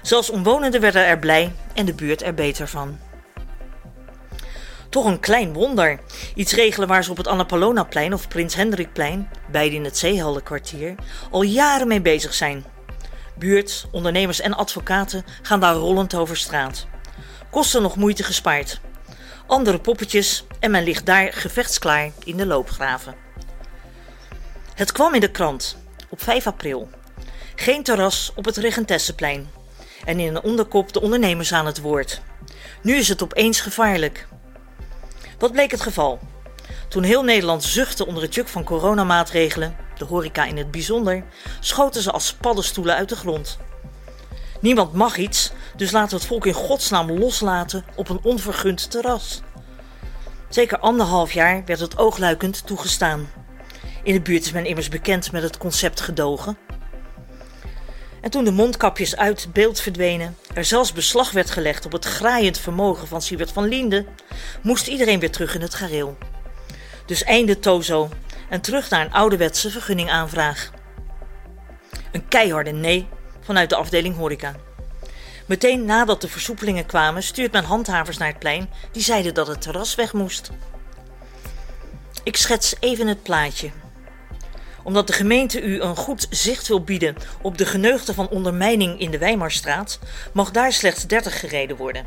Zelfs 0.03 0.31
omwonenden 0.31 0.81
werden 0.81 1.07
er 1.07 1.19
blij 1.19 1.53
en 1.75 1.87
de 1.87 1.95
buurt 1.95 2.23
er 2.23 2.35
beter 2.35 2.69
van. 2.69 2.99
Toch 4.97 5.05
een 5.05 5.21
klein 5.21 5.53
wonder. 5.53 6.01
Iets 6.35 6.53
regelen 6.53 6.89
waar 6.89 7.05
ze 7.05 7.11
op 7.11 7.17
het 7.17 7.27
Annapolonaplein 7.27 8.13
of 8.15 8.29
Prins 8.29 8.55
Hendrikplein, 8.55 9.31
beide 9.51 9.75
in 9.75 9.85
het 9.85 9.99
Zeeheldenkwartier, 9.99 10.95
al 11.31 11.43
jaren 11.43 11.89
mee 11.89 12.01
bezig 12.01 12.35
zijn. 12.35 12.65
Buurt, 13.39 13.87
ondernemers 13.91 14.41
en 14.41 14.55
advocaten 14.55 15.25
gaan 15.43 15.61
daar 15.61 15.75
rollend 15.75 16.15
over 16.15 16.37
straat. 16.37 16.87
Kosten 17.51 17.83
nog 17.83 17.97
moeite 17.97 18.23
gespaard. 18.23 18.81
Andere 19.47 19.79
poppetjes 19.79 20.45
en 20.61 20.71
men 20.71 20.85
ligt 20.85 21.07
daar 21.07 21.33
gevechtsklaar 21.33 22.11
in 22.25 22.37
de 22.37 22.47
loopgraven. 22.47 23.14
Het 24.75 24.93
kwam 24.93 25.14
in 25.14 25.20
de 25.20 25.31
krant 25.31 25.77
op 26.09 26.23
5 26.23 26.47
april. 26.47 26.89
Geen 27.55 27.83
terras 27.83 28.33
op 28.35 28.45
het 28.45 28.57
Regentesseplein. 28.57 29.51
En 30.05 30.20
in 30.20 30.35
een 30.35 30.43
onderkop 30.43 30.93
de 30.93 31.01
ondernemers 31.01 31.53
aan 31.53 31.66
het 31.66 31.81
woord. 31.81 32.20
Nu 32.83 32.95
is 32.95 33.09
het 33.09 33.23
opeens 33.23 33.61
gevaarlijk. 33.61 34.27
Wat 35.39 35.53
bleek 35.53 35.70
het 35.70 35.80
geval? 35.80 36.18
Toen 36.89 37.03
heel 37.03 37.22
Nederland 37.22 37.64
zuchtte 37.64 38.07
onder 38.07 38.22
het 38.22 38.34
juk 38.34 38.49
van 38.49 38.64
coronamaatregelen, 38.64 39.76
de 39.99 40.05
horeca 40.05 40.45
in 40.45 40.57
het 40.57 40.70
bijzonder, 40.70 41.24
schoten 41.61 42.03
ze 42.03 42.12
als 42.12 42.32
paddenstoelen 42.34 42.97
uit 42.97 43.09
de 43.09 43.16
grond. 43.16 43.59
Niemand 44.61 44.93
mag 44.93 45.16
iets, 45.16 45.53
dus 45.76 45.91
laten 45.91 46.11
we 46.11 46.16
het 46.16 46.26
volk 46.26 46.47
in 46.47 46.53
godsnaam 46.53 47.12
loslaten 47.12 47.84
op 47.95 48.09
een 48.09 48.20
onvergund 48.22 48.91
terras. 48.91 49.43
Zeker 50.49 50.78
anderhalf 50.78 51.32
jaar 51.32 51.62
werd 51.64 51.80
het 51.80 51.99
oogluikend 51.99 52.66
toegestaan. 52.66 53.28
In 54.03 54.14
de 54.14 54.20
buurt 54.20 54.45
is 54.45 54.53
men 54.53 54.66
immers 54.66 54.89
bekend 54.89 55.32
met 55.32 55.43
het 55.43 55.59
concept 55.59 56.01
gedogen. 56.01 56.59
En 58.27 58.33
toen 58.33 58.45
de 58.45 58.51
mondkapjes 58.51 59.16
uit 59.16 59.49
beeld 59.53 59.81
verdwenen, 59.81 60.37
er 60.55 60.64
zelfs 60.64 60.93
beslag 60.93 61.31
werd 61.31 61.51
gelegd 61.51 61.85
op 61.85 61.93
het 61.93 62.05
graaiend 62.05 62.59
vermogen 62.59 63.09
van 63.09 63.22
Siebert 63.22 63.53
van 63.53 63.68
Liende, 63.68 64.07
moest 64.62 64.87
iedereen 64.87 65.20
weer 65.20 65.31
terug 65.31 65.55
in 65.55 65.61
het 65.61 65.74
gareel. 65.74 66.18
Dus 67.05 67.22
einde 67.22 67.59
Tozo 67.59 68.09
en 68.49 68.61
terug 68.61 68.91
naar 68.91 69.05
een 69.05 69.12
ouderwetse 69.12 69.70
vergunningaanvraag. 69.70 70.70
Een 72.12 72.29
keiharde 72.29 72.70
nee 72.70 73.09
vanuit 73.41 73.70
de 73.70 73.77
afdeling 73.77 74.16
horeca. 74.16 74.55
Meteen 75.47 75.85
nadat 75.85 76.20
de 76.20 76.29
versoepelingen 76.29 76.87
kwamen, 76.87 77.22
stuurt 77.22 77.53
men 77.53 77.64
handhavers 77.64 78.16
naar 78.16 78.29
het 78.29 78.39
plein 78.39 78.70
die 78.93 79.03
zeiden 79.03 79.35
dat 79.35 79.47
het 79.47 79.61
terras 79.61 79.95
weg 79.95 80.12
moest. 80.12 80.51
Ik 82.22 82.37
schets 82.37 82.74
even 82.81 83.07
het 83.07 83.22
plaatje. 83.22 83.70
Omdat 84.87 85.07
de 85.07 85.12
gemeente 85.12 85.62
u 85.62 85.80
een 85.80 85.97
goed 85.97 86.26
zicht 86.30 86.68
wil 86.68 86.82
bieden 86.82 87.16
op 87.43 87.59
de 87.59 87.66
geneugten 87.66 88.14
van 88.14 88.28
ondermijning 88.28 89.01
in 89.01 89.11
de 89.11 89.18
Weimarstraat, 89.18 89.99
mag 90.32 90.51
daar 90.51 90.72
slechts 90.72 91.07
30 91.07 91.41
gereden 91.41 91.76
worden. 91.76 92.07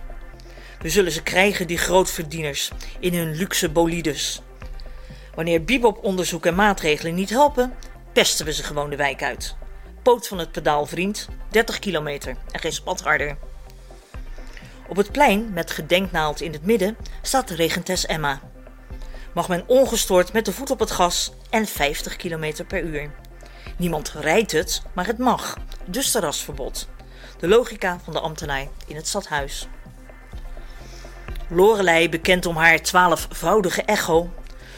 We 0.82 0.90
zullen 0.90 1.12
ze 1.12 1.24
krijgen, 1.24 1.68
die 1.68 1.78
grootverdieners, 1.78 2.72
in 3.00 3.14
hun 3.14 3.36
luxe 3.36 3.70
bolides. 3.70 4.42
Wanneer 5.36 5.64
bibop-onderzoek 5.64 6.46
en 6.46 6.56
maatregelen 6.56 7.16
niet 7.16 7.30
helpen, 7.30 7.74
pesten 8.14 8.46
we 8.46 8.54
ze 8.54 8.64
gewoon 8.64 8.90
de 8.90 8.96
wijk 8.96 9.24
uit. 9.24 9.56
Poot 10.02 10.28
van 10.28 10.38
het 10.38 10.52
pedaal, 10.52 10.86
vriend. 10.86 11.28
30 11.50 11.80
kilometer 11.80 12.36
en 12.52 12.60
geen 12.60 12.74
spat 12.74 13.02
harder. 13.02 13.38
Op 14.88 14.96
het 14.96 15.12
plein, 15.12 15.54
met 15.54 15.72
gedenknaald 15.72 16.42
in 16.42 16.54
het 16.54 16.66
midden, 16.66 16.98
staat 17.22 17.50
regentes 17.50 18.06
Emma. 18.06 18.42
Mag 19.40 19.48
men 19.48 19.64
ongestoord 19.68 20.34
met 20.34 20.46
de 20.46 20.52
voet 20.52 20.72
op 20.72 20.80
het 20.80 20.92
gas 20.92 21.32
en 21.50 21.66
50 21.66 22.16
kilometer 22.16 22.66
per 22.66 22.82
uur. 22.82 23.12
Niemand 23.78 24.14
rijdt 24.20 24.52
het, 24.52 24.82
maar 24.94 25.06
het 25.06 25.18
mag. 25.18 25.58
Dus 25.86 26.12
terrasverbod. 26.12 26.88
De 27.38 27.48
logica 27.48 28.00
van 28.04 28.14
de 28.14 28.20
ambtenaar 28.20 28.68
in 28.88 28.96
het 28.96 29.08
stadhuis. 29.08 29.68
Lorelei, 31.50 32.10
bekend 32.10 32.46
om 32.46 32.56
haar 32.56 32.82
twaalfvoudige 32.82 33.82
echo, 33.82 34.34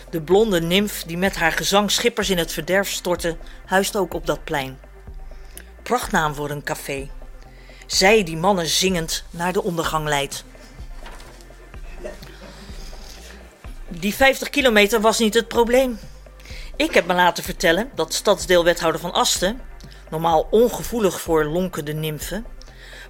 de 0.09 0.21
blonde 0.21 0.61
nimf 0.61 1.03
die 1.03 1.17
met 1.17 1.35
haar 1.35 1.51
gezang 1.51 1.91
schippers 1.91 2.29
in 2.29 2.37
het 2.37 2.51
verderf 2.51 2.89
stortte, 2.89 3.37
huist 3.65 3.95
ook 3.95 4.13
op 4.13 4.25
dat 4.25 4.43
plein. 4.43 4.79
Prachtnaam 5.83 6.33
voor 6.33 6.49
een 6.49 6.63
café. 6.63 7.09
Zij 7.85 8.23
die 8.23 8.37
mannen 8.37 8.67
zingend 8.67 9.23
naar 9.29 9.53
de 9.53 9.63
ondergang 9.63 10.07
leidt. 10.07 10.43
Die 13.99 14.15
50 14.15 14.49
kilometer 14.49 15.01
was 15.01 15.19
niet 15.19 15.33
het 15.33 15.47
probleem. 15.47 15.99
Ik 16.75 16.93
heb 16.93 17.05
me 17.05 17.13
laten 17.13 17.43
vertellen 17.43 17.89
dat 17.95 18.13
stadsdeelwethouder 18.13 19.01
van 19.01 19.13
Asten, 19.13 19.61
normaal 20.09 20.47
ongevoelig 20.49 21.21
voor 21.21 21.45
lonkende 21.45 21.93
nimfen, 21.93 22.45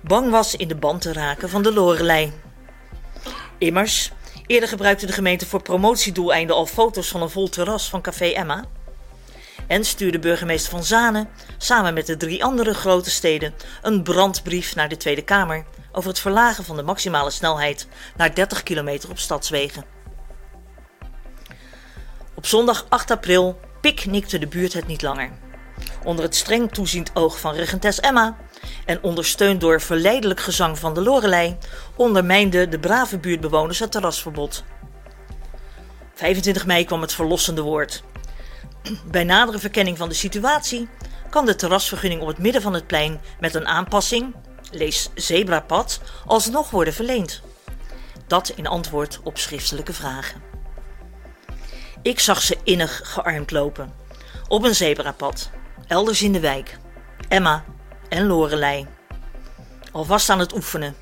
bang 0.01 0.31
was 0.31 0.55
in 0.55 0.67
de 0.67 0.75
band 0.75 1.01
te 1.01 1.13
raken 1.13 1.49
van 1.49 1.63
de 1.63 1.73
Lorelei. 1.73 2.33
Immers, 3.57 4.11
eerder 4.47 4.69
gebruikte 4.69 5.05
de 5.05 5.13
gemeente 5.13 5.45
voor 5.45 5.61
promotiedoeleinden 5.61 6.55
al 6.55 6.65
foto's 6.65 7.07
van 7.07 7.21
een 7.21 7.29
vol 7.29 7.49
terras 7.49 7.89
van 7.89 8.01
Café 8.01 8.25
Emma. 8.25 8.65
En 9.67 9.85
stuurde 9.85 10.19
burgemeester 10.19 10.71
van 10.71 10.83
Zanen 10.83 11.29
samen 11.57 11.93
met 11.93 12.05
de 12.05 12.17
drie 12.17 12.43
andere 12.43 12.73
grote 12.73 13.09
steden 13.09 13.53
een 13.81 14.03
brandbrief 14.03 14.75
naar 14.75 14.89
de 14.89 14.97
Tweede 14.97 15.23
Kamer 15.23 15.65
over 15.91 16.09
het 16.09 16.19
verlagen 16.19 16.63
van 16.63 16.75
de 16.75 16.83
maximale 16.83 17.31
snelheid 17.31 17.87
naar 18.17 18.35
30 18.35 18.63
kilometer 18.63 19.09
op 19.09 19.19
stadswegen. 19.19 20.00
Op 22.41 22.47
zondag 22.47 22.85
8 22.89 23.11
april 23.11 23.59
piknikte 23.81 24.39
de 24.39 24.47
buurt 24.47 24.73
het 24.73 24.87
niet 24.87 25.01
langer. 25.01 25.31
Onder 26.03 26.25
het 26.25 26.35
streng 26.35 26.71
toeziend 26.71 27.11
oog 27.13 27.39
van 27.39 27.55
regentes 27.55 27.99
Emma 27.99 28.37
en 28.85 29.03
ondersteund 29.03 29.61
door 29.61 29.81
verleidelijk 29.81 30.39
gezang 30.39 30.79
van 30.79 30.93
de 30.93 31.01
Lorelei 31.01 31.57
ondermijnden 31.95 32.69
de 32.69 32.79
brave 32.79 33.17
buurtbewoners 33.17 33.79
het 33.79 33.91
terrasverbod. 33.91 34.63
25 36.13 36.65
mei 36.65 36.85
kwam 36.85 37.01
het 37.01 37.13
verlossende 37.13 37.61
woord. 37.61 38.03
Bij 39.11 39.23
nadere 39.23 39.59
verkenning 39.59 39.97
van 39.97 40.09
de 40.09 40.15
situatie 40.15 40.89
kan 41.29 41.45
de 41.45 41.55
terrasvergunning 41.55 42.21
op 42.21 42.27
het 42.27 42.37
midden 42.37 42.61
van 42.61 42.73
het 42.73 42.87
plein 42.87 43.21
met 43.39 43.55
een 43.55 43.67
aanpassing, 43.67 44.35
lees 44.71 45.09
zebrapad, 45.15 46.01
alsnog 46.25 46.69
worden 46.69 46.93
verleend. 46.93 47.41
Dat 48.27 48.49
in 48.49 48.67
antwoord 48.67 49.19
op 49.23 49.37
schriftelijke 49.37 49.93
vragen. 49.93 50.50
Ik 52.03 52.19
zag 52.19 52.41
ze 52.41 52.57
innig 52.63 53.01
gearmd 53.03 53.51
lopen. 53.51 53.93
Op 54.47 54.63
een 54.63 54.75
zebrapad, 54.75 55.49
elders 55.87 56.21
in 56.21 56.31
de 56.31 56.39
wijk. 56.39 56.77
Emma 57.27 57.63
en 58.09 58.27
Lorelei. 58.27 58.87
Alvast 59.91 60.29
aan 60.29 60.39
het 60.39 60.53
oefenen. 60.53 60.95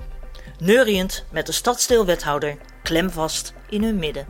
Neuriënd 0.60 1.26
met 1.32 1.46
de 1.46 1.52
stadsdeelwethouder 1.52 2.58
klemvast 2.84 3.54
in 3.70 3.84
hun 3.84 3.96
midden. 3.96 4.28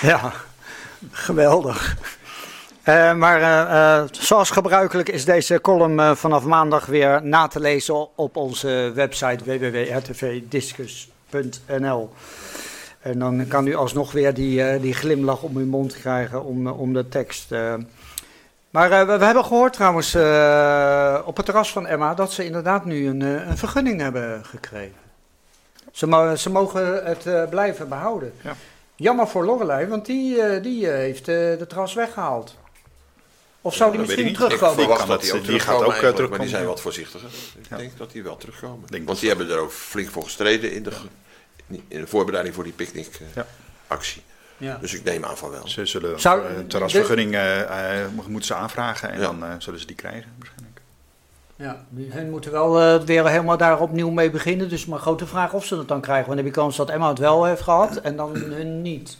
Ja, 0.00 0.32
geweldig. 1.10 1.96
Uh, 2.88 3.14
maar 3.14 3.40
uh, 3.40 3.46
uh, 3.46 4.02
zoals 4.10 4.50
gebruikelijk 4.50 5.08
is 5.08 5.24
deze 5.24 5.60
column 5.60 6.16
vanaf 6.16 6.44
maandag 6.44 6.86
weer 6.86 7.22
na 7.22 7.46
te 7.46 7.60
lezen 7.60 8.16
op 8.16 8.36
onze 8.36 8.92
website 8.94 9.44
www.rtvdiscus.nl. 9.44 12.10
En 13.00 13.18
dan 13.18 13.48
kan 13.48 13.66
u 13.66 13.74
alsnog 13.74 14.12
weer 14.12 14.34
die, 14.34 14.80
die 14.80 14.94
glimlach 14.94 15.42
om 15.42 15.56
uw 15.56 15.66
mond 15.66 16.00
krijgen 16.00 16.44
om, 16.44 16.66
om 16.66 16.92
de 16.92 17.08
tekst. 17.08 17.50
Maar 18.70 18.90
we, 18.90 19.04
we, 19.18 19.24
hebben 19.24 19.44
gehoord 19.44 19.72
trouwens 19.72 20.14
op 21.26 21.36
het 21.36 21.46
terras 21.46 21.72
van 21.72 21.86
Emma 21.86 22.14
dat 22.14 22.32
ze 22.32 22.44
inderdaad 22.44 22.84
nu 22.84 23.08
een, 23.08 23.20
een 23.20 23.58
vergunning 23.58 24.00
hebben 24.00 24.44
gekregen. 24.44 25.02
Ze, 25.92 26.34
ze 26.36 26.50
mogen 26.50 27.04
het 27.04 27.50
blijven 27.50 27.88
behouden. 27.88 28.32
Ja. 28.42 28.54
Jammer 28.96 29.28
voor 29.28 29.44
Lorelei, 29.44 29.86
want 29.86 30.06
die, 30.06 30.60
die 30.60 30.86
heeft 30.86 31.24
de 31.24 31.64
terras 31.68 31.94
weggehaald. 31.94 32.54
Of 33.64 33.74
zou 33.74 33.90
die 33.90 34.00
misschien 34.00 34.34
terugkomen? 34.34 34.78
Ik 34.78 34.78
verwacht 34.78 35.06
dat 35.06 35.20
die 35.20 35.34
ook 35.34 35.44
die 35.44 35.60
gaat 35.60 35.82
ook 35.82 35.92
terugkomen, 35.92 36.30
maar 36.30 36.38
die 36.38 36.48
zijn 36.48 36.66
wat 36.66 36.80
voorzichtiger. 36.80 37.28
Ik 37.56 37.76
denk 37.76 37.98
dat 37.98 38.10
die 38.12 38.22
wel 38.22 38.36
terugkomen. 38.36 38.88
Denk 38.90 39.06
Want 39.06 39.20
die 39.20 39.28
hebben 39.28 39.50
er 39.50 39.58
ook 39.58 39.72
flink 39.72 40.10
voor 40.10 40.22
gestreden 40.22 40.72
in 40.72 40.82
de, 40.82 40.92
in 41.68 42.00
de 42.00 42.06
voorbereiding 42.06 42.54
voor 42.54 42.64
die 42.64 42.72
picknickactie. 42.72 44.22
Ja. 44.56 44.78
Dus 44.80 44.94
ik 44.94 45.04
neem 45.04 45.24
aan 45.24 45.36
van 45.36 45.50
wel. 45.50 45.68
Ze 45.68 45.86
zullen 45.86 46.20
Zou, 46.20 46.46
een 46.46 46.66
terrasvergunning 46.66 47.34
uh, 47.34 47.58
uh, 47.58 47.66
moeten 48.14 48.44
ze 48.44 48.54
aanvragen 48.54 49.10
en 49.10 49.20
ja. 49.20 49.26
dan 49.26 49.44
uh, 49.44 49.50
zullen 49.58 49.80
ze 49.80 49.86
die 49.86 49.96
krijgen 49.96 50.32
waarschijnlijk. 50.38 50.80
Ja, 51.56 51.84
hen 52.14 52.30
moeten 52.30 52.52
wel 52.52 53.04
weer 53.04 53.28
helemaal 53.28 53.56
daar 53.56 53.80
opnieuw 53.80 54.10
mee 54.10 54.30
beginnen. 54.30 54.68
Dus 54.68 54.86
maar 54.86 54.98
grote 54.98 55.26
vraag 55.26 55.52
of 55.52 55.64
ze 55.64 55.76
het 55.76 55.88
dan 55.88 56.00
krijgen. 56.00 56.26
Want 56.26 56.36
dan 56.36 56.46
heb 56.46 56.54
je 56.54 56.60
kans 56.60 56.76
dat 56.76 56.90
Emma 56.90 57.08
het 57.08 57.18
wel 57.18 57.44
heeft 57.44 57.62
gehad 57.62 57.96
en 57.96 58.16
dan 58.16 58.36
hun 58.36 58.82
niet. 58.82 59.16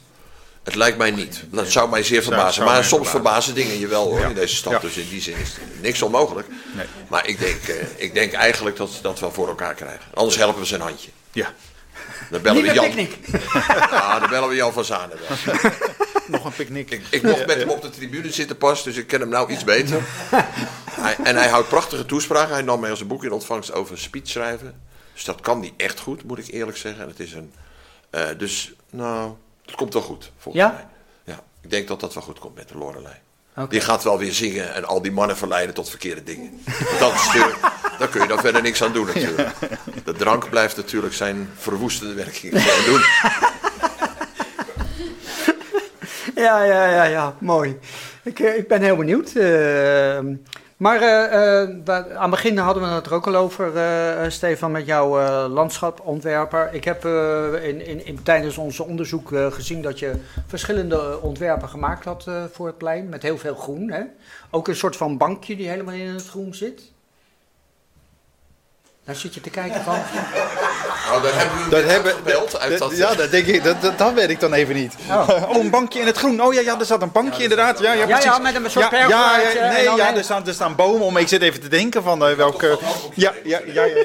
Het 0.65 0.75
lijkt 0.75 0.97
mij 0.97 1.11
niet. 1.11 1.43
Dat 1.51 1.71
zou 1.71 1.89
mij 1.89 2.03
zeer 2.03 2.23
verbazen. 2.23 2.63
maar 2.63 2.83
soms 2.83 3.09
verbazen 3.09 3.55
dingen 3.55 3.79
je 3.79 3.87
wel 3.87 4.07
hoor 4.07 4.19
in 4.19 4.33
deze 4.33 4.55
stad. 4.55 4.81
Dus 4.81 4.97
in 4.97 5.09
die 5.09 5.21
zin 5.21 5.37
is 5.37 5.57
niks 5.81 6.01
onmogelijk. 6.01 6.47
Nee. 6.75 6.85
Maar 7.07 7.27
ik 7.27 7.39
denk, 7.39 7.67
uh, 7.67 7.75
ik 7.95 8.13
denk 8.13 8.33
eigenlijk 8.33 8.75
dat 8.77 8.89
we 8.89 9.01
dat 9.01 9.19
wel 9.19 9.31
voor 9.31 9.47
elkaar 9.47 9.73
krijgen. 9.73 10.05
Anders 10.13 10.37
helpen 10.37 10.59
we 10.59 10.65
zijn 10.65 10.81
handje. 10.81 11.09
Ja. 11.31 11.53
Dan 12.29 12.41
bellen 12.41 12.61
we 12.61 12.73
Jan. 12.73 13.07
ja, 13.91 14.19
dan 14.19 14.29
bellen 14.29 14.49
we 14.49 14.55
Jan 14.55 14.73
van 14.73 14.85
Zanen 14.85 15.17
wel. 15.27 15.55
Nog 16.27 16.45
een 16.45 16.53
picknick. 16.53 16.91
Ik, 16.91 17.03
ik, 17.09 17.23
mocht 17.23 17.45
met 17.45 17.57
hem 17.57 17.69
op 17.69 17.81
de 17.81 17.89
tribune 17.89 18.31
zitten 18.31 18.57
pas, 18.57 18.83
dus 18.83 18.95
ik 18.95 19.07
ken 19.07 19.19
hem 19.19 19.29
nou 19.29 19.51
iets 19.51 19.63
beter. 19.63 20.01
Hij, 21.01 21.15
en 21.23 21.35
hij 21.35 21.47
houdt 21.47 21.69
prachtige 21.69 22.05
toespraken. 22.05 22.53
Hij 22.53 22.63
nam 22.63 22.79
mij 22.79 22.89
als 22.89 22.99
een 22.99 23.07
boek 23.07 23.23
in 23.23 23.31
ontvangst 23.31 23.73
over 23.73 23.97
speech 23.97 24.27
schrijven. 24.27 24.81
Dus 25.13 25.23
dat 25.23 25.41
kan 25.41 25.59
hij 25.59 25.73
echt 25.77 25.99
goed, 25.99 26.23
moet 26.23 26.37
ik 26.37 26.47
eerlijk 26.47 26.77
zeggen. 26.77 27.07
het 27.07 27.19
is 27.19 27.33
een, 27.33 27.53
uh, 28.11 28.27
dus, 28.37 28.73
nou, 28.89 29.35
het 29.65 29.75
komt 29.75 29.93
wel 29.93 30.01
goed, 30.01 30.31
volgens 30.37 30.63
ja? 30.63 30.71
mij. 30.71 30.85
Ja, 31.35 31.43
ik 31.61 31.69
denk 31.69 31.87
dat 31.87 31.99
dat 31.99 32.13
wel 32.13 32.23
goed 32.23 32.39
komt 32.39 32.55
met 32.55 32.69
de 32.69 32.77
Lorelei. 32.77 33.15
Okay. 33.51 33.67
Die 33.67 33.81
gaat 33.81 34.03
wel 34.03 34.17
weer 34.17 34.33
zingen 34.33 34.73
en 34.73 34.85
al 34.85 35.01
die 35.01 35.11
mannen 35.11 35.37
verleiden 35.37 35.75
tot 35.75 35.89
verkeerde 35.89 36.23
dingen. 36.23 36.61
Dat 36.99 37.13
is 37.13 37.29
daar 37.99 38.07
kun 38.07 38.21
je 38.21 38.27
dan 38.27 38.39
verder 38.39 38.61
niks 38.61 38.83
aan 38.83 38.93
doen 38.93 39.05
natuurlijk. 39.05 39.49
De 40.03 40.13
drank 40.13 40.49
blijft 40.49 40.75
natuurlijk 40.75 41.13
zijn 41.13 41.49
verwoestende 41.55 42.13
werking 42.13 42.53
doen. 42.85 43.01
Ja, 46.35 46.63
ja, 46.63 46.89
ja, 46.89 47.03
ja, 47.03 47.35
mooi. 47.39 47.79
Ik, 48.23 48.39
eh, 48.39 48.57
ik 48.57 48.67
ben 48.67 48.81
heel 48.81 48.95
benieuwd. 48.95 49.31
Uh, 49.33 50.19
maar 50.77 51.01
uh, 51.01 52.15
aan 52.15 52.21
het 52.21 52.29
begin 52.29 52.57
hadden 52.57 52.83
we 52.83 52.89
het 52.89 53.05
er 53.05 53.13
ook 53.13 53.27
al 53.27 53.35
over, 53.35 53.75
uh, 53.75 54.29
Stefan, 54.29 54.71
met 54.71 54.85
jouw 54.85 55.47
landschapontwerper. 55.47 56.73
Ik 56.73 56.83
heb 56.83 57.05
in, 57.63 57.85
in, 57.85 58.05
in, 58.05 58.23
tijdens 58.23 58.57
ons 58.57 58.79
onderzoek 58.79 59.29
gezien 59.49 59.81
dat 59.81 59.99
je 59.99 60.13
verschillende 60.47 61.21
ontwerpen 61.21 61.69
gemaakt 61.69 62.05
had 62.05 62.29
voor 62.51 62.67
het 62.67 62.77
plein, 62.77 63.09
met 63.09 63.21
heel 63.21 63.37
veel 63.37 63.55
groen. 63.55 63.91
Hè? 63.91 64.03
Ook 64.51 64.67
een 64.67 64.75
soort 64.75 64.95
van 64.95 65.17
bankje 65.17 65.55
die 65.55 65.69
helemaal 65.69 65.93
in 65.93 66.07
het 66.07 66.27
groen 66.27 66.53
zit. 66.53 66.93
Nou 69.05 69.17
zit 69.17 69.33
je 69.33 69.41
te 69.41 69.49
kijken 69.49 69.81
van... 69.83 69.95
Nou, 71.09 71.21
daar 71.21 71.33
hebben 71.35 71.63
we 71.63 71.69
Dat 71.69 71.81
dat 71.81 71.91
hebben, 71.91 72.11
gebeld 72.13 72.59
uit 72.59 72.77
dat... 72.79 72.97
ja, 72.97 73.13
dat 73.15 73.31
denk 73.31 73.45
ik, 73.45 73.63
dat, 73.63 73.81
dat, 73.81 73.97
dat 73.97 74.13
weet 74.13 74.29
ik 74.29 74.39
dan 74.39 74.53
even 74.53 74.75
niet. 74.75 74.93
Oh. 75.09 75.29
Oh, 75.49 75.55
een 75.63 75.69
bankje 75.69 75.99
in 75.99 76.05
het 76.05 76.17
groen. 76.17 76.41
Oh 76.43 76.53
ja, 76.53 76.61
ja 76.61 76.79
er 76.79 76.85
zat 76.85 77.01
een 77.01 77.11
bankje 77.11 77.41
inderdaad. 77.43 77.79
Ja, 77.79 77.93
ja, 77.93 77.99
Ja, 77.99 78.05
precies. 78.05 78.23
ja, 78.23 78.37
met 78.37 78.55
een 78.55 78.69
soort 78.71 78.91
ja, 78.91 78.97
ja, 79.07 79.39
ja, 79.39 79.71
nee, 79.71 79.85
dan 79.85 79.95
ja, 79.95 80.15
er 80.15 80.23
staan, 80.23 80.47
er 80.47 80.53
staan 80.53 80.75
bomen 80.75 81.01
om. 81.05 81.17
Ik 81.17 81.27
zit 81.27 81.41
even 81.41 81.61
te 81.61 81.67
denken 81.67 82.03
van 82.03 82.25
eh, 82.27 82.35
welke... 82.35 82.77
Ja, 83.13 83.33
ja, 83.43 83.59
ja, 83.65 83.83
ja, 83.83 83.85
ja, 83.85 84.03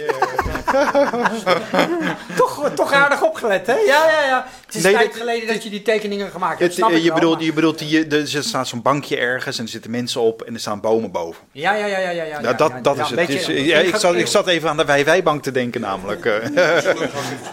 ja. 0.73 2.17
Toch, 2.37 2.71
toch 2.75 2.93
aardig 2.93 3.23
opgelet, 3.23 3.67
hè? 3.67 3.75
Ja, 3.75 4.09
ja, 4.11 4.25
ja. 4.27 4.47
Het 4.67 4.75
is 4.75 4.83
Nee, 4.83 4.93
tijd 4.93 5.07
dat- 5.11 5.17
geleden 5.21 5.49
dat 5.49 5.63
je 5.63 5.71
die 5.71 5.83
tekeningen 5.83 6.31
gemaakt 6.31 6.59
hebt. 6.61 6.75
Snap 6.75 6.91
eh, 6.91 6.97
je, 6.97 7.05
wel, 7.05 7.15
bedoelt, 7.15 7.35
maar- 7.37 7.45
je 7.45 7.53
bedoelt, 7.53 7.79
die, 7.79 8.07
er 8.07 8.43
staat 8.45 8.69
zo'n 8.69 8.83
bankje 8.83 9.17
ergens 9.17 9.59
en 9.59 9.65
er 9.65 9.71
zitten 9.71 9.91
mensen 9.91 10.21
op 10.21 10.43
en 10.43 10.55
er 10.55 10.61
staan 10.61 10.81
bomen 10.81 11.11
boven. 11.11 11.43
Ja, 11.53 11.75
ja, 11.75 11.87
ja, 11.87 11.99
ja, 11.99 12.11
ja. 12.11 12.25
ja, 12.25 12.41
Nou, 12.41 12.57
dat, 12.57 12.71
ja, 12.71 12.81
dat 12.81 12.97
ja, 12.97 13.03
is 13.03 13.09
het. 13.09 13.17
beetje- 13.19 13.35
Dus, 13.35 13.47
eh, 13.47 13.67
ja, 13.67 13.79
ik, 13.79 13.97
zat, 13.97 14.15
ik 14.15 14.27
zat 14.27 14.47
even 14.47 14.69
aan 14.69 14.77
de 14.77 14.85
Wijwijbank 14.91 15.43
te 15.43 15.51
denken 15.51 15.81
namelijk. 15.81 16.25
eh. 16.25 16.49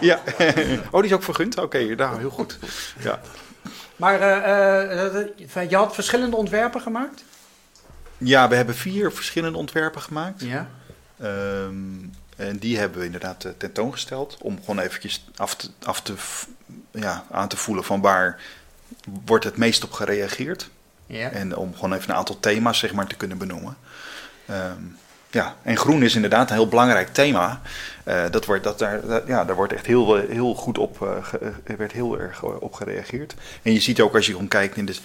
ja. 0.00 0.20
Oh, 0.90 1.00
die 1.00 1.10
is 1.10 1.16
ook 1.16 1.22
vergund? 1.22 1.58
Oké, 1.58 1.94
nou, 1.94 2.18
heel 2.18 2.30
goed. 2.30 2.58
Ja. 3.00 3.20
Maar 3.96 4.20
eh, 4.20 5.04
eh, 5.54 5.70
je 5.70 5.76
had 5.76 5.94
verschillende 5.94 6.36
ontwerpen 6.36 6.80
gemaakt? 6.80 7.24
ja, 8.18 8.48
we 8.48 8.54
hebben 8.54 8.74
vier 8.74 9.12
verschillende 9.12 9.58
ontwerpen 9.58 10.02
gemaakt. 10.02 10.42
Ja. 10.42 10.68
Ehm, 11.20 11.74
en 12.36 12.58
die 12.58 12.78
hebben 12.78 12.98
we 12.98 13.04
inderdaad 13.04 13.46
tentoongesteld. 13.56 14.36
Om 14.42 14.58
gewoon 14.60 14.78
eventjes 14.78 15.24
af 15.36 15.54
te, 15.56 15.68
af 15.84 16.02
te, 16.02 16.14
ja, 16.92 17.24
aan 17.30 17.48
te 17.48 17.56
voelen 17.56 17.84
van 17.84 18.00
waar 18.00 18.40
wordt 19.24 19.44
het 19.44 19.56
meest 19.56 19.84
op 19.84 19.92
gereageerd. 19.92 20.68
Ja. 21.06 21.30
En 21.30 21.56
om 21.56 21.74
gewoon 21.74 21.92
even 21.92 22.10
een 22.10 22.16
aantal 22.16 22.40
thema's 22.40 22.78
zeg 22.78 22.92
maar, 22.92 23.06
te 23.06 23.16
kunnen 23.16 23.38
benoemen. 23.38 23.76
Ehm, 24.46 24.82
ja, 25.30 25.56
en 25.62 25.76
groen 25.76 26.02
is 26.02 26.14
inderdaad 26.14 26.50
een 26.50 26.56
heel 26.56 26.68
belangrijk 26.68 27.08
thema. 27.08 27.60
Eh, 28.04 28.24
dat 28.30 28.44
wordt, 28.44 28.64
dat 28.64 28.78
daar, 28.78 29.26
ja, 29.26 29.44
daar 29.44 29.56
wordt 29.56 29.72
echt 29.72 29.86
heel, 29.86 30.18
eh, 30.18 30.28
heel 30.30 30.54
goed 30.54 30.78
op, 30.78 31.02
eh, 31.02 31.16
eh, 31.40 31.48
er 31.64 31.76
werd 31.76 31.92
heel 31.92 32.20
erg 32.20 32.42
op 32.42 32.74
gereageerd. 32.74 33.34
En 33.62 33.72
je 33.72 33.80
ziet 33.80 34.00
ook 34.00 34.14
als 34.14 34.26
je 34.26 34.32
gewoon 34.32 34.48
kijkt 34.48 34.76
in 34.76 34.84
de, 34.86 34.96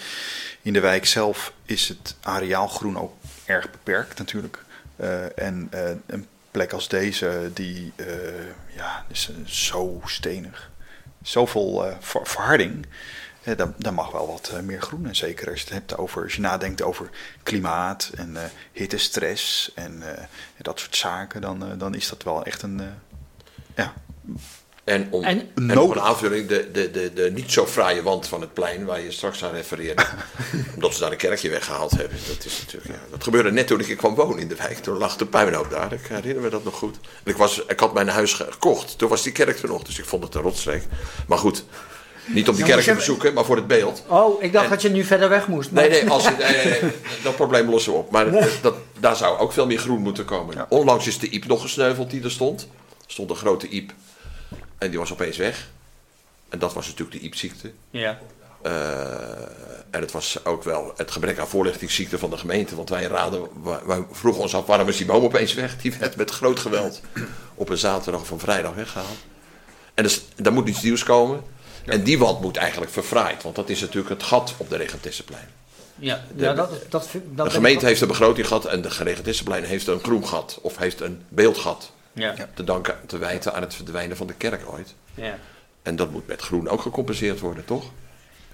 in 0.61 0.73
de 0.73 0.79
wijk 0.79 1.05
zelf, 1.05 1.53
is 1.65 1.87
het 1.87 2.15
areaal 2.21 2.67
groen 2.67 2.99
ook 2.99 3.13
erg 3.45 3.71
beperkt 3.71 4.17
natuurlijk. 4.17 4.59
En 5.35 5.71
een 6.05 6.27
plek 6.51 6.73
als 6.73 6.87
deze, 6.87 7.51
die 7.53 7.93
ja, 8.75 9.05
is 9.07 9.29
zo 9.45 10.01
stenig. 10.05 10.71
Zoveel 11.21 11.97
ver- 11.99 12.27
verharding. 12.27 12.85
Daar, 13.43 13.73
daar 13.77 13.93
mag 13.93 14.11
wel 14.11 14.27
wat 14.27 14.51
eh, 14.53 14.59
meer 14.59 14.81
groen. 14.81 15.05
En 15.07 15.15
zeker 15.15 15.49
als 15.49 15.59
je 15.59 15.65
het 15.65 15.73
hebt 15.73 15.97
over, 15.97 16.23
als 16.23 16.33
je 16.35 16.41
nadenkt 16.41 16.81
over 16.81 17.09
klimaat 17.43 18.11
en 18.15 18.37
eh 18.37 18.43
hittestress 18.71 19.71
en 19.75 20.17
eh, 20.17 20.23
dat 20.57 20.79
soort 20.79 20.95
zaken, 20.95 21.41
dan, 21.41 21.63
dan 21.77 21.95
is 21.95 22.09
dat 22.09 22.23
wel 22.23 22.43
echt 22.43 22.61
een. 22.61 22.79
eh, 22.79 22.85
ja, 23.75 23.93
En, 24.83 25.07
om, 25.11 25.23
En- 25.23 25.49
en, 25.55 25.69
een 25.69 25.99
aanvulling, 25.99 26.47
de, 26.47 26.71
de, 26.71 26.91
de, 26.91 27.13
de 27.13 27.31
niet 27.31 27.51
zo 27.51 27.65
fraaie 27.65 28.03
wand 28.03 28.27
van 28.27 28.41
het 28.41 28.53
plein 28.53 28.85
waar 28.85 28.99
je 28.99 29.11
straks 29.11 29.43
aan 29.43 29.51
refereerde. 29.51 30.05
omdat 30.75 30.93
ze 30.93 30.99
daar 30.99 31.11
een 31.11 31.17
kerkje 31.17 31.49
weggehaald 31.49 31.91
hebben. 31.91 32.17
Dat, 32.27 32.45
is 32.45 32.59
natuurlijk, 32.59 32.93
ja, 32.93 32.99
dat 33.11 33.23
gebeurde 33.23 33.51
net 33.51 33.67
toen 33.67 33.79
ik 33.79 33.97
kwam 33.97 34.15
wonen 34.15 34.39
in 34.39 34.47
de 34.47 34.55
wijk. 34.55 34.77
Toen 34.77 34.97
lag 34.97 35.15
de 35.17 35.25
puinhoop 35.25 35.69
daar. 35.69 35.93
Ik 35.93 36.07
herinner 36.07 36.43
me 36.43 36.49
dat 36.49 36.63
nog 36.63 36.75
goed. 36.75 36.95
En 37.23 37.31
ik, 37.31 37.37
was, 37.37 37.65
ik 37.65 37.79
had 37.79 37.93
mijn 37.93 38.07
huis 38.07 38.33
gekocht. 38.33 38.97
Toen 38.97 39.09
was 39.09 39.23
die 39.23 39.31
kerk 39.31 39.59
er 39.59 39.67
nog. 39.67 39.83
Dus 39.83 39.99
ik 39.99 40.05
vond 40.05 40.23
het 40.23 40.35
een 40.35 40.41
rotstreek. 40.41 40.83
Maar 41.27 41.37
goed, 41.37 41.63
niet 42.25 42.49
om 42.49 42.55
die 42.55 42.65
Ja, 42.65 42.71
kerk 42.73 42.85
maar 42.85 42.95
te 42.95 42.99
bezoeken, 42.99 43.33
maar 43.33 43.45
voor 43.45 43.55
het 43.55 43.67
beeld. 43.67 44.03
Oh, 44.07 44.43
ik 44.43 44.51
dacht 44.53 44.65
En- 44.65 44.71
dat 44.71 44.81
je 44.81 44.89
nu 44.89 45.03
verder 45.03 45.29
weg 45.29 45.47
moest. 45.47 45.71
maar- 45.71 45.89
Nee, 45.89 46.01
nee, 46.01 46.09
als 46.09 46.23
je, 46.23 46.29
nee, 46.39 46.65
nee, 46.65 46.81
nee, 46.81 46.91
dat 47.23 47.35
probleem 47.35 47.69
lossen 47.69 47.91
we 47.91 47.97
op. 47.97 48.11
Maar 48.11 48.31
dat, 48.61 48.75
daar 48.99 49.15
zou 49.15 49.37
ook 49.39 49.51
veel 49.53 49.65
meer 49.65 49.79
groen 49.79 50.01
moeten 50.01 50.25
komen. 50.25 50.65
Onlangs 50.69 51.07
is 51.07 51.19
de 51.19 51.29
iep 51.29 51.45
nog 51.45 51.61
gesneuveld 51.61 52.09
die 52.09 52.23
er 52.23 52.31
stond. 52.31 52.61
Er 53.05 53.11
stond 53.11 53.29
een 53.29 53.35
grote 53.35 53.67
iep. 53.67 53.91
En 54.77 54.89
die 54.89 54.99
was 54.99 55.11
opeens 55.11 55.37
weg. 55.37 55.69
En 56.49 56.59
dat 56.59 56.73
was 56.73 56.87
natuurlijk 56.87 57.17
de 57.17 57.23
iepziekte. 57.23 57.71
Ja. 57.89 58.19
Eh, 58.61 58.71
en 59.91 60.01
het 60.01 60.11
was 60.11 60.45
ook 60.45 60.63
wel 60.63 60.93
het 60.97 61.11
gebrek 61.11 61.39
aan 61.39 61.47
voorlichtingsziekte 61.47 62.17
van 62.19 62.29
de 62.29 62.37
gemeente. 62.37 62.75
Want 62.75 62.89
wij, 62.89 63.03
raden, 63.03 63.41
wij, 63.63 63.79
wij 63.85 64.05
vroegen 64.11 64.41
ons 64.41 64.55
af 64.55 64.65
waarom 64.65 64.87
is 64.87 64.97
die 64.97 65.05
boom 65.05 65.23
opeens 65.23 65.53
weg. 65.53 65.77
Die 65.81 65.93
werd 65.99 66.15
met 66.15 66.31
groot 66.31 66.59
geweld 66.59 67.01
op 67.55 67.69
een 67.69 67.77
zaterdag 67.77 68.21
of 68.21 68.29
een 68.31 68.39
vrijdag 68.39 68.73
weggehaald. 68.73 69.17
En 69.93 70.03
dus, 70.03 70.21
daar 70.35 70.53
moet 70.53 70.67
iets 70.69 70.81
nieuws 70.81 71.03
komen. 71.03 71.43
En 71.85 72.03
die 72.03 72.17
wand 72.17 72.41
moet 72.41 72.57
eigenlijk 72.57 72.91
verfraaid. 72.91 73.43
Want 73.43 73.55
dat 73.55 73.69
is 73.69 73.81
natuurlijk 73.81 74.09
het 74.09 74.23
gat 74.23 74.53
op 74.57 74.69
de 74.69 74.75
Regentessenplein. 74.75 75.47
Ja, 75.95 76.23
ja 76.35 76.53
dat, 76.53 76.69
dat, 76.89 77.09
dat 77.25 77.45
De 77.45 77.51
gemeente 77.51 77.85
heeft 77.85 78.01
een 78.01 78.07
begroting 78.07 78.47
gehad 78.47 78.65
en 78.65 78.81
de 78.81 78.89
Geregentessenplein 78.89 79.63
heeft 79.63 79.87
een 79.87 79.99
groen 79.99 80.27
gat. 80.27 80.59
Of 80.61 80.77
heeft 80.77 81.01
een 81.01 81.21
beeldgat. 81.29 81.91
Ja. 82.13 82.35
Te, 82.53 82.63
danken, 82.63 82.97
te 83.05 83.17
wijten 83.17 83.53
aan 83.53 83.61
het 83.61 83.75
verdwijnen 83.75 84.17
van 84.17 84.27
de 84.27 84.33
kerk 84.33 84.61
ooit. 84.71 84.93
Ja. 85.13 85.39
En 85.81 85.95
dat 85.95 86.11
moet 86.11 86.27
met 86.27 86.41
groen 86.41 86.67
ook 86.67 86.81
gecompenseerd 86.81 87.39
worden, 87.39 87.65
toch? 87.65 87.83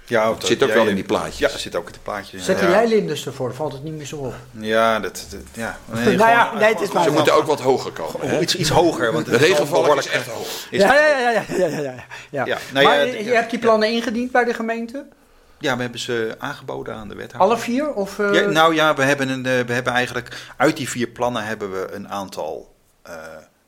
Ja 0.10 0.34
Het 0.34 0.46
zit 0.46 0.64
ook 0.64 0.74
wel 0.74 0.88
in 0.88 0.96
die 0.96 1.04
plaatjes. 1.04 1.38
Ja, 1.38 1.48
het 1.50 1.60
zit 1.60 1.76
ook 1.76 1.88
in 1.88 1.94
de 1.94 2.00
plaatjes. 2.00 2.46
Zet 2.46 2.60
ja. 2.60 2.70
jij 2.70 2.88
linders 2.88 3.26
ervoor? 3.26 3.54
Valt 3.54 3.74
het 3.74 3.84
niet 3.84 3.94
meer 3.94 4.06
zo 4.06 4.16
op? 4.16 4.34
Ja, 4.52 5.00
dat, 5.00 5.26
dat- 5.30 5.40
ja. 5.54 5.78
Nee, 5.86 6.16
Nou 6.16 6.30
ja, 6.30 6.44
gewoon- 6.44 6.60
nee, 6.62 6.70
het 6.74 6.82
is 6.82 6.92
maar- 6.92 7.04
Ze 7.04 7.12
moeten 7.12 7.34
ook 7.34 7.46
wat 7.46 7.62
hoger 7.62 7.92
komen. 7.92 8.30
Hè? 8.30 8.40
iets, 8.40 8.56
iets 8.56 8.70
hoger. 8.70 9.12
Want 9.12 9.26
De 9.26 9.38
regenval 9.38 9.98
is 9.98 10.08
echt 10.08 10.28
hoog. 10.28 10.48
is- 10.70 10.82
Ja, 10.82 10.94
ja, 10.96 11.08
ja, 11.08 11.30
ja, 11.30 11.44
ja, 11.58 11.66
ja, 11.68 11.80
ja, 11.82 11.94
ja. 12.30 12.46
Ja, 12.46 12.58
nou 12.74 12.86
maar 12.86 12.96
ja, 12.98 13.02
je, 13.04 13.16
het- 13.18 13.26
je 13.26 13.32
hebt 13.34 13.50
die 13.50 13.60
plannen 13.60 13.92
ingediend 13.92 14.32
bij 14.32 14.44
de 14.44 14.54
gemeente? 14.54 15.06
Ja, 15.60 15.76
we 15.76 15.82
hebben 15.82 16.00
ze 16.00 16.36
aangeboden 16.38 16.96
aan 16.96 17.08
de 17.08 17.16
wethouder. 17.16 17.50
Alle 17.52 17.58
vier? 17.58 17.94
Of, 17.94 18.20
eh, 18.20 18.34
Ja, 18.34 18.42
nou 18.50 18.76
ja, 18.76 18.94
we 18.96 19.04
hebben, 19.04 19.30
een, 19.30 19.46
eh, 19.46 19.60
we 19.66 19.74
hebben 19.74 19.94
eigenlijk 19.94 20.38
uit 20.58 20.78
die 20.78 20.90
vier 20.90 21.08
plannen 21.08 21.46
hebben 21.46 21.72
we 21.72 21.88
een 21.92 22.10
aantal 22.10 22.76
eh, 23.04 23.14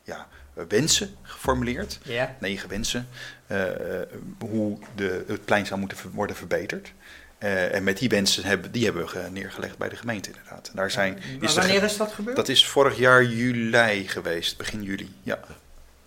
ja, 0.04 0.28
wensen 0.68 1.16
geformuleerd. 1.22 2.00
Ja. 2.04 2.36
Negen 2.40 2.70
wensen. 2.70 3.08
Eh, 3.52 4.02
eh, 4.02 4.08
hoe 4.40 4.78
de, 4.96 5.24
het 5.28 5.46
plein 5.46 5.66
zou 5.66 5.80
moeten 5.80 5.98
worden 6.14 6.36
verbeterd. 6.36 6.92
Eh, 7.38 7.76
en 7.76 7.84
met 7.84 7.98
die 7.98 8.10
wensen 8.10 8.44
hebben, 8.44 8.72
die 8.72 8.84
hebben 8.84 9.02
we 9.04 9.08
ge- 9.08 9.28
neergelegd 9.32 9.78
bij 9.78 9.90
de 9.90 9.96
gemeente 9.96 10.30
inderdaad. 10.30 10.68
En 10.68 10.76
Daar 10.76 10.92
zijn, 10.92 11.20
is 11.40 11.54
de 11.54 11.60
wanneer 11.62 11.84
is 11.84 11.98
dat 11.98 12.12
gebeurd? 12.12 12.36
dat 12.36 12.50
is 12.50 12.66
vorig 12.68 12.98
jaar 12.98 13.24
juli 13.24 14.08
geweest, 14.08 14.58
begin 14.58 14.84
juli. 14.84 15.14
Ja. 15.24 15.40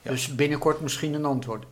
ja. 0.02 0.10
Dus 0.10 0.34
binnenkort 0.34 0.80
misschien 0.80 1.14
een 1.14 1.24
antwoord. 1.24 1.64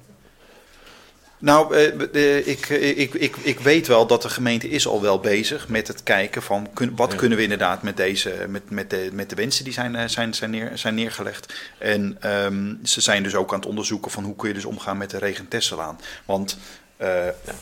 Nou, 1.43 1.75
eh, 1.75 1.87
eh, 2.15 2.47
ik, 2.47 2.69
ik, 2.69 3.15
ik, 3.15 3.37
ik 3.37 3.61
weet 3.61 3.87
wel 3.87 4.07
dat 4.07 4.23
de 4.23 4.29
gemeente 4.29 4.69
is 4.69 4.87
al 4.87 5.03
wel 5.03 5.21
bezig 5.21 5.69
met 5.69 5.89
het 5.89 6.03
kijken 6.03 6.43
van 6.43 6.69
wat 6.97 7.13
Ja. 7.13 7.19
kunnen 7.19 7.39
we 7.39 7.43
inderdaad 7.43 7.83
met 7.83 7.97
deze, 7.97 8.47
met, 8.49 8.71
met, 8.71 8.91
de, 8.91 9.09
met 9.13 9.31
de 9.31 9.37
wensen 9.37 9.65
die 9.65 9.73
zijn, 9.73 9.97
eh, 9.97 10.09
zijn, 10.09 10.35
zijn, 10.35 10.51
neer, 10.51 10.71
zijn 10.75 10.95
neergelegd. 10.95 11.55
En 11.79 12.17
ehm, 12.21 12.75
ze 12.83 13.01
zijn 13.01 13.23
dus 13.23 13.35
ook 13.35 13.53
aan 13.53 13.59
het 13.59 13.69
onderzoeken 13.69 14.11
van 14.11 14.25
hoe 14.25 14.37
kun 14.37 14.49
je 14.49 14.55
dus 14.55 14.65
omgaan 14.65 14.97
met 14.97 15.11
de 15.11 15.19
regentesselaan. 15.19 16.01
Want 16.25 16.59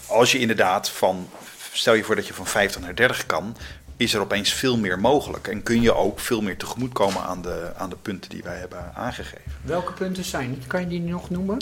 als 0.07 0.33
je 0.33 0.39
inderdaad 0.39 0.91
van, 0.91 1.29
stel 1.73 1.95
je 1.95 2.05
voor 2.05 2.17
dat 2.17 2.27
je 2.27 2.35
van 2.35 2.47
50 2.47 2.81
naar 2.81 2.95
30 2.95 3.27
kan, 3.27 3.57
is 4.01 4.15
er 4.15 4.21
opeens 4.21 4.53
veel 4.53 4.77
meer 4.77 4.99
mogelijk. 4.99 5.49
En 5.49 5.63
kun 5.63 5.83
je 5.83 5.95
ook 5.95 6.21
veel 6.21 6.41
meer 6.41 6.57
tegemoetkomen 6.57 7.23
aan 7.23 7.43
de, 7.43 7.73
aan 7.77 7.91
de 7.91 7.97
punten 8.03 8.31
die 8.31 8.43
wij 8.43 8.57
hebben 8.57 8.95
aangegeven. 8.95 9.53
Welke 9.63 9.93
punten 9.93 10.25
zijn 10.25 10.51
het? 10.51 10.67
Kan 10.67 10.81
je 10.81 10.87
die 10.87 11.01
nog 11.01 11.31
noemen? 11.31 11.59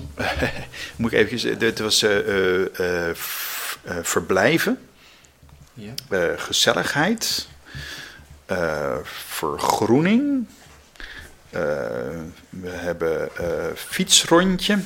Moet 0.97 1.12
ik 1.12 1.18
eventjes, 1.18 1.43
het 1.59 1.78
was 1.78 2.03
eh, 2.03 2.18
eh, 2.18 2.64
eh, 2.78 3.09
eh, 3.11 3.97
verblijven. 4.03 4.78
Ja. 5.74 5.93
Gezelligheid, 6.36 7.49
vergroening. 9.05 10.47
We 11.51 12.70
hebben 12.70 13.30
fietsrondje. 13.74 14.78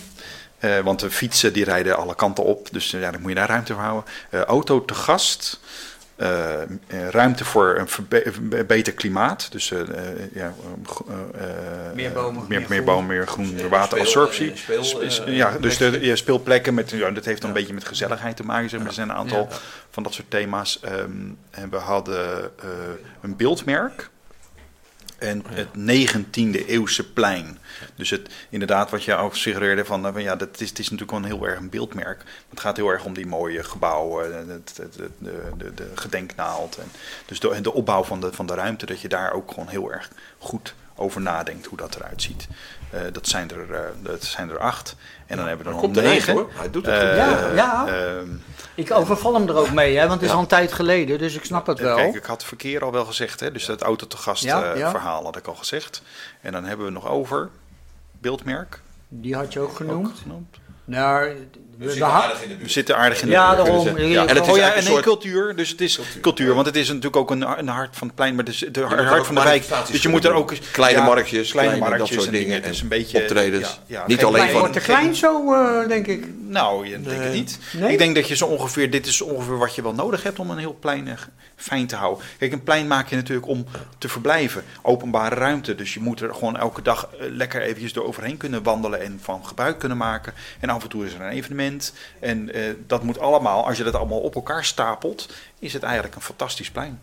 Want 0.84 1.00
de 1.00 1.10
fietsen 1.10 1.52
die 1.52 1.64
rijden 1.64 1.96
alle 1.96 2.14
kanten 2.14 2.44
op, 2.44 2.68
dus 2.72 2.90
ja, 2.90 3.10
dan 3.10 3.20
moet 3.20 3.30
je 3.30 3.36
daar 3.36 3.48
ruimte 3.48 3.72
voor 3.72 3.82
houden. 3.82 4.04
Auto 4.30 4.84
te 4.84 4.94
gast. 4.94 5.60
Eh, 6.16 6.62
eh, 6.62 6.68
ruimte 7.10 7.44
voor 7.44 7.76
een 7.78 7.88
verbe- 7.88 8.64
beter 8.66 8.92
klimaat. 8.92 9.52
Dus 9.52 9.70
eh, 9.70 9.78
ja, 10.32 10.54
Meer 11.94 12.12
bomen, 12.12 12.44
meer, 12.48 12.48
meer 12.48 12.58
meer 12.60 12.66
groen. 12.68 12.84
bomen, 12.84 13.06
meer 13.06 13.26
groen, 13.26 13.68
waterabsorptie. 13.68 14.52
Speel- 14.56 14.84
speel, 14.84 15.00
Is- 15.00 15.22
ja, 15.26 15.58
dus 15.60 15.76
de 15.76 15.98
ja, 16.00 16.16
speelplekken, 16.16 16.74
met, 16.74 16.90
ja, 16.90 17.10
dat 17.10 17.24
heeft 17.24 17.40
dan 17.40 17.50
een 17.50 17.56
beetje 17.56 17.74
met 17.74 17.84
gezelligheid 17.84 18.36
te 18.36 18.44
maken. 18.44 18.68
Zeg 18.70 18.78
maar. 18.78 18.88
Er 18.88 18.94
zijn 18.94 19.08
een 19.08 19.14
aantal 19.16 19.48
van 19.90 20.02
dat 20.02 20.12
soort 20.14 20.30
thema's. 20.30 20.80
Ehm, 20.80 21.10
en 21.50 21.70
we 21.70 21.76
hadden 21.76 22.50
een 23.20 23.36
beeldmerk. 23.36 24.10
En 25.22 25.42
het 25.48 25.68
19e 25.68 26.66
eeuwse 26.66 27.12
plein. 27.12 27.58
Dus 27.94 28.10
het, 28.10 28.28
inderdaad, 28.50 28.90
wat 28.90 29.04
je 29.04 29.14
ook 29.14 29.36
suggereerde, 29.36 29.84
van, 29.84 30.06
eh, 30.06 30.12
van 30.12 30.22
ja, 30.22 30.36
dat 30.36 30.60
is, 30.60 30.68
het 30.68 30.78
is 30.78 30.90
natuurlijk 30.90 31.10
wel 31.10 31.20
een 31.20 31.36
heel 31.38 31.46
erg 31.48 31.58
een 31.58 31.70
beeldmerk. 31.70 32.22
Het 32.50 32.60
gaat 32.60 32.76
heel 32.76 32.88
erg 32.88 33.04
om 33.04 33.14
die 33.14 33.26
mooie 33.26 33.62
gebouwen, 33.62 34.32
eh, 34.32 34.38
het, 34.54 34.72
het, 34.76 34.96
het- 34.96 35.10
de, 35.18 35.40
de, 35.58 35.74
de 35.74 35.90
gedenknaald. 35.94 36.76
En 36.76 36.90
dus 37.26 37.40
de, 37.40 37.60
de 37.60 37.72
opbouw 37.72 38.04
van 38.04 38.20
de, 38.20 38.32
van 38.32 38.46
de 38.46 38.54
ruimte, 38.54 38.86
dat 38.86 39.00
je 39.00 39.08
daar 39.08 39.32
ook 39.32 39.48
gewoon 39.50 39.68
heel 39.68 39.92
erg 39.92 40.10
goed 40.38 40.74
over 40.96 41.20
nadenkt 41.20 41.66
hoe 41.66 41.78
dat 41.78 41.94
eruit 41.94 42.22
ziet. 42.22 42.48
Eh, 42.92 43.00
dat, 43.12 43.28
zijn 43.28 43.50
er, 43.50 43.74
eh, 43.74 43.80
dat 44.02 44.24
zijn 44.24 44.50
er 44.50 44.58
acht. 44.58 44.96
En 45.26 45.36
dan 45.36 45.46
hebben 45.46 45.66
we 45.66 45.72
er 45.72 45.80
nog 45.80 45.90
negen. 45.94 46.32
hoor. 46.34 46.50
Hij 46.54 46.70
doet 46.70 46.86
het 46.86 46.94
Eh, 46.94 47.08
goed. 47.08 47.16
Ja, 47.16 47.54
ja. 47.54 47.86
ehm, 47.86 48.28
Ik 48.74 48.90
overval 48.92 49.34
hem 49.34 49.48
er 49.48 49.56
ook 49.56 49.70
mee, 49.72 49.94
hè, 49.96 50.00
want 50.00 50.12
het 50.12 50.22
is 50.22 50.28
Ja. 50.28 50.34
al 50.34 50.40
een 50.40 50.46
tijd 50.46 50.72
geleden, 50.72 51.18
dus 51.18 51.34
ik 51.34 51.44
snap 51.44 51.66
het 51.66 51.78
wel. 51.80 51.96
Kijk, 51.96 52.14
ik 52.14 52.24
had 52.24 52.44
verkeer 52.44 52.84
al 52.84 52.92
wel 52.92 53.04
gezegd, 53.04 53.40
hè? 53.40 53.52
dus 53.52 53.64
dat 53.66 53.82
auto 53.82 54.06
te 54.06 54.16
gast 54.16 54.42
Ja, 54.42 54.72
eh, 54.72 54.78
ja. 54.78 54.90
verhaal 54.90 55.24
had 55.24 55.36
ik 55.36 55.46
al 55.46 55.54
gezegd. 55.54 56.02
En 56.40 56.52
dan 56.52 56.64
hebben 56.64 56.86
we 56.86 56.92
nog 56.92 57.08
over 57.08 57.48
beeldmerk. 58.20 58.80
Die 59.08 59.34
had 59.34 59.52
je 59.52 59.60
ook 59.60 59.76
genoemd. 59.76 60.06
Ook 60.08 60.16
genoemd. 60.22 60.56
Nou, 60.84 61.36
We 61.82 61.90
zitten 61.90 62.06
aardig 62.06 62.42
in 62.42 62.48
de 62.48 62.54
We 62.54 62.58
buurt. 62.60 62.72
zitten 62.72 62.96
aardig 62.96 63.20
in 63.20 63.26
de 63.26 63.32
Ja, 63.32 63.54
buurt, 63.54 63.66
daarom. 63.66 63.98
Ja, 63.98 64.26
en 64.26 64.36
het 64.36 64.44
is 64.46 64.50
oh 64.52 64.56
ja, 64.56 64.62
eigenlijk 64.62 64.74
en 64.74 64.78
een 64.78 64.84
nee, 64.84 64.92
soort- 64.92 65.04
cultuur. 65.04 65.56
Dus 65.56 65.68
het 65.70 65.80
is 65.80 66.00
cultuur. 66.20 66.54
want 66.54 66.66
het 66.66 66.76
is 66.76 66.86
natuurlijk 66.88 67.16
ook 67.16 67.30
een, 67.30 67.58
een 67.58 67.68
hart 67.68 67.96
van 67.96 68.06
het 68.06 68.16
plein, 68.16 68.34
maar 68.34 68.44
het 68.44 68.54
is 68.54 68.64
de 68.72 68.80
hart 68.80 69.26
van 69.26 69.34
de 69.34 69.42
wijk. 69.42 69.64
Dus 69.90 70.02
je 70.02 70.08
moet 70.08 70.24
er 70.24 70.32
ook. 70.32 70.52
Kleine 70.72 70.98
ja, 70.98 71.04
marktjes, 71.04 71.50
kleine 71.50 71.72
kleine, 71.76 71.90
dat 71.90 71.98
marktjes 71.98 72.22
soort 72.24 72.26
en 72.34 72.40
dingen. 72.42 72.54
Het 72.62 72.66
is 72.70 72.76
en 72.76 72.82
een 72.82 72.88
beetje 72.88 73.18
optredens. 73.20 73.68
ja, 73.86 73.98
ja, 73.98 74.04
Niet 74.06 74.24
alleen 74.24 74.48
van- 74.50 74.58
wordt 74.58 74.72
te 74.72 74.80
klein 74.80 75.14
zo, 75.14 75.52
eh, 75.54 75.88
denk 75.88 76.06
ik. 76.06 76.26
Nou, 76.48 76.86
je 76.88 77.00
denk 77.00 77.22
het 77.22 77.32
niet. 77.32 77.58
Nee? 77.72 77.92
Ik 77.92 77.98
denk 77.98 78.14
dat 78.14 78.28
je 78.28 78.36
zo 78.36 78.46
ongeveer, 78.46 78.90
dit 78.90 79.06
is 79.06 79.20
ongeveer 79.20 79.58
wat 79.58 79.74
je 79.74 79.82
wel 79.82 79.94
nodig 79.94 80.22
hebt 80.22 80.38
om 80.38 80.50
een 80.50 80.58
heel 80.58 80.76
plein 80.80 81.08
eh, 81.08 81.14
fijn 81.56 81.86
te 81.86 81.96
houden. 81.96 82.24
Kijk, 82.38 82.52
een 82.52 82.62
plein 82.62 82.86
maak 82.86 83.08
je 83.08 83.16
natuurlijk 83.16 83.46
om 83.48 83.66
te 83.98 84.08
verblijven. 84.08 84.64
Openbare 84.82 85.34
ruimte. 85.34 85.74
Dus 85.74 85.94
je 85.94 86.00
moet 86.00 86.20
er 86.20 86.34
gewoon 86.34 86.56
elke 86.56 86.82
dag 86.82 87.08
eh, 87.20 87.26
lekker 87.30 87.62
eventjes 87.62 87.92
door 87.92 88.06
overheen 88.06 88.36
kunnen 88.36 88.62
wandelen 88.62 89.00
en 89.00 89.18
van 89.22 89.46
gebruik 89.46 89.78
kunnen 89.78 89.98
maken. 89.98 90.32
En 90.60 90.68
af 90.68 90.82
en 90.82 90.88
toe 90.88 91.06
is 91.06 91.14
er 91.14 91.20
een 91.20 91.28
evenement. 91.30 91.71
En 92.18 92.52
eh, 92.54 92.62
dat 92.86 93.02
moet 93.02 93.18
allemaal, 93.18 93.66
als 93.66 93.76
je 93.76 93.84
dat 93.84 93.94
allemaal 93.94 94.20
op 94.20 94.34
elkaar 94.34 94.64
stapelt, 94.64 95.28
is 95.58 95.72
het 95.72 95.82
eigenlijk 95.82 96.14
een 96.14 96.20
fantastisch 96.20 96.70
plein. 96.70 97.00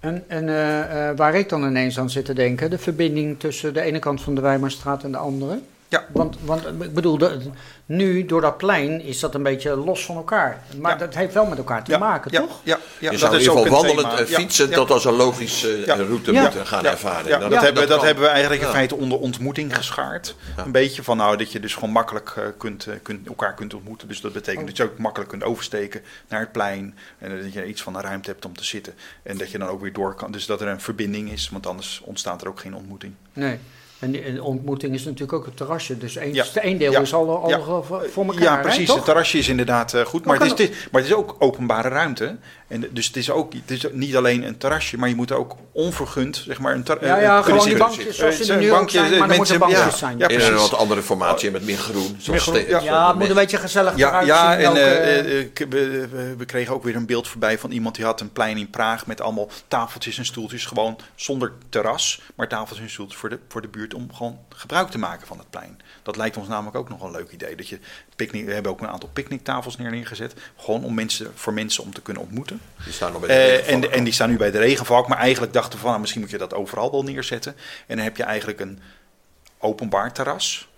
En, 0.00 0.24
eh, 0.28 1.08
eh, 1.08 1.16
waar 1.16 1.34
ik 1.34 1.48
dan 1.48 1.64
ineens 1.64 1.98
aan 1.98 2.10
zit 2.10 2.24
te 2.24 2.32
denken, 2.32 2.70
de 2.70 2.78
verbinding 2.78 3.40
tussen 3.40 3.74
de 3.74 3.80
ene 3.80 3.98
kant 3.98 4.22
van 4.22 4.34
de 4.34 4.40
Wijmarstraat 4.40 5.04
en 5.04 5.12
de 5.12 5.18
andere. 5.18 5.60
Ja. 5.90 6.04
Want, 6.12 6.36
want 6.44 6.64
eh, 6.66 6.72
ik 6.80 6.94
bedoel, 6.94 7.18
de- 7.18 7.38
nu 7.86 8.24
door 8.26 8.40
dat 8.40 8.56
plein 8.56 9.00
is 9.02 9.20
dat 9.20 9.34
een 9.34 9.42
beetje 9.42 9.76
los 9.76 10.04
van 10.04 10.16
elkaar. 10.16 10.62
Maar 10.78 10.92
Ja. 10.92 10.98
dat 10.98 11.14
heeft 11.14 11.34
wel 11.34 11.46
met 11.46 11.58
elkaar 11.58 11.84
te 11.84 11.90
ja, 11.90 11.98
maken, 11.98 12.30
ja, 12.32 12.40
toch? 12.40 12.60
Ja, 12.62 12.78
ja, 12.78 12.78
je 12.98 13.10
dat 13.10 13.18
zou 13.18 13.32
in 13.32 13.38
is 13.38 13.44
ieder 13.44 13.58
ook 13.58 13.66
geval 13.66 13.82
wandelend 13.84 14.18
en 14.18 14.26
Ja, 14.28 14.38
fietsen 14.38 14.68
ja. 14.68 14.74
dat 14.76 14.90
als 14.90 15.04
een 15.04 15.12
logische 15.14 15.82
Ja. 15.86 15.94
route 15.96 16.32
Ja. 16.32 16.42
moeten 16.42 16.66
gaan 16.66 16.82
Ja, 16.82 16.90
ervaren. 16.90 17.28
Ja, 17.28 17.38
Nou, 17.38 17.50
dat, 17.50 17.62
hebben, 17.62 17.88
dat, 17.88 18.02
hebben 18.02 18.24
we 18.24 18.28
eigenlijk 18.30 18.62
in 18.62 18.68
feite 18.68 18.96
onder 18.96 19.18
ontmoeting 19.18 19.76
geschaard. 19.76 20.34
Ja. 20.56 20.64
Een 20.64 20.72
beetje 20.72 21.02
van 21.02 21.16
nou, 21.16 21.36
dat 21.36 21.52
je 21.52 21.60
dus 21.60 21.74
gewoon 21.74 21.90
makkelijk 21.90 22.32
eh, 22.36 22.44
kunt, 22.58 22.86
eh, 22.86 22.94
kunt, 23.02 23.26
elkaar 23.28 23.54
kunt 23.54 23.74
ontmoeten. 23.74 24.08
Dus 24.08 24.20
dat 24.20 24.32
betekent 24.32 24.60
Oh. 24.62 24.66
dat 24.68 24.76
je 24.76 24.82
ook 24.84 24.98
makkelijk 24.98 25.30
kunt 25.30 25.44
oversteken 25.44 26.02
naar 26.28 26.40
het 26.40 26.52
plein. 26.52 26.94
En 27.18 27.42
dat 27.42 27.52
je 27.52 27.66
iets 27.66 27.82
van 27.82 27.94
een 27.94 28.02
ruimte 28.02 28.30
hebt 28.30 28.44
om 28.44 28.56
te 28.56 28.64
zitten. 28.64 28.94
En 29.22 29.36
dat 29.38 29.50
je 29.50 29.58
dan 29.58 29.68
ook 29.68 29.80
weer 29.80 29.92
door 29.92 30.14
kan. 30.14 30.32
Dus 30.32 30.46
dat 30.46 30.60
er 30.60 30.68
een 30.68 30.80
verbinding 30.80 31.30
is, 31.32 31.48
want 31.48 31.66
anders 31.66 32.00
ontstaat 32.04 32.42
er 32.42 32.48
ook 32.48 32.60
geen 32.60 32.74
ontmoeting. 32.74 33.14
Nee. 33.32 33.58
En 34.00 34.12
de 34.12 34.42
ontmoeting 34.42 34.94
is 34.94 35.04
natuurlijk 35.04 35.32
ook 35.32 35.44
het 35.44 35.56
terrasje. 35.56 35.98
Dus 35.98 36.16
één, 36.16 36.34
Ja. 36.34 36.44
één 36.54 36.78
deel 36.78 36.92
Ja. 36.92 37.00
is 37.00 37.14
al, 37.14 37.42
al 37.42 37.48
Ja. 37.48 37.60
voor 37.60 38.24
elkaar. 38.26 38.42
ja, 38.42 38.56
precies. 38.56 38.92
Het 38.94 39.04
terrasje 39.04 39.38
is 39.38 39.48
inderdaad 39.48 39.94
eh, 39.94 40.04
goed. 40.04 40.24
Maar 40.24 40.34
het, 40.36 40.44
is, 40.44 40.50
het 40.50 40.60
is- 40.60 40.68
maar 40.90 41.00
het 41.00 41.10
is 41.10 41.16
ook 41.16 41.36
openbare 41.38 41.88
ruimte. 41.88 42.36
En 42.70 42.88
dus 42.90 43.06
het 43.06 43.16
is 43.16 43.30
ook 43.30 43.52
het 43.52 43.70
is 43.70 43.86
niet 43.92 44.16
alleen 44.16 44.42
een 44.46 44.58
terrasje, 44.58 44.98
maar 44.98 45.08
je 45.08 45.14
moet 45.14 45.32
ook 45.32 45.56
onvergund, 45.72 46.42
zeg 46.46 46.58
maar, 46.58 46.74
een 46.74 46.82
ter- 46.82 47.04
Ja, 47.06 47.16
eh, 47.16 47.22
ja, 47.22 47.40
kunnen 47.40 47.44
gewoon 47.62 47.68
die 47.76 47.76
bankjes 47.86 48.16
zoals 48.16 48.38
Eh, 48.38 48.44
ze 48.44 48.52
er 48.52 48.58
nu 48.58 48.70
ook 48.70 48.76
bankjes, 48.76 49.00
zijn, 49.00 49.10
maar 49.18 49.28
dan 49.28 49.36
mensen- 49.36 49.58
moeten 49.58 49.74
bankjes 49.76 49.92
ja, 50.00 50.06
zijn. 50.06 50.18
Ja, 50.18 50.28
in 50.28 50.34
precies. 50.36 50.54
een 50.54 50.60
wat 50.60 50.74
andere 50.74 51.02
formatie 51.02 51.50
met 51.50 51.64
meer 51.64 51.76
groen. 51.78 52.16
Zoals 52.18 52.42
groen, 52.42 52.66
ja. 52.68 52.78
Ja, 52.80 53.08
het 53.08 53.18
moet 53.18 53.28
een 53.28 53.34
beetje 53.34 53.56
gezellig 53.56 53.96
Ja, 53.96 54.08
eruit 54.08 54.26
ja 54.26 54.50
zien. 54.52 54.60
en 54.64 54.70
ook, 54.70 54.76
eh, 54.76 55.18
eh, 55.18 55.40
eh, 55.40 55.68
we- 55.68 56.34
we 56.38 56.44
kregen 56.44 56.74
ook 56.74 56.82
weer 56.84 56.96
een 56.96 57.06
beeld 57.06 57.28
voorbij 57.28 57.58
van 57.58 57.70
iemand 57.70 57.94
die 57.94 58.04
had 58.04 58.20
een 58.20 58.32
plein 58.32 58.56
in 58.56 58.70
Praag 58.70 59.06
met 59.06 59.20
allemaal 59.20 59.48
tafeltjes 59.68 60.18
en 60.18 60.24
stoeltjes. 60.24 60.66
Gewoon 60.66 60.98
zonder 61.14 61.52
terras, 61.68 62.20
maar 62.34 62.48
tafeltjes 62.48 62.86
en 62.86 62.90
stoeltjes 62.92 63.18
voor 63.20 63.28
de, 63.28 63.38
voor 63.48 63.60
de 63.62 63.68
buurt 63.68 63.94
om 63.94 64.14
gewoon 64.14 64.38
gebruik 64.48 64.88
te 64.90 64.98
maken 64.98 65.26
van 65.26 65.38
het 65.38 65.50
plein. 65.50 65.78
Dat 66.02 66.16
lijkt 66.16 66.36
ons 66.36 66.48
namelijk 66.48 66.76
ook 66.76 66.88
nog 66.88 67.02
een 67.02 67.10
leuk 67.10 67.30
idee. 67.30 67.56
Dat 67.56 67.68
je 67.68 67.78
picknick, 68.24 68.46
we 68.46 68.52
hebben 68.52 68.72
ook 68.72 68.80
een 68.80 68.88
aantal 68.88 69.08
picknicktafels 69.12 69.76
neer 69.76 69.90
neergezet. 69.90 70.34
Gewoon 70.56 70.84
om 70.84 70.94
mensen, 70.94 71.32
voor 71.34 71.52
mensen 71.52 71.82
om 71.82 71.94
te 71.94 72.02
kunnen 72.02 72.22
ontmoeten. 72.22 72.60
Die 72.84 72.92
staan 72.92 73.12
nog 73.12 73.20
bij 73.20 73.28
de 73.28 73.62
Eh, 73.78 73.96
en 73.96 74.04
die 74.04 74.12
staan 74.12 74.30
nu 74.30 74.36
bij 74.36 74.50
de 74.50 74.58
regenvalk. 74.58 75.08
Maar 75.08 75.18
eigenlijk 75.18 75.52
dachten 75.52 75.72
we 75.72 75.78
van 75.78 75.88
nou, 75.88 76.00
misschien 76.00 76.20
moet 76.20 76.30
je 76.30 76.38
dat 76.38 76.54
overal 76.54 76.90
wel 76.90 77.02
neerzetten. 77.02 77.54
En 77.86 77.96
dan 77.96 78.04
heb 78.04 78.16
je 78.16 78.22
eigenlijk 78.22 78.60
een 78.60 78.80
openbaar 79.58 80.12
terras. 80.12 80.69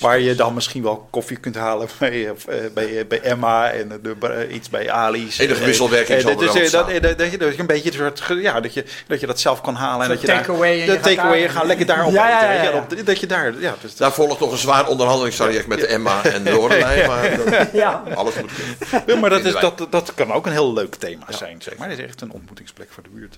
Waar 0.00 0.20
je 0.20 0.34
dan 0.34 0.54
misschien 0.54 0.82
wel 0.82 1.06
koffie 1.10 1.36
kunt 1.36 1.54
halen 1.54 1.88
bij, 1.98 2.28
eh, 2.28 2.34
bij, 2.74 2.98
eh, 2.98 3.06
bij 3.06 3.20
Emma 3.20 3.70
en 3.70 4.00
de, 4.02 4.14
eh, 4.20 4.54
iets 4.54 4.68
bij 4.70 4.90
Ali's. 4.90 5.38
Enige 5.38 5.64
wisselwerking 5.64 6.22
dat 6.22 6.38
dat, 6.38 6.70
dat, 6.70 7.18
dat 7.18 7.30
je, 7.30 7.38
dat 7.38 7.54
je 7.54 7.60
een 7.60 7.66
beetje 7.66 7.92
soort, 7.92 8.22
ja, 8.28 8.60
dat 8.60 8.74
je, 8.74 8.84
dat 9.06 9.20
je 9.20 9.26
dat 9.26 9.40
zelf 9.40 9.60
kan 9.60 9.74
halen. 9.74 10.04
En 10.04 10.08
dat 10.12 10.20
je 10.20 10.26
takeaway 10.26 10.84
de 10.84 10.92
gaat 10.92 11.02
takeaway, 11.02 11.48
gaat 11.48 11.66
lekker 11.66 11.86
daarop 11.86 12.12
Ja, 12.22 12.52
ja, 12.52 12.86
Dat 13.04 13.20
je 13.20 13.26
daar, 13.26 13.60
ja, 13.60 13.74
dus, 13.80 13.96
Daar 13.96 14.12
volgt 14.12 14.40
nog 14.40 14.52
een 14.52 14.58
zwaar 14.58 14.86
onderhandelingstraject 14.88 15.66
met 15.66 15.84
Emma 15.84 16.24
en 16.24 16.42
Lorelei. 16.42 17.06
Maar 17.06 17.36
dat- 17.44 17.68
ja. 17.82 18.02
alles 18.14 18.34
moet 18.34 18.50
kunnen. 18.54 19.20
maar 19.20 19.30
dat, 19.30 19.44
is, 19.44 19.52
dat, 19.60 19.86
dat 19.90 20.14
kan 20.14 20.32
ook 20.32 20.46
een 20.46 20.52
heel 20.52 20.72
leuk 20.72 20.94
thema 20.94 21.24
zijn. 21.28 21.62
Zeg 21.62 21.76
maar. 21.76 21.88
Het 21.88 21.98
is 21.98 22.04
echt 22.04 22.20
een 22.20 22.32
ontmoetingsplek 22.32 22.88
voor 22.90 23.02
de 23.02 23.08
buurt. 23.08 23.36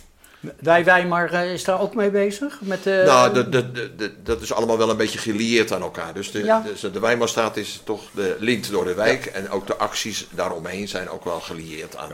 Wij, 0.61 0.85
wij, 0.85 1.07
maar 1.07 1.33
eh, 1.33 1.53
is 1.53 1.65
daar 1.65 1.81
ook 1.81 1.95
mee 1.95 2.11
bezig? 2.11 2.61
Met, 2.61 2.87
eh, 2.87 3.05
Nou, 3.05 3.33
de, 3.35 3.49
de, 3.49 3.73
de, 3.73 3.95
de- 3.97 4.23
dat 4.23 4.41
is 4.43 4.53
allemaal 4.53 4.79
wel 4.79 4.91
een 4.91 4.97
beetje 4.97 5.19
gelieerd 5.19 5.73
aan 5.73 5.83
elkaar. 5.83 6.15
Dus 6.15 6.31
de, 6.31 6.45
Ja. 6.45 6.61
dus 6.61 6.81
de 6.81 7.01
Wijnmaarstraat 7.01 7.57
is 7.57 7.81
toch 7.85 8.03
de 8.11 8.37
lint 8.39 8.71
door 8.71 8.85
de 8.85 8.95
wijk. 8.95 9.27
En 9.27 9.51
ook 9.51 9.67
de 9.67 9.77
acties 9.77 10.27
daaromheen 10.31 10.89
zijn 10.89 11.09
ook 11.09 11.25
wel 11.25 11.41
gelieerd 11.41 11.97
aan, 11.97 12.11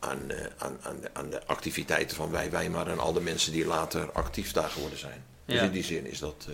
aan, 0.00 0.18
eh, 0.30 0.36
aan, 0.58 0.76
aan, 0.82 0.96
de, 1.00 1.08
aan 1.12 1.30
de 1.30 1.40
activiteiten 1.46 2.16
van 2.16 2.30
Wij 2.30 2.50
Wijmar 2.50 2.86
en 2.88 2.98
al 2.98 3.12
de 3.12 3.20
mensen 3.20 3.52
die 3.52 3.66
later 3.66 4.10
actief 4.12 4.52
daar 4.52 4.68
geworden 4.68 4.98
zijn. 4.98 5.24
Dus 5.46 5.56
Ja. 5.56 5.62
in 5.62 5.70
die 5.70 5.84
zin 5.84 6.06
is 6.06 6.18
dat. 6.18 6.46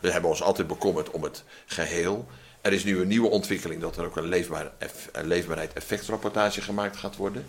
we 0.00 0.10
hebben 0.10 0.30
ons 0.30 0.42
altijd 0.42 0.66
bekommerd 0.66 1.10
om 1.10 1.22
het 1.22 1.44
geheel. 1.66 2.26
Er 2.60 2.72
is 2.72 2.84
nu 2.84 3.00
een 3.00 3.08
nieuwe 3.08 3.28
ontwikkeling 3.30 3.80
dat 3.80 3.96
er 3.96 4.04
ook 4.04 4.16
een, 4.16 4.28
leefbaar 4.28 4.70
een 5.12 5.26
leefbaarheid 5.26 5.72
effectrapportage 5.72 6.60
gemaakt 6.60 6.96
gaat 6.96 7.16
worden. 7.16 7.44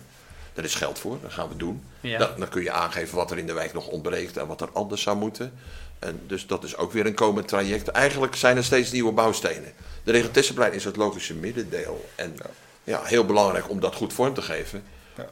Daar 0.56 0.64
is 0.64 0.74
geld 0.74 0.98
voor, 0.98 1.18
dat 1.22 1.32
gaan 1.32 1.48
we 1.48 1.56
doen. 1.56 1.84
Ja. 2.00 2.18
Dan, 2.18 2.28
dan 2.38 2.48
kun 2.48 2.62
je 2.62 2.70
aangeven 2.70 3.16
wat 3.16 3.30
er 3.30 3.38
in 3.38 3.46
de 3.46 3.52
wijk 3.52 3.72
nog 3.72 3.86
ontbreekt 3.86 4.36
en 4.36 4.46
wat 4.46 4.60
er 4.60 4.68
anders 4.72 5.02
zou 5.02 5.16
moeten. 5.16 5.52
En 5.98 6.20
dus 6.26 6.46
dat 6.46 6.64
is 6.64 6.76
ook 6.76 6.92
weer 6.92 7.06
een 7.06 7.14
komend 7.14 7.48
traject. 7.48 7.88
Eigenlijk 7.88 8.36
zijn 8.36 8.56
er 8.56 8.64
steeds 8.64 8.92
nieuwe 8.92 9.12
bouwstenen. 9.12 9.72
De 10.04 10.12
Regentessenplein 10.12 10.72
is 10.72 10.84
het 10.84 10.96
logische 10.96 11.34
middendeel. 11.34 12.08
En 12.14 12.36
ja, 12.84 13.02
heel 13.04 13.24
belangrijk 13.24 13.70
om 13.70 13.80
dat 13.80 13.94
goed 13.94 14.12
vorm 14.12 14.34
te 14.34 14.42
geven. 14.42 14.82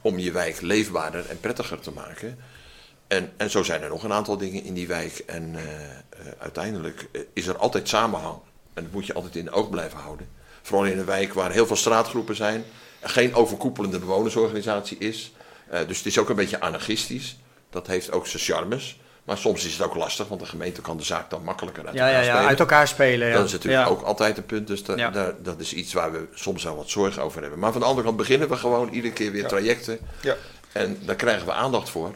Om 0.00 0.18
je 0.18 0.32
wijk 0.32 0.60
leefbaarder 0.60 1.26
en 1.28 1.40
prettiger 1.40 1.80
te 1.80 1.90
maken. 1.90 2.38
En, 3.06 3.32
en 3.36 3.50
zo 3.50 3.62
zijn 3.62 3.82
er 3.82 3.88
nog 3.88 4.02
een 4.02 4.12
aantal 4.12 4.36
dingen 4.36 4.64
in 4.64 4.74
die 4.74 4.86
wijk. 4.86 5.18
En 5.26 5.54
eh, 5.54 5.62
eh, 5.62 6.32
uiteindelijk 6.38 7.08
eh, 7.12 7.20
is 7.32 7.46
er 7.46 7.56
altijd 7.56 7.88
samenhang. 7.88 8.38
En 8.74 8.82
dat 8.82 8.92
moet 8.92 9.06
je 9.06 9.14
altijd 9.14 9.36
in 9.36 9.44
de 9.44 9.50
oog 9.50 9.70
blijven 9.70 9.98
houden. 9.98 10.28
Vooral 10.62 10.86
in 10.86 10.98
een 10.98 11.04
wijk 11.04 11.32
waar 11.32 11.52
heel 11.52 11.66
veel 11.66 11.76
straatgroepen 11.76 12.36
zijn. 12.36 12.64
Geen 13.04 13.34
overkoepelende 13.34 13.98
bewonersorganisatie 13.98 14.98
is. 14.98 15.32
Eh, 15.68 15.80
dus 15.86 15.96
het 15.98 16.06
is 16.06 16.18
ook 16.18 16.28
een 16.28 16.36
beetje 16.36 16.60
anarchistisch. 16.60 17.36
Dat 17.70 17.86
heeft 17.86 18.12
ook 18.12 18.26
zijn 18.26 18.42
charmes. 18.42 18.98
Maar 19.24 19.38
soms 19.38 19.64
is 19.64 19.72
het 19.72 19.82
ook 19.82 19.94
lastig, 19.94 20.28
want 20.28 20.40
de 20.40 20.46
gemeente 20.46 20.80
kan 20.80 20.96
de 20.96 21.02
zaak 21.02 21.30
dan 21.30 21.44
makkelijker 21.44 21.86
uit 21.86 21.94
ja, 21.94 22.06
elkaar 22.06 22.24
ja, 22.24 22.30
spelen. 22.30 22.48
uit 22.48 22.60
elkaar 22.60 22.88
spelen. 22.88 23.28
Ja. 23.28 23.34
Dat 23.34 23.46
is 23.46 23.52
natuurlijk 23.52 23.84
Ja. 23.86 23.90
ook 23.90 24.02
altijd 24.02 24.36
een 24.36 24.46
punt. 24.46 24.66
Dus 24.66 24.84
da- 24.84 25.34
dat 25.42 25.60
is 25.60 25.72
iets 25.74 25.92
waar 25.92 26.12
we 26.12 26.26
soms 26.34 26.64
wel 26.64 26.76
wat 26.76 26.88
zorgen 26.90 27.22
over 27.22 27.40
hebben. 27.40 27.58
Maar 27.58 27.72
van 27.72 27.80
de 27.80 27.86
andere 27.86 28.04
kant 28.06 28.16
beginnen 28.18 28.48
we 28.48 28.56
gewoon 28.56 28.88
iedere 28.88 29.12
keer 29.12 29.32
weer 29.32 29.46
trajecten. 29.48 29.98
Ja. 30.20 30.36
En 30.72 30.98
daar 31.04 31.16
krijgen 31.16 31.46
we 31.46 31.52
aandacht 31.52 31.90
voor. 31.90 32.14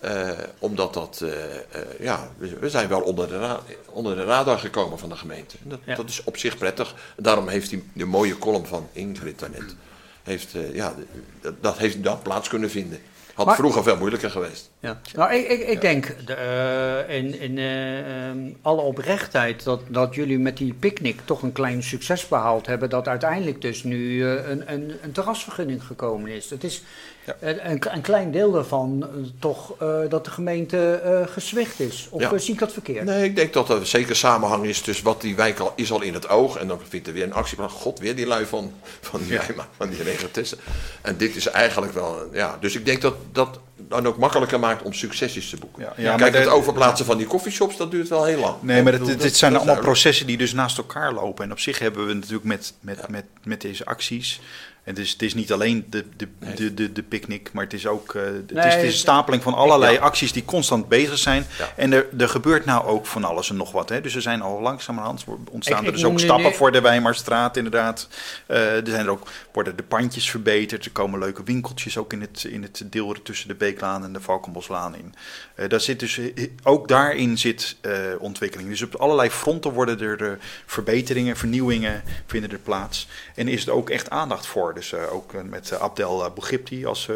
Eh, 0.00 0.30
omdat 0.58 0.94
dat, 0.94 1.20
eh, 1.22 1.54
eh, 1.56 1.60
ja, 2.00 2.28
we, 2.38 2.56
we 2.60 2.70
zijn 2.70 2.88
wel 2.88 3.00
onder 3.00 3.28
de, 3.28 3.38
ra- 3.38 3.60
onder 3.86 4.16
de 4.16 4.24
radar 4.24 4.58
gekomen 4.58 4.98
van 4.98 5.08
de 5.08 5.16
gemeente. 5.16 5.56
En 5.62 5.68
dat, 5.68 5.78
Ja. 5.84 5.94
dat 5.94 6.08
is 6.08 6.24
op 6.24 6.36
zich 6.36 6.58
prettig. 6.58 6.94
Daarom 7.16 7.48
heeft 7.48 7.70
die, 7.70 7.90
de 7.92 8.04
mooie 8.04 8.38
column 8.38 8.66
van 8.66 8.88
Ingrid 8.92 9.38
daarnet, 9.38 9.74
heeft, 10.22 10.54
eh, 10.54 10.74
ja, 10.74 10.94
dat, 11.40 11.62
dat 11.62 11.78
heeft 11.78 12.02
dat 12.04 12.22
plaats 12.22 12.48
kunnen 12.48 12.70
vinden. 12.70 12.98
Had 13.34 13.46
Maar- 13.46 13.56
vroeger 13.56 13.82
veel 13.82 13.96
moeilijker 13.96 14.30
geweest. 14.30 14.70
Ja. 14.80 15.00
Nou, 15.14 15.32
ik, 15.34 15.48
ik, 15.48 15.68
ik 15.68 15.80
denk 15.80 16.26
de, 16.26 16.34
eh, 16.34 17.16
in, 17.16 17.40
in 17.40 17.58
eh, 17.58 18.28
ehm, 18.28 18.38
alle 18.62 18.80
oprechtheid 18.80 19.64
dat, 19.64 19.80
dat 19.88 20.14
jullie 20.14 20.38
met 20.38 20.56
die 20.56 20.74
picknick 20.74 21.20
toch 21.24 21.42
een 21.42 21.52
klein 21.52 21.82
succes 21.82 22.28
behaald 22.28 22.66
hebben. 22.66 22.90
Dat 22.90 23.08
uiteindelijk 23.08 23.60
dus 23.60 23.82
nu 23.82 24.24
een, 24.24 24.72
een, 24.72 24.92
een 25.02 25.12
terrasvergunning 25.12 25.84
gekomen 25.84 26.30
is. 26.30 26.50
Het 26.50 26.64
is 26.64 26.82
Ja. 27.26 27.36
een, 27.40 27.70
een, 27.70 27.94
een 27.94 28.00
klein 28.00 28.30
deel 28.30 28.52
daarvan 28.52 29.02
eh, 29.02 29.08
toch 29.38 29.74
eh, 29.80 29.98
dat 30.08 30.24
de 30.24 30.30
gemeente 30.30 30.92
eh 30.94 31.32
gezwicht 31.32 31.80
is. 31.80 32.06
Of 32.10 32.20
Ja. 32.20 32.38
zie 32.38 32.52
ik 32.52 32.58
dat 32.60 32.72
verkeerd? 32.72 33.04
Nee, 33.04 33.24
ik 33.24 33.36
denk 33.36 33.52
dat 33.52 33.68
er 33.70 33.86
zeker 33.86 34.16
samenhang 34.16 34.64
is 34.64 34.80
tussen 34.80 35.04
wat 35.04 35.20
die 35.20 35.36
wijk 35.36 35.58
al 35.58 35.72
is 35.76 35.92
al 35.92 36.00
in 36.02 36.14
het 36.14 36.28
oog. 36.28 36.56
En 36.56 36.68
dan 36.68 36.78
vindt 36.88 37.06
er 37.06 37.12
weer 37.12 37.22
een 37.24 37.32
actieplan. 37.34 37.70
God, 37.70 37.98
weer 37.98 38.16
die 38.16 38.26
lui 38.26 38.46
van, 38.46 38.72
van 39.00 39.20
die 39.22 39.38
Wijma, 39.38 39.68
van 39.76 39.88
die 39.88 40.02
regentessen. 40.02 40.58
En 41.02 41.16
dit 41.16 41.36
is 41.36 41.46
eigenlijk 41.46 41.92
wel, 41.92 42.28
ja. 42.32 42.56
Dus 42.60 42.74
ik 42.74 42.84
denk 42.86 43.00
dat 43.02 43.14
dat 43.32 43.58
dan 43.76 44.06
ook 44.06 44.16
makkelijker 44.18 44.60
maakt 44.60 44.82
om 44.82 44.92
succesjes 44.92 45.50
te 45.50 45.56
boeken. 45.56 45.82
Ja, 45.82 45.92
ja, 45.96 46.08
maar 46.08 46.18
Kijk, 46.18 46.32
de- 46.32 46.38
het 46.38 46.48
overplaatsen 46.48 47.06
van 47.06 47.16
die 47.16 47.26
koffieshops, 47.26 47.76
dat 47.76 47.90
duurt 47.90 48.08
wel 48.08 48.24
heel 48.24 48.40
lang. 48.40 48.54
Nee, 48.60 48.82
maar 48.82 48.92
dit, 48.92 49.00
bedoel, 49.00 49.16
dit 49.16 49.22
dat- 49.26 49.34
zijn 49.36 49.52
dat 49.52 49.60
allemaal 49.60 49.74
duidelijk. 49.80 49.92
processen 50.02 50.26
die 50.26 50.36
dus 50.36 50.52
naast 50.52 50.78
elkaar 50.78 51.12
lopen. 51.12 51.44
En 51.44 51.52
op 51.52 51.58
zich 51.60 51.78
hebben 51.78 52.06
we 52.06 52.12
natuurlijk 52.14 52.44
met, 52.44 52.72
met, 52.80 53.08
met, 53.08 53.24
met 53.44 53.60
deze 53.60 53.84
acties. 53.84 54.40
En 54.84 54.94
dus 54.94 55.10
het 55.12 55.22
is 55.22 55.34
niet 55.34 55.52
alleen 55.52 55.86
de, 55.90 56.04
de, 56.16 56.28
de, 56.54 56.74
de, 56.74 56.92
de 56.92 57.02
picknick, 57.02 57.52
maar 57.52 57.64
het 57.64 57.72
is 57.72 57.86
ook 57.86 58.14
eh, 58.14 58.22
het, 58.24 58.50
is, 58.50 58.74
het 58.74 58.82
is 58.82 58.92
een 58.92 58.98
stapeling 58.98 59.42
van 59.42 59.54
allerlei 59.54 59.92
Ja. 59.94 60.00
acties 60.00 60.32
die 60.32 60.44
constant 60.44 60.88
bezig 60.88 61.18
zijn. 61.18 61.46
Ja. 61.58 61.72
En 61.76 61.92
er, 61.92 62.06
er 62.18 62.28
gebeurt 62.28 62.64
nou 62.64 62.86
ook 62.86 63.06
van 63.06 63.24
alles 63.24 63.50
en 63.50 63.56
nog 63.56 63.72
wat. 63.72 63.88
Hè. 63.88 64.00
Dus 64.00 64.14
er 64.14 64.22
zijn 64.22 64.42
al 64.42 64.60
langzamerhand 64.60 65.24
ontstaan 65.50 65.80
Ik- 65.80 65.86
er 65.86 65.92
dus 65.92 66.04
ook 66.04 66.20
stappen 66.20 66.46
nu- 66.50 66.54
voor 66.54 66.72
de 66.72 66.80
Weimarstraat 66.80 67.56
inderdaad. 67.56 68.08
Eh, 68.46 68.76
er 68.76 68.82
zijn 68.86 69.04
er 69.04 69.10
ook, 69.10 69.26
worden 69.52 69.76
de 69.76 69.82
pandjes 69.82 70.30
verbeterd. 70.30 70.84
Er 70.84 70.90
komen 70.90 71.18
leuke 71.18 71.42
winkeltjes 71.42 71.96
ook 71.98 72.12
in 72.12 72.20
het, 72.20 72.44
in 72.44 72.62
het 72.62 72.82
deel 72.86 73.22
tussen 73.22 73.48
de 73.48 73.54
Beeklaan 73.54 74.04
en 74.04 74.12
de 74.12 74.20
Valkenboslaan 74.20 74.96
in. 74.96 75.14
Uh, 75.62 75.68
daar 75.68 75.80
zit 75.80 76.00
dus, 76.00 76.20
ook 76.62 76.88
daarin 76.88 77.38
zit 77.38 77.76
ontwikkeling. 78.18 78.68
Dus 78.68 78.82
op 78.82 78.94
allerlei 78.94 79.30
fronten 79.30 79.72
worden 79.72 80.00
er 80.00 80.38
verbeteringen, 80.66 81.36
vernieuwingen 81.36 82.02
vinden 82.26 82.50
er 82.50 82.58
plaats. 82.58 83.08
En 83.34 83.48
is 83.48 83.66
er 83.66 83.72
ook 83.72 83.90
echt 83.90 84.10
aandacht 84.10 84.46
voor. 84.46 84.74
Dus 84.74 84.94
ook 84.94 85.32
met 85.44 85.78
Abdel 85.78 86.32
Bougipti 86.34 86.86
als... 86.86 87.08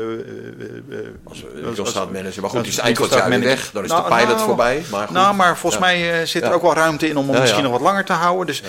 als 1.25 1.45
winkelstraatmanager. 1.55 2.41
Maar 2.41 2.51
goed, 2.51 2.61
die 2.63 2.73
is 2.73 2.79
eind 2.79 2.99
jaar 2.99 3.41
weg. 3.41 3.71
Dan 3.71 3.85
is 3.85 3.91
nou, 3.91 4.03
de 4.03 4.15
pilot 4.15 4.35
nou, 4.35 4.47
voorbij. 4.47 4.83
Maar 4.91 5.13
nou, 5.13 5.35
maar 5.35 5.59
volgens 5.59 5.83
mij 5.83 6.27
zit 6.27 6.43
er 6.43 6.53
ook 6.53 6.63
wel 6.63 6.75
ruimte 6.75 7.09
in 7.09 7.17
om 7.17 7.31
hem 7.31 7.41
misschien 7.41 7.63
nog 7.63 7.73
wat 7.73 7.81
langer 7.81 8.05
te 8.05 8.13
houden. 8.13 8.47
Dus 8.47 8.63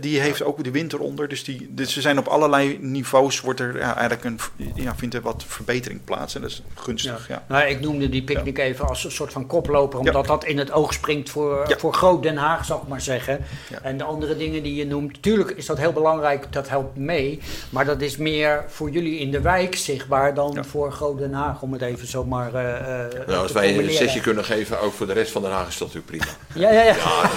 die 0.00 0.20
heeft 0.20 0.42
ook 0.42 0.64
de 0.64 0.70
winter 0.70 0.98
onder. 0.98 1.28
Dus, 1.28 1.44
die, 1.44 1.68
dus 1.70 1.92
ze 1.92 2.00
zijn 2.00 2.18
op 2.18 2.26
allerlei 2.26 2.78
niveaus 2.80 3.40
wordt 3.40 3.60
er 3.60 3.78
ja, 3.78 3.96
eigenlijk 3.96 4.24
een, 4.24 4.38
ja, 4.74 4.96
vindt 4.96 5.14
er 5.14 5.20
wat 5.20 5.44
verbetering 5.46 6.04
plaats. 6.04 6.34
En 6.34 6.40
dat 6.40 6.50
is 6.50 6.62
gunstig. 6.74 7.28
Ja. 7.28 7.44
Nou, 7.48 7.64
ik 7.64 7.80
noemde 7.80 8.08
die 8.08 8.22
picknick 8.22 8.58
even 8.58 8.88
als 8.88 9.04
een 9.04 9.12
soort 9.14 9.32
van 9.32 9.46
koploper, 9.46 9.98
omdat 9.98 10.26
dat 10.26 10.44
in 10.44 10.58
het 10.58 10.72
oog 10.72 10.92
springt 10.92 11.30
voor, 11.30 11.74
voor 11.78 11.94
Groot 11.94 12.22
Den 12.22 12.36
Haag, 12.36 12.64
zou 12.64 12.82
ik 12.82 12.88
maar 12.88 13.00
zeggen. 13.00 13.44
En 13.82 13.96
de 13.96 14.04
andere 14.04 14.36
dingen 14.36 14.62
die 14.62 14.74
je 14.74 14.86
noemt, 14.86 15.12
natuurlijk 15.12 15.50
is 15.50 15.66
dat 15.66 15.78
heel 15.78 15.92
belangrijk, 15.92 16.52
dat 16.52 16.68
helpt 16.68 16.96
mee. 16.96 17.40
Maar 17.70 17.84
dat 17.84 18.00
is 18.00 18.16
meer 18.16 18.64
voor 18.68 18.90
jullie 18.90 19.18
in 19.18 19.30
de 19.30 19.40
wijk 19.40 19.76
zichtbaar 19.76 20.34
dan 20.34 20.64
voor 20.64 20.92
Groot 20.92 21.18
Den 21.18 21.32
Haag, 21.32 21.62
om 21.62 21.72
het 21.72 21.82
even 21.82 22.06
zomaar 22.06 22.46
uh, 22.46 23.26
nou, 23.26 23.42
Als 23.42 23.52
wij 23.52 23.78
een 23.78 23.90
sessie 23.90 24.20
kunnen 24.20 24.44
geven, 24.44 24.80
ook 24.80 24.92
voor 24.92 25.06
de 25.06 25.12
rest 25.12 25.32
van 25.32 25.42
Den 25.42 25.50
Haag, 25.50 25.68
is 25.68 25.78
dat 25.78 25.94
natuurlijk 25.94 26.24
prima. 26.24 26.32
Ja, 26.68 26.72
ja, 26.72 26.82
ja. 26.82 26.94
ja 26.94 27.30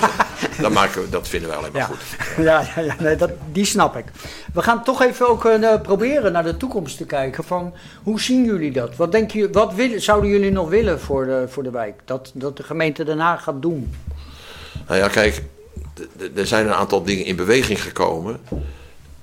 dan 0.62 0.74
maken 0.74 1.02
we, 1.02 1.10
dat 1.10 1.28
vinden 1.28 1.50
we 1.50 1.56
alleen 1.56 1.72
maar 1.72 1.82
goed. 1.82 1.98
Ja, 2.46 2.64
ja, 2.76 2.82
ja 2.82 2.96
nee, 3.00 3.16
dat, 3.16 3.32
die 3.52 3.66
snap 3.66 3.98
ik. 3.98 4.06
We 4.54 4.62
gaan 4.62 4.84
toch 4.84 5.02
even 5.02 5.30
ook 5.30 5.46
uh, 5.46 5.82
proberen 5.82 6.32
naar 6.32 6.44
de 6.44 6.58
toekomst 6.58 6.98
te 6.98 7.06
kijken. 7.06 7.44
Van, 7.44 7.74
hoe 8.04 8.22
zien 8.22 8.46
jullie 8.46 8.72
dat? 8.72 8.96
Wat, 8.96 9.12
denk 9.12 9.32
je, 9.32 9.50
wat 9.52 9.74
willen, 9.74 10.02
zouden 10.02 10.30
jullie 10.30 10.52
nog 10.52 10.70
willen 10.70 11.00
voor 11.00 11.26
de, 11.26 11.46
voor 11.58 11.72
de 11.72 11.78
wijk? 11.78 12.02
Dat, 12.06 12.32
dat 12.34 12.58
de 12.58 12.64
gemeente 12.64 13.04
Den 13.04 13.20
Haag 13.20 13.44
gaat 13.44 13.62
doen? 13.62 13.96
Nou 14.88 15.00
ja, 15.00 15.08
kijk, 15.08 15.44
er 16.36 16.48
zijn 16.48 16.66
een 16.66 16.74
aantal 16.74 17.04
dingen 17.04 17.26
in 17.26 17.36
beweging 17.36 17.82
gekomen. 17.82 18.40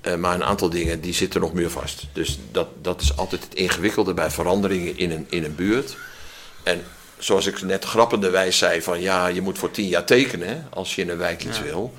Uh, 0.02 0.14
maar 0.14 0.34
een 0.34 0.44
aantal 0.44 0.70
dingen 0.70 1.00
die 1.00 1.14
zitten 1.14 1.40
nog 1.40 1.52
meer 1.52 1.70
vast. 1.70 2.06
Dus 2.12 2.38
dat, 2.50 2.68
dat 2.82 3.00
is 3.00 3.16
altijd 3.16 3.44
het 3.44 3.54
ingewikkelde 3.54 4.14
bij 4.14 4.30
veranderingen 4.30 4.98
in 4.98 5.10
een, 5.10 5.26
in 5.28 5.44
een 5.44 5.54
buurt. 5.54 5.96
En 6.62 6.82
zoals 7.18 7.46
ik 7.46 7.62
net 7.62 7.84
grappenderwijs 7.84 8.58
zei: 8.58 8.82
van 8.82 9.00
ja, 9.00 9.26
je 9.26 9.40
moet 9.40 9.58
voor 9.58 9.70
tien 9.70 9.88
jaar 9.88 10.04
tekenen 10.04 10.66
als 10.70 10.94
je 10.94 11.02
in 11.02 11.08
een 11.08 11.16
wijk 11.16 11.44
iets 11.44 11.60
wil 11.60 11.92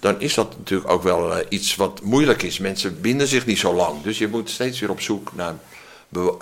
dan 0.00 0.20
is 0.20 0.34
dat 0.34 0.56
natuurlijk 0.58 0.90
ook 0.90 1.02
wel 1.02 1.36
uh, 1.36 1.44
iets 1.48 1.76
wat 1.76 2.02
moeilijk 2.02 2.42
is. 2.42 2.58
Mensen 2.58 3.00
binden 3.00 3.26
zich 3.26 3.46
niet 3.46 3.58
zo 3.58 3.74
lang. 3.74 4.02
Dus 4.02 4.18
je 4.18 4.28
moet 4.28 4.50
steeds 4.50 4.80
weer 4.80 4.90
op 4.90 5.00
zoek 5.00 5.34
naar 5.34 5.54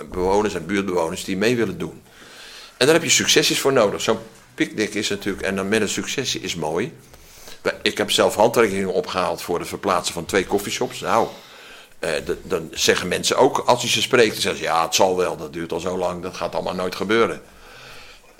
bewoners 0.09 0.53
en 0.53 0.65
buurtbewoners 0.65 1.23
die 1.23 1.37
mee 1.37 1.55
willen 1.55 1.77
doen. 1.77 2.01
En 2.77 2.85
daar 2.85 2.95
heb 2.95 3.03
je 3.03 3.09
successies 3.09 3.59
voor 3.59 3.73
nodig. 3.73 4.01
Zo'n 4.01 4.19
picknick 4.55 4.93
is 4.93 5.09
natuurlijk, 5.09 5.45
en 5.45 5.55
dan 5.55 5.67
met 5.67 5.81
een 5.81 5.89
successie 5.89 6.41
is 6.41 6.55
mooi. 6.55 6.93
Ik 7.81 7.97
heb 7.97 8.11
zelf 8.11 8.35
handtekeningen 8.35 8.93
opgehaald 8.93 9.41
voor 9.41 9.59
het 9.59 9.67
verplaatsen 9.67 10.13
van 10.13 10.25
twee 10.25 10.45
koffieshops. 10.45 10.99
Nou, 10.99 11.27
eh, 11.99 12.11
dan 12.43 12.67
zeggen 12.71 13.07
mensen 13.07 13.37
ook, 13.37 13.57
als 13.57 13.81
je 13.81 13.87
ze 13.87 14.01
spreekt, 14.01 14.33
dan 14.33 14.41
zeggen 14.41 14.61
ze, 14.61 14.67
ja, 14.67 14.83
het 14.83 14.95
zal 14.95 15.17
wel, 15.17 15.37
dat 15.37 15.53
duurt 15.53 15.71
al 15.71 15.79
zo 15.79 15.97
lang, 15.97 16.23
dat 16.23 16.35
gaat 16.35 16.53
allemaal 16.53 16.75
nooit 16.75 16.95
gebeuren. 16.95 17.41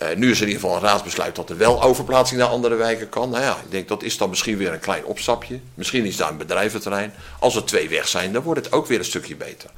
Uh, 0.01 0.07
nu 0.15 0.31
is 0.31 0.37
er 0.37 0.47
in 0.47 0.47
ieder 0.47 0.61
geval 0.61 0.75
een 0.75 0.89
raadsbesluit 0.89 1.35
dat 1.35 1.49
er 1.49 1.57
wel 1.57 1.83
overplaatsing 1.83 2.39
naar 2.39 2.49
andere 2.49 2.75
wijken 2.75 3.09
kan. 3.09 3.29
Nou 3.29 3.43
ja, 3.43 3.57
ik 3.63 3.71
denk 3.71 3.87
dat 3.87 4.03
is 4.03 4.17
dan 4.17 4.29
misschien 4.29 4.57
weer 4.57 4.73
een 4.73 4.79
klein 4.79 5.05
opstapje. 5.05 5.59
Misschien 5.73 6.05
is 6.05 6.15
daar 6.15 6.29
een 6.29 6.37
bedrijventerrein. 6.37 7.13
Als 7.39 7.55
er 7.55 7.65
twee 7.65 7.89
weg 7.89 8.07
zijn, 8.07 8.33
dan 8.33 8.41
wordt 8.43 8.65
het 8.65 8.73
ook 8.73 8.87
weer 8.87 8.99
een 8.99 9.05
stukje 9.05 9.35
beter. 9.35 9.69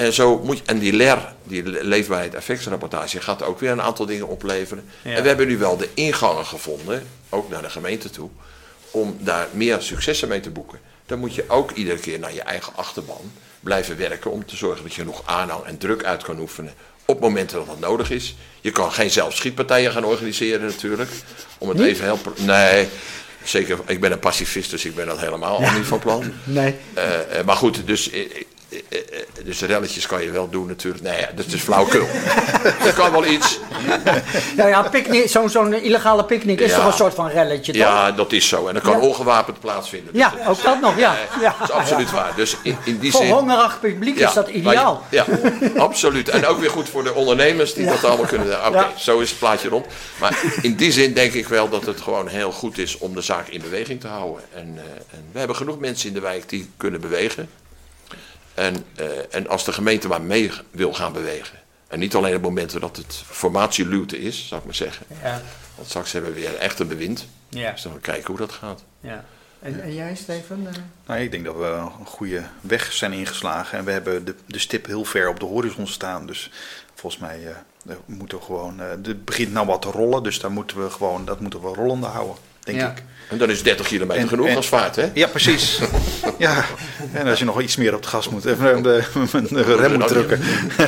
En, 0.00 0.12
zo 0.12 0.40
moet 0.44 0.58
je, 0.58 0.62
en 0.66 0.78
die 0.78 0.92
LER, 0.92 1.32
die 1.44 1.62
leefbaarheid 1.84 2.34
effectsrapportage, 2.34 3.20
gaat 3.20 3.42
ook 3.42 3.60
weer 3.60 3.70
een 3.70 3.82
aantal 3.82 4.06
dingen 4.06 4.28
opleveren. 4.28 4.84
En 5.02 5.22
we 5.22 5.28
hebben 5.28 5.46
nu 5.46 5.58
wel 5.58 5.76
de 5.76 5.88
ingangen 5.94 6.46
gevonden, 6.46 7.06
ook 7.28 7.50
naar 7.50 7.62
de 7.62 7.70
gemeente 7.70 8.10
toe, 8.10 8.30
om 8.90 9.16
daar 9.20 9.48
meer 9.52 9.80
successen 9.80 10.28
mee 10.28 10.40
te 10.40 10.50
boeken. 10.50 10.80
Dan 11.06 11.18
moet 11.18 11.34
je 11.34 11.44
ook 11.48 11.70
iedere 11.70 11.98
keer 11.98 12.18
naar 12.18 12.34
je 12.34 12.42
eigen 12.42 12.72
achterban 12.76 13.32
blijven 13.60 13.96
werken 13.96 14.30
om 14.30 14.46
te 14.46 14.56
zorgen 14.56 14.82
dat 14.82 14.94
je 14.94 15.00
genoeg 15.00 15.22
aanhang 15.24 15.64
en 15.64 15.78
druk 15.78 16.04
uit 16.04 16.22
kan 16.22 16.38
oefenen 16.38 16.74
op 17.04 17.20
momenten 17.20 17.56
dat 17.56 17.66
dat 17.66 17.80
nodig 17.80 18.10
is. 18.10 18.36
Je 18.60 18.70
kan 18.70 18.92
geen 18.92 19.10
zelfschietpartijen 19.10 19.92
gaan 19.92 20.04
organiseren 20.04 20.66
natuurlijk. 20.66 21.10
Om 21.58 21.68
het 21.68 21.80
even 21.80 22.04
heel... 22.04 22.18
Nee, 22.36 22.88
zeker. 23.44 23.78
Ik 23.86 24.00
ben 24.00 24.12
een 24.12 24.18
pacifist, 24.18 24.70
dus 24.70 24.84
ik 24.84 24.94
ben 24.94 25.06
dat 25.06 25.20
helemaal 25.20 25.60
niet 25.60 25.86
van 25.86 25.98
plan. 25.98 26.24
Nee. 26.44 26.74
Uh, 26.96 27.44
maar 27.44 27.56
goed, 27.56 27.86
dus 27.86 28.10
eh, 28.10 28.20
eh, 28.20 28.28
dus 29.44 29.60
relletjes 29.60 30.06
kan 30.06 30.22
je 30.22 30.30
wel 30.30 30.50
doen 30.50 30.66
natuurlijk. 30.66 31.04
Nee, 31.04 31.26
dat 31.34 31.46
is 31.46 31.60
flauwkul. 31.60 32.06
dat 32.84 32.94
kan 32.94 33.12
wel 33.12 33.26
iets. 33.26 33.58
Nou 34.56 34.68
ja, 34.68 34.90
zo'n 35.26 35.50
zo 35.50 35.64
illegale 35.64 36.24
picknick 36.24 36.60
is 36.60 36.74
toch 36.74 36.86
een 36.86 36.92
soort 36.92 37.14
van 37.14 37.28
relletje, 37.28 37.72
toch? 37.72 37.82
Ja, 37.82 38.12
dat 38.12 38.32
is 38.32 38.48
zo. 38.48 38.66
En 38.66 38.74
dat 38.74 38.82
kan 38.82 39.00
ongewapend 39.00 39.60
plaatsvinden. 39.60 40.16
Ja, 40.16 40.34
ook 40.46 40.62
dat 40.62 40.80
nog, 40.80 40.98
ja. 40.98 41.16
ja. 41.40 41.54
Dat 41.58 41.68
is 41.68 41.74
absoluut 41.74 42.10
waar. 42.10 42.32
Dus 42.36 42.56
in, 42.62 42.76
in 42.84 42.98
die 42.98 43.10
voor 43.10 43.22
zin... 43.22 43.32
hongerig 43.32 43.80
publiek 43.80 44.18
is 44.18 44.32
dat 44.32 44.48
ideaal. 44.48 45.04
ja, 45.10 45.26
absoluut. 45.76 46.28
En 46.28 46.46
ook 46.46 46.60
weer 46.60 46.70
goed 46.70 46.88
voor 46.88 47.04
de 47.04 47.14
ondernemers 47.14 47.74
die 47.74 47.86
dat 47.86 48.04
allemaal 48.04 48.26
kunnen... 48.26 48.66
Oké, 48.66 48.86
zo 48.96 49.18
is 49.18 49.30
het 49.30 49.38
plaatje 49.38 49.68
rond. 49.68 49.86
Maar 50.20 50.42
in 50.62 50.74
die 50.74 50.92
zin 50.92 51.12
denk 51.12 51.32
ik 51.32 51.48
wel 51.48 51.68
dat 51.68 51.86
het 51.86 52.00
gewoon 52.00 52.28
heel 52.28 52.52
goed 52.52 52.78
is 52.78 52.98
om 52.98 53.14
de 53.14 53.20
zaak 53.20 53.48
in 53.48 53.60
beweging 53.60 54.00
te 54.00 54.06
houden. 54.06 54.44
En, 54.54 54.74
uh, 54.74 54.80
en 55.10 55.24
we 55.32 55.38
hebben 55.38 55.56
genoeg 55.56 55.78
mensen 55.78 56.08
in 56.08 56.14
de 56.14 56.20
wijk 56.20 56.48
die 56.48 56.70
kunnen 56.76 57.00
bewegen. 57.00 57.48
En, 58.54 58.84
uh, 59.00 59.34
en 59.34 59.48
als 59.48 59.64
de 59.64 59.72
gemeente 59.72 60.08
maar 60.08 60.22
mee 60.22 60.50
wil 60.70 60.92
gaan 60.94 61.12
bewegen. 61.12 61.58
En 61.88 61.98
niet 61.98 62.14
alleen 62.14 62.36
op 62.36 62.42
momenten 62.42 62.80
dat 62.80 62.96
het 62.96 63.22
formatieluwte 63.26 64.18
is, 64.18 64.48
zou 64.48 64.60
ik 64.60 64.66
maar 64.66 64.74
zeggen. 64.74 65.06
Ja. 65.22 65.42
Want 65.74 65.88
straks 65.88 66.12
hebben 66.12 66.34
we 66.34 66.40
weer 66.40 66.56
echt 66.56 66.78
een 66.78 66.88
bewind. 66.88 67.26
Ja. 67.48 67.70
Dus 67.70 67.82
dan 67.82 67.92
gaan 67.92 68.00
we 68.00 68.06
kijken 68.06 68.26
hoe 68.26 68.36
dat 68.36 68.52
gaat. 68.52 68.84
Ja. 69.00 69.24
En, 69.60 69.82
en 69.82 69.94
jij, 69.94 70.14
Steven? 70.14 70.68
Nou, 71.06 71.20
ik 71.20 71.30
denk 71.30 71.44
dat 71.44 71.56
we 71.56 71.64
een 71.64 72.06
goede 72.06 72.42
weg 72.60 72.92
zijn 72.92 73.12
ingeslagen. 73.12 73.78
En 73.78 73.84
we 73.84 73.90
hebben 73.90 74.24
de, 74.24 74.34
de 74.46 74.58
stip 74.58 74.86
heel 74.86 75.04
ver 75.04 75.28
op 75.28 75.40
de 75.40 75.46
horizon 75.46 75.86
staan. 75.86 76.26
Dus 76.26 76.50
volgens 76.94 77.22
mij 77.22 77.40
uh, 77.86 77.96
moeten 78.06 78.38
we 78.38 78.44
gewoon. 78.44 78.80
Uh, 78.80 78.90
het 78.90 79.24
begint 79.24 79.52
nou 79.52 79.66
wat 79.66 79.82
te 79.82 79.90
rollen. 79.90 80.22
Dus 80.22 80.40
daar 80.40 80.50
moeten 80.50 80.82
we 80.82 80.90
gewoon, 80.90 81.24
dat 81.24 81.40
moeten 81.40 81.60
we 81.60 81.68
rollende 81.68 82.06
houden, 82.06 82.36
denk 82.64 82.80
ik. 82.80 83.02
En 83.30 83.38
dan 83.38 83.50
is 83.50 83.62
30 83.62 83.86
kilometer 83.86 84.28
genoeg 84.28 84.46
en, 84.46 84.56
als 84.56 84.68
vaart, 84.68 84.96
hè? 84.96 85.10
Ja, 85.14 85.26
precies. 85.26 85.80
ja, 86.38 86.64
en 87.12 87.26
als 87.26 87.38
je 87.38 87.44
nog 87.44 87.60
iets 87.60 87.76
meer 87.76 87.94
op 87.94 88.00
het 88.00 88.08
gas 88.08 88.28
moet, 88.28 88.44
even 88.44 88.82
de, 88.82 89.04
de 89.50 89.76
rem 89.80 89.98
moet 89.98 90.08
drukken, 90.08 90.40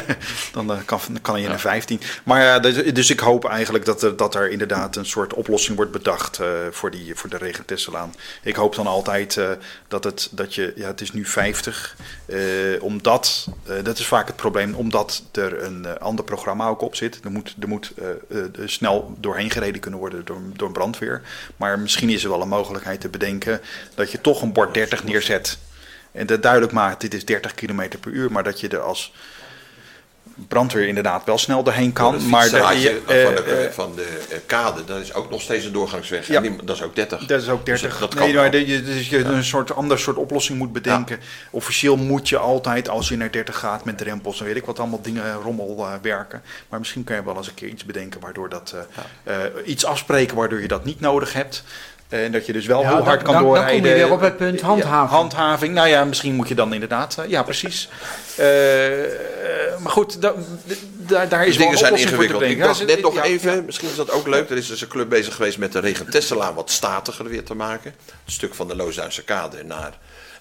dan 0.52 0.72
eh, 0.72 0.78
kan, 0.84 1.00
kan 1.22 1.40
je 1.40 1.48
een 1.48 1.58
15. 1.58 2.00
Maar 2.24 2.42
ja, 2.42 2.58
dus, 2.58 2.92
dus 2.92 3.10
ik 3.10 3.20
hoop 3.20 3.44
eigenlijk 3.44 3.84
dat 3.84 4.02
er, 4.02 4.16
dat 4.16 4.34
er 4.34 4.50
inderdaad 4.50 4.96
een 4.96 5.06
soort 5.06 5.34
oplossing 5.34 5.76
wordt 5.76 5.92
bedacht 5.92 6.40
uh, 6.40 6.46
voor, 6.70 6.90
die, 6.90 7.14
voor 7.14 7.30
de 7.30 7.36
regentesselaan. 7.36 8.14
Ik 8.42 8.56
hoop 8.56 8.74
dan 8.74 8.86
altijd 8.86 9.36
uh, 9.36 9.50
dat, 9.88 10.04
het, 10.04 10.28
dat 10.30 10.54
je, 10.54 10.72
ja, 10.76 10.86
het 10.86 11.00
is 11.00 11.12
nu 11.12 11.26
50, 11.26 11.96
omdat, 12.80 13.48
dat 13.82 13.98
is 13.98 14.06
vaak 14.06 14.26
het 14.26 14.36
probleem, 14.36 14.74
omdat 14.74 15.22
er 15.32 15.62
een 15.62 15.98
ander 15.98 16.24
programma 16.24 16.68
ook 16.68 16.80
op 16.80 16.96
zit. 16.96 17.20
Er 17.24 17.30
moet, 17.30 17.56
er 17.60 17.68
moet 17.68 17.92
snel 18.64 19.14
doorheen 19.18 19.50
gereden 19.50 19.80
kunnen 19.80 20.00
worden 20.00 20.24
door, 20.24 20.40
door 20.56 20.66
een 20.66 20.72
brandweer. 20.72 21.22
Maar 21.62 21.78
misschien 21.78 22.10
is 22.10 22.24
er 22.24 22.30
wel 22.30 22.42
een 22.42 22.48
mogelijkheid 22.48 23.00
te 23.00 23.08
bedenken 23.08 23.60
dat 23.94 24.12
je 24.12 24.20
toch 24.20 24.42
een 24.42 24.52
bord 24.52 24.74
30 24.74 25.04
neerzet. 25.04 25.58
En 26.12 26.26
dat 26.26 26.42
duidelijk 26.42 26.72
maakt, 26.72 27.00
dit 27.00 27.14
is 27.14 27.24
30 27.24 27.54
km 27.54 27.88
per 28.00 28.10
uur, 28.10 28.32
maar 28.32 28.42
dat 28.42 28.60
je 28.60 28.68
er 28.68 28.80
als 28.80 29.12
brandweer 30.48 30.88
inderdaad 30.88 31.24
wel 31.24 31.38
snel 31.38 31.62
doorheen 31.62 31.92
kan. 31.92 32.28
maar 32.28 32.50
de, 32.50 32.56
je, 32.56 33.00
van, 33.04 33.14
de, 33.14 33.66
uh, 33.66 33.72
van 33.74 33.94
de 33.94 34.26
uh, 34.30 34.38
kade, 34.46 34.84
dat 34.84 35.00
is 35.00 35.14
ook 35.14 35.30
nog 35.30 35.42
steeds 35.42 35.64
een 35.64 35.72
doorgangsweg. 35.72 36.26
Ja, 36.26 36.40
die, 36.40 36.64
dat 36.64 36.76
is 36.76 36.82
ook 36.82 36.94
30. 36.94 37.26
Dat 37.26 37.42
is 37.42 37.48
ook 37.48 37.66
30. 37.66 37.90
Dus 37.90 38.00
dat 38.00 38.14
nee, 38.14 38.34
maar 38.34 38.50
dat 38.50 38.66
je, 38.66 38.82
dus 38.82 39.08
je 39.08 39.18
ja. 39.18 39.24
een 39.24 39.44
soort 39.44 39.74
ander 39.74 39.98
soort 39.98 40.16
oplossing 40.16 40.58
moet 40.58 40.72
bedenken. 40.72 41.16
Ja. 41.20 41.26
Officieel 41.50 41.96
moet 41.96 42.28
je 42.28 42.38
altijd, 42.38 42.88
als 42.88 43.08
je 43.08 43.16
naar 43.16 43.30
30 43.30 43.58
gaat 43.58 43.84
met 43.84 43.98
drempels 43.98 44.40
en 44.40 44.46
weet 44.46 44.56
ik 44.56 44.64
wat 44.64 44.78
allemaal 44.78 45.02
dingen 45.02 45.32
rommel 45.32 45.76
uh, 45.78 45.92
werken. 46.02 46.42
Maar 46.68 46.78
misschien 46.78 47.04
kan 47.04 47.16
je 47.16 47.24
wel 47.24 47.36
eens 47.36 47.48
een 47.48 47.54
keer 47.54 47.68
iets 47.68 47.84
bedenken 47.84 48.20
waardoor 48.20 48.48
dat 48.48 48.74
iets 49.64 49.84
afspreken 49.84 50.36
waardoor 50.36 50.60
je 50.60 50.68
dat 50.68 50.84
niet 50.84 51.00
nodig 51.00 51.32
hebt. 51.32 51.64
En 52.12 52.32
dat 52.32 52.46
je 52.46 52.52
dus 52.52 52.66
wel 52.66 52.82
ja, 52.82 52.88
heel 52.88 53.04
hard 53.04 53.22
kan 53.22 53.34
dan, 53.34 53.42
doorrijden. 53.42 53.72
Dan 53.72 53.80
kom 53.80 53.90
je 53.90 54.04
weer 54.04 54.12
op 54.12 54.20
het 54.20 54.36
punt 54.36 54.60
handhaving. 54.60 55.10
Ja, 55.10 55.16
handhaving, 55.16 55.74
nou 55.74 55.88
ja, 55.88 56.04
misschien 56.04 56.34
moet 56.34 56.48
je 56.48 56.54
dan 56.54 56.72
inderdaad... 56.72 57.18
Ja, 57.28 57.42
precies. 57.42 57.88
uh, 58.38 58.46
maar 59.78 59.92
goed, 59.92 60.22
da, 60.22 60.32
da, 60.96 61.26
daar 61.26 61.46
is 61.46 61.56
de 61.56 61.62
dingen 61.62 61.78
zijn 61.78 61.96
ingewikkeld. 61.96 62.42
Ik 62.42 62.58
dacht 62.58 62.86
net 62.86 63.00
nog 63.00 63.22
even, 63.22 63.64
misschien 63.64 63.88
is 63.88 63.96
dat 63.96 64.10
ook 64.10 64.26
leuk. 64.26 64.50
Er 64.50 64.56
is 64.56 64.66
dus 64.66 64.80
een 64.80 64.88
club 64.88 65.08
bezig 65.08 65.34
geweest 65.34 65.58
met 65.58 65.72
de 65.72 65.78
Regentesselaan 65.78 66.54
wat 66.54 66.70
statiger 66.70 67.28
weer 67.28 67.44
te 67.44 67.54
maken. 67.54 67.94
Een 68.26 68.32
stuk 68.32 68.54
van 68.54 68.68
de 68.68 68.76
Loosduinse 68.76 69.24
kade 69.24 69.64
naar 69.64 69.98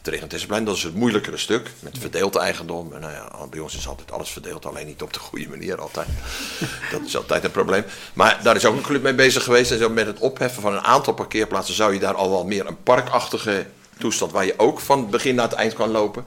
Regentesselplein. 0.09 0.65
Dat 0.65 0.75
is 0.75 0.83
het 0.83 0.95
moeilijkere 0.95 1.37
stuk, 1.37 1.71
met 1.79 1.97
verdeeld 1.97 2.35
eigendom. 2.35 2.93
En 2.93 3.01
nou 3.01 3.13
ja, 3.13 3.47
bij 3.49 3.59
ons 3.59 3.75
is 3.75 3.87
altijd 3.87 4.11
alles 4.11 4.29
verdeeld, 4.29 4.65
alleen 4.65 4.85
niet 4.85 5.01
op 5.01 5.13
de 5.13 5.19
goede 5.19 5.49
manier 5.49 5.81
altijd. 5.81 6.07
dat 6.91 7.01
is 7.05 7.17
altijd 7.17 7.43
een 7.43 7.51
probleem. 7.51 7.83
Maar 8.13 8.39
daar 8.43 8.55
is 8.55 8.65
ook 8.65 8.75
een 8.75 8.81
club 8.81 9.01
mee 9.01 9.15
bezig 9.15 9.43
geweest. 9.43 9.71
En 9.71 9.77
zo 9.77 9.89
met 9.89 10.05
het 10.05 10.19
opheffen 10.19 10.61
van 10.61 10.73
een 10.73 10.83
aantal 10.83 11.13
parkeerplaatsen 11.13 11.75
zou 11.75 11.93
je 11.93 11.99
daar 11.99 12.15
al 12.15 12.29
wel 12.29 12.45
meer 12.45 12.67
een 12.67 12.83
parkachtige 12.83 13.65
toestand, 13.97 14.31
waar 14.31 14.45
je 14.45 14.53
ook 14.57 14.79
van 14.79 14.99
het 14.99 15.09
begin 15.09 15.35
naar 15.35 15.49
het 15.49 15.57
eind 15.57 15.73
kan 15.73 15.89
lopen. 15.89 16.25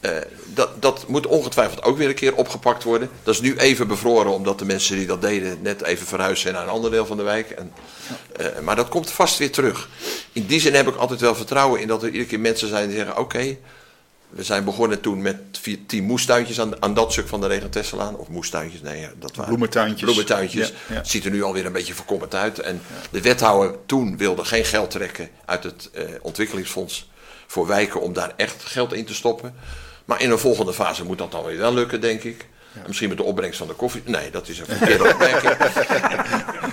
Uh, 0.00 0.10
dat, 0.54 0.82
dat 0.82 1.08
moet 1.08 1.26
ongetwijfeld 1.26 1.82
ook 1.82 1.96
weer 1.96 2.08
een 2.08 2.14
keer 2.14 2.34
opgepakt 2.34 2.82
worden. 2.82 3.10
Dat 3.22 3.34
is 3.34 3.40
nu 3.40 3.56
even 3.56 3.88
bevroren, 3.88 4.32
omdat 4.32 4.58
de 4.58 4.64
mensen 4.64 4.96
die 4.96 5.06
dat 5.06 5.20
deden 5.22 5.58
net 5.62 5.82
even 5.82 6.06
verhuisd 6.06 6.42
zijn 6.42 6.54
naar 6.54 6.62
een 6.62 6.68
ander 6.68 6.90
deel 6.90 7.06
van 7.06 7.16
de 7.16 7.22
wijk. 7.22 7.50
En, 7.50 7.72
uh, 8.40 8.46
maar 8.62 8.76
dat 8.76 8.88
komt 8.88 9.10
vast 9.10 9.38
weer 9.38 9.50
terug. 9.50 9.88
In 10.32 10.46
die 10.46 10.60
zin 10.60 10.74
heb 10.74 10.88
ik 10.88 10.96
altijd 10.96 11.20
wel 11.20 11.34
vertrouwen 11.34 11.80
in 11.80 11.88
dat 11.88 12.02
er 12.02 12.08
iedere 12.08 12.26
keer 12.26 12.40
mensen 12.40 12.68
zijn 12.68 12.88
die 12.88 12.96
zeggen: 12.96 13.18
Oké, 13.18 13.56
we 14.30 14.42
zijn 14.42 14.64
begonnen 14.64 15.00
toen 15.00 15.22
met 15.22 15.36
vier, 15.60 15.78
tien 15.86 16.04
moestuintjes 16.04 16.60
aan, 16.60 16.82
aan 16.82 16.94
dat 16.94 17.12
stuk 17.12 17.28
van 17.28 17.40
de 17.40 17.46
Regentesselaan. 17.46 18.16
Of 18.16 18.28
moestuintjes, 18.28 18.80
nee, 18.80 19.08
dat 19.18 19.30
waren 19.30 19.44
bloementuintjes. 19.44 20.02
Bloementuintjes. 20.02 20.72
Ja, 20.88 20.94
ja. 20.94 21.04
Ziet 21.04 21.24
er 21.24 21.30
nu 21.30 21.42
alweer 21.42 21.66
een 21.66 21.72
beetje 21.72 21.94
verkommerd 21.94 22.34
uit. 22.34 22.58
En 22.58 22.82
de 23.10 23.20
wethouder 23.20 23.76
toen 23.86 24.16
wilde 24.16 24.44
geen 24.44 24.64
geld 24.64 24.90
trekken 24.90 25.28
uit 25.44 25.62
het 25.62 25.90
uh, 25.94 26.04
ontwikkelingsfonds 26.22 27.10
voor 27.46 27.66
wijken 27.66 28.00
om 28.00 28.12
daar 28.12 28.32
echt 28.36 28.64
geld 28.64 28.92
in 28.92 29.04
te 29.04 29.14
stoppen. 29.14 29.54
Maar 30.10 30.22
in 30.22 30.30
een 30.30 30.38
volgende 30.38 30.72
fase 30.72 31.04
moet 31.04 31.18
dat 31.18 31.32
dan 31.32 31.44
weer 31.44 31.58
wel 31.58 31.74
lukken, 31.74 32.00
denk 32.00 32.22
ik. 32.22 32.46
Ja. 32.72 32.80
Misschien 32.86 33.08
met 33.08 33.18
de 33.18 33.24
opbrengst 33.24 33.58
van 33.58 33.66
de 33.66 33.74
koffie. 33.74 34.02
Nee, 34.04 34.30
dat 34.30 34.48
is 34.48 34.58
een 34.58 34.66
verkeerde 34.66 35.08
opmerking. 35.08 35.52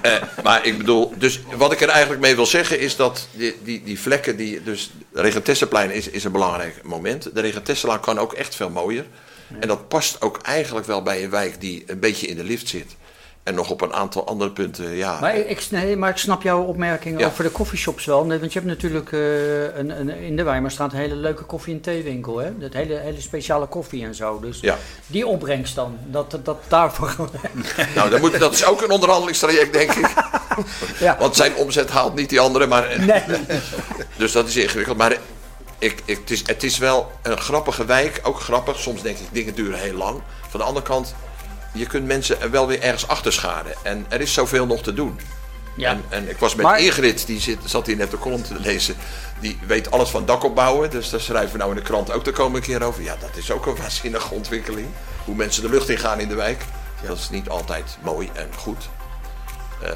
uh, 0.06 0.24
maar 0.44 0.66
ik 0.66 0.78
bedoel, 0.78 1.14
dus 1.18 1.40
wat 1.56 1.72
ik 1.72 1.82
er 1.82 1.90
eigenlijk 1.90 2.22
mee 2.22 2.36
wil 2.36 2.46
zeggen 2.46 2.80
is 2.80 2.96
dat 2.96 3.28
die, 3.32 3.56
die, 3.64 3.84
die 3.84 4.00
vlekken, 4.00 4.36
die, 4.38 4.64
dus 4.64 4.92
de 5.14 5.22
Regentessenplein 5.22 5.92
is, 5.92 6.08
is 6.10 6.24
een 6.24 6.32
belangrijk 6.32 6.84
moment. 6.84 7.30
De 7.34 7.42
Regentessenlaan 7.42 8.00
kan 8.00 8.20
ook 8.20 8.34
echt 8.34 8.56
veel 8.56 8.70
mooier. 8.70 9.06
Ja. 9.48 9.56
En 9.60 9.68
dat 9.68 9.88
past 9.88 10.22
ook 10.22 10.42
eigenlijk 10.42 10.88
wel 10.88 11.02
bij 11.02 11.24
een 11.24 11.30
wijk 11.30 11.62
die 11.62 11.84
een 11.88 12.00
beetje 12.00 12.28
in 12.28 12.36
de 12.36 12.44
lift 12.44 12.68
zit. 12.68 12.96
En 13.48 13.56
nog 13.56 13.70
op 13.70 13.82
een 13.82 13.94
aantal 13.94 14.28
andere 14.28 14.52
punten, 14.52 14.96
ja. 14.96 15.20
Maar 15.20 15.38
ik, 15.38 15.68
nee, 15.72 15.98
maar 15.98 16.10
ik 16.10 16.18
snap 16.18 16.42
jouw 16.42 16.62
opmerking 16.62 17.20
ja. 17.20 17.26
over 17.26 17.44
de 17.44 17.50
koffieshops 17.50 18.06
wel. 18.06 18.28
Want 18.28 18.54
je 18.54 18.60
hebt 18.60 18.66
natuurlijk 18.72 19.12
uh, 19.12 19.76
een, 19.76 20.00
een, 20.00 20.10
in 20.10 20.36
de 20.36 20.44
Weimarstraat 20.44 20.94
een 20.94 21.00
hele 21.00 21.16
leuke 21.16 21.44
koffie- 21.44 21.74
en 21.74 21.82
theewinkel. 21.82 22.38
Hè? 22.38 22.58
Dat 22.58 22.74
hele, 22.74 22.96
hele 22.96 23.22
speciale 23.22 23.68
koffie 23.68 24.06
en 24.06 24.16
zo. 24.16 24.40
Dus 24.40 24.60
ja. 24.60 24.78
die 25.08 25.28
opbrengst 25.28 25.76
dan, 25.76 25.98
dat, 26.06 26.40
dat 26.44 26.58
daarvoor... 26.68 27.16
nou, 27.96 28.10
dat, 28.10 28.20
moet, 28.20 28.40
dat 28.40 28.54
is 28.54 28.66
ook 28.66 28.82
een 28.82 28.92
onderhandelingstraject, 28.92 29.74
denk 29.74 29.92
ik. 29.92 30.14
ja. 31.00 31.18
Want 31.20 31.36
zijn 31.36 31.56
omzet 31.56 31.90
haalt 31.90 32.16
niet 32.16 32.30
die 32.30 32.40
andere, 32.40 32.66
maar... 32.66 33.00
Nee. 33.00 33.24
dus 34.18 34.32
dat 34.32 34.48
is 34.48 34.56
ingewikkeld. 34.56 34.98
Maar 34.98 35.18
ik, 35.80 36.02
ik, 36.06 36.18
het, 36.20 36.32
is, 36.32 36.44
het 36.46 36.64
is 36.64 36.78
wel 36.78 37.12
een 37.22 37.38
grappige 37.38 37.86
wijk. 37.86 38.20
Ook 38.24 38.40
grappig. 38.40 38.80
Soms 38.80 39.02
denk 39.02 39.18
ik, 39.18 39.28
dingen 39.32 39.56
duren 39.56 39.80
heel 39.80 39.98
lang. 39.98 40.22
Van 40.50 40.60
de 40.60 40.66
andere 40.66 40.86
kant 40.86 41.16
je 41.78 41.86
kunt 41.86 42.06
mensen 42.06 42.52
wel 42.52 42.68
weer 42.68 42.82
ergens 42.82 43.08
achter 43.08 43.34
scharen. 43.34 43.74
En 43.84 44.06
er 44.10 44.22
is 44.22 44.34
zoveel 44.34 44.66
nog 44.66 44.82
te 44.82 44.94
doen. 44.94 45.20
Ja. 45.76 45.90
En, 45.90 46.04
en 46.10 46.30
ik 46.30 46.38
was 46.38 46.56
met 46.56 46.66
maar... 46.66 46.80
Ingrid, 46.80 47.26
die 47.26 47.40
zit, 47.40 47.58
zat 47.66 47.88
hier 47.88 47.96
net 47.96 48.12
de 48.12 48.18
column 48.18 48.44
te 48.44 48.60
lezen. 48.60 48.96
Die 49.40 49.60
weet 49.68 49.92
alles 49.92 50.10
van 50.10 50.26
dak 50.26 50.44
opbouwen. 50.44 50.90
Dus 50.90 51.10
daar 51.10 51.20
schrijven 51.20 51.52
we 51.52 51.58
nou 51.58 51.70
in 51.70 51.78
de 51.78 51.84
krant 51.84 52.12
ook 52.12 52.24
de 52.24 52.32
komende 52.32 52.68
keer 52.68 52.84
over. 52.84 53.04
Ja, 53.04 53.16
dat 53.20 53.36
is 53.36 53.52
ook 53.52 53.66
een 53.66 53.76
waanzinnige 53.76 54.34
ontwikkeling. 54.34 54.88
Hoe 55.26 55.36
mensen 55.36 55.62
de 55.62 55.70
lucht 55.70 55.90
in 55.90 55.98
gaan 55.98 56.20
in 56.20 56.28
de 56.28 56.36
wijk. 56.36 56.62
Ja. 57.02 57.08
Dat 57.08 57.18
is 57.18 57.30
niet 57.30 57.50
altijd 57.50 57.98
mooi 58.02 58.30
en 58.34 58.50
goed. 58.58 58.90
Uh, 59.84 59.90
uh, 59.90 59.96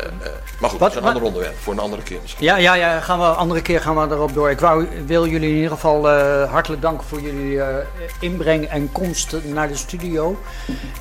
maar 0.59 0.69
goed, 0.69 0.79
wat, 0.79 0.79
dat 0.79 0.91
is 0.91 0.95
een 0.95 1.03
ander 1.03 1.23
onderwerp 1.23 1.57
voor 1.57 1.73
een 1.73 1.79
andere 1.79 2.01
keer 2.03 2.19
misschien. 2.21 2.45
Ja, 2.45 2.57
ja, 2.57 2.73
ja 2.73 2.99
gaan 2.99 3.19
we, 3.19 3.25
een 3.25 3.35
andere 3.35 3.61
keer 3.61 3.81
gaan 3.81 3.95
we 3.95 4.15
erop 4.15 4.33
door. 4.33 4.49
Ik 4.49 4.59
wou, 4.59 4.87
wil 5.05 5.27
jullie 5.27 5.49
in 5.49 5.55
ieder 5.55 5.71
geval 5.71 6.09
uh, 6.09 6.51
hartelijk 6.51 6.81
danken 6.81 7.07
voor 7.07 7.21
jullie 7.21 7.61
inbreng 8.19 8.65
en 8.65 8.91
komst 8.91 9.35
naar 9.43 9.67
de 9.67 9.75
studio. 9.75 10.39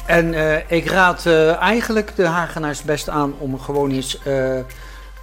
En 0.06 0.34
ik 0.66 0.90
raad 0.90 1.26
eigenlijk 1.60 2.16
de 2.16 2.26
Hagenaars 2.26 2.82
best 2.82 3.08
aan 3.08 3.34
om 3.38 3.60
gewoon 3.60 3.90
eens 3.90 4.18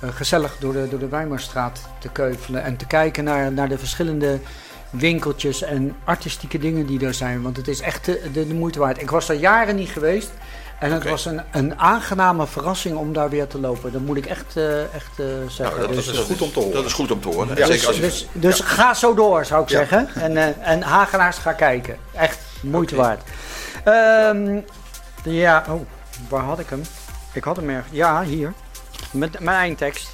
gezellig 0.01 0.57
door 0.59 0.73
de, 0.73 0.87
door 0.89 0.99
de 0.99 1.07
Weimarstraat 1.07 1.79
te 1.99 2.09
keuvelen. 2.09 2.63
En 2.63 2.77
te 2.77 2.87
kijken 2.87 3.23
naar, 3.23 3.51
naar 3.51 3.69
de 3.69 3.77
verschillende 3.77 4.39
winkeltjes 4.89 5.61
en 5.61 5.95
artistieke 6.03 6.57
dingen 6.57 6.85
die 6.85 7.05
er 7.05 7.13
zijn. 7.13 7.41
Want 7.41 7.57
het 7.57 7.67
is 7.67 7.81
echt 7.81 8.05
de, 8.05 8.21
de, 8.33 8.47
de 8.47 8.53
moeite 8.53 8.79
waard. 8.79 9.01
Ik 9.01 9.09
was 9.09 9.29
er 9.29 9.35
jaren 9.35 9.75
niet 9.75 9.89
geweest. 9.89 10.31
En 10.79 10.91
het 10.91 10.99
okay. 10.99 11.11
was 11.11 11.25
een, 11.25 11.41
een 11.51 11.79
aangename 11.79 12.47
verrassing 12.47 12.97
om 12.97 13.13
daar 13.13 13.29
weer 13.29 13.47
te 13.47 13.59
lopen. 13.59 13.91
Dat 13.91 14.01
moet 14.01 14.17
ik 14.17 14.25
echt, 14.25 14.57
uh, 14.57 14.81
echt 14.93 15.19
uh, 15.19 15.25
zeggen. 15.47 15.77
Nou, 15.77 15.93
dat, 15.93 16.05
dus, 16.05 16.07
is 16.07 16.19
goed 16.19 16.41
om 16.41 16.51
te 16.51 16.59
horen. 16.59 16.73
Dat 16.73 16.85
is 16.85 16.93
goed 16.93 17.11
om 17.11 17.21
te 17.21 17.27
horen. 17.27 17.47
Ja, 17.47 17.55
dus, 17.55 17.67
Zeker 17.67 17.87
als 17.87 17.95
je... 17.95 18.01
dus, 18.01 18.27
dus 18.31 18.57
ja. 18.57 18.65
ga 18.65 18.93
zo 18.93 19.13
door, 19.13 19.45
zou 19.45 19.63
ik 19.63 19.69
ja. 19.69 19.77
zeggen. 19.77 20.09
En, 20.15 20.31
uh, 20.31 20.67
en 20.67 20.81
Hagenaars, 20.81 21.37
ga 21.37 21.53
kijken. 21.53 21.97
Echt 22.13 22.39
moeite 22.61 22.95
okay. 22.95 23.17
waard. 23.83 24.35
Um, 24.35 24.65
ja, 25.23 25.65
oh, 25.69 25.81
waar 26.29 26.43
had 26.43 26.59
ik 26.59 26.69
hem? 26.69 26.81
Ik 27.33 27.43
had 27.43 27.55
hem 27.55 27.69
er. 27.69 27.83
Ja, 27.89 28.23
hier. 28.23 28.53
Met 29.11 29.39
mijn 29.39 29.57
eindtekst. 29.57 30.13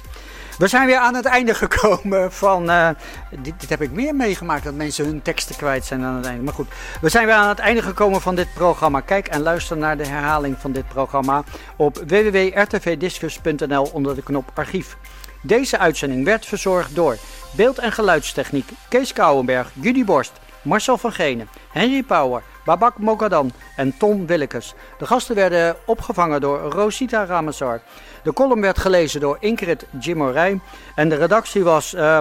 We 0.58 0.68
zijn 0.68 0.86
weer 0.86 0.98
aan 0.98 1.14
het 1.14 1.24
einde 1.24 1.54
gekomen 1.54 2.32
van. 2.32 2.70
Uh, 2.70 2.88
dit, 3.30 3.60
dit, 3.60 3.68
heb 3.68 3.82
ik 3.82 3.90
meer 3.90 4.14
meegemaakt 4.14 4.64
dat 4.64 4.74
mensen 4.74 5.04
hun 5.04 5.22
teksten 5.22 5.56
kwijt 5.56 5.84
zijn 5.84 6.04
aan 6.04 6.16
het 6.16 6.26
einde. 6.26 6.42
Maar 6.42 6.54
goed, 6.54 6.68
we 7.00 7.08
zijn 7.08 7.26
weer 7.26 7.34
aan 7.34 7.48
het 7.48 7.58
einde 7.58 7.82
gekomen 7.82 8.20
van 8.20 8.34
dit 8.34 8.48
programma. 8.54 9.00
Kijk 9.00 9.26
en 9.26 9.40
luister 9.40 9.76
naar 9.76 9.96
de 9.96 10.06
herhaling 10.06 10.56
van 10.58 10.72
dit 10.72 10.88
programma 10.88 11.44
op 11.76 12.02
www.rtvdiscus.nl 12.06 13.90
onder 13.92 14.14
de 14.14 14.22
knop 14.22 14.50
archief. 14.54 14.96
Deze 15.42 15.78
uitzending 15.78 16.24
werd 16.24 16.46
verzorgd 16.46 16.94
door 16.94 17.16
beeld- 17.56 17.78
en 17.78 17.92
geluidstechniek 17.92 18.68
Kees 18.88 19.12
Kouwenberg, 19.12 19.70
Judy 19.74 20.04
Borst, 20.04 20.32
Marcel 20.62 20.98
van 20.98 21.12
Genen, 21.12 21.48
Henry 21.72 22.02
Power, 22.02 22.42
Babak 22.64 22.98
Mokadan 22.98 23.52
en 23.76 23.96
Tom 23.98 24.26
Willekes. 24.26 24.74
De 24.98 25.06
gasten 25.06 25.34
werden 25.34 25.76
opgevangen 25.86 26.40
door 26.40 26.58
Rosita 26.58 27.24
Ramazar. 27.24 27.80
De 28.24 28.32
column 28.32 28.60
werd 28.60 28.78
gelezen 28.78 29.20
door 29.20 29.36
Ingrid 29.40 29.86
Jimorij. 30.00 30.60
En 30.94 31.08
de 31.08 31.14
redactie 31.14 31.64
was, 31.64 31.94
uh, 31.94 32.18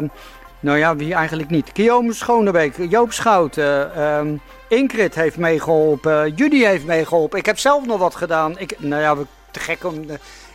nou 0.60 0.78
ja, 0.78 0.96
wie 0.96 1.14
eigenlijk 1.14 1.50
niet. 1.50 1.70
Guillaume 1.74 2.14
Schonebeek, 2.14 2.76
Joop 2.90 3.12
Schout, 3.12 3.58
uh, 3.58 4.18
um, 4.18 4.42
Ingrid 4.68 5.16
heeft 5.16 5.38
meegeholpen, 5.38 6.34
Judy 6.34 6.64
heeft 6.64 6.86
meegeholpen. 6.86 7.40
Ik 7.40 7.46
heb 7.46 7.60
zelf 7.60 7.86
nog 7.86 8.00
wat 8.00 8.16
gedaan. 8.16 8.60
Ik, 8.60 8.80
nou 8.80 9.02
ja, 9.02 9.16
te 9.52 9.60
gek 9.60 9.84
om... 9.84 10.04
Uh, 10.04 10.14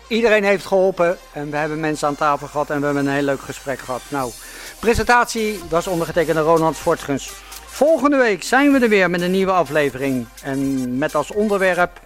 iedereen 0.08 0.44
heeft 0.44 0.66
geholpen 0.66 1.18
en 1.32 1.50
we 1.50 1.56
hebben 1.56 1.80
mensen 1.80 2.08
aan 2.08 2.14
tafel 2.14 2.46
gehad 2.46 2.70
en 2.70 2.78
we 2.78 2.84
hebben 2.84 3.06
een 3.06 3.12
heel 3.12 3.22
leuk 3.22 3.40
gesprek 3.40 3.78
gehad. 3.78 4.00
Nou, 4.08 4.32
presentatie 4.80 5.60
was 5.68 5.86
ondergetekende 5.86 6.40
Ronald 6.40 6.76
Fortgens. 6.76 7.32
Volgende 7.66 8.16
week 8.16 8.42
zijn 8.42 8.72
we 8.72 8.78
er 8.78 8.88
weer 8.88 9.10
met 9.10 9.20
een 9.20 9.30
nieuwe 9.30 9.52
aflevering. 9.52 10.26
En 10.42 10.98
met 10.98 11.14
als 11.14 11.32
onderwerp 11.32 12.00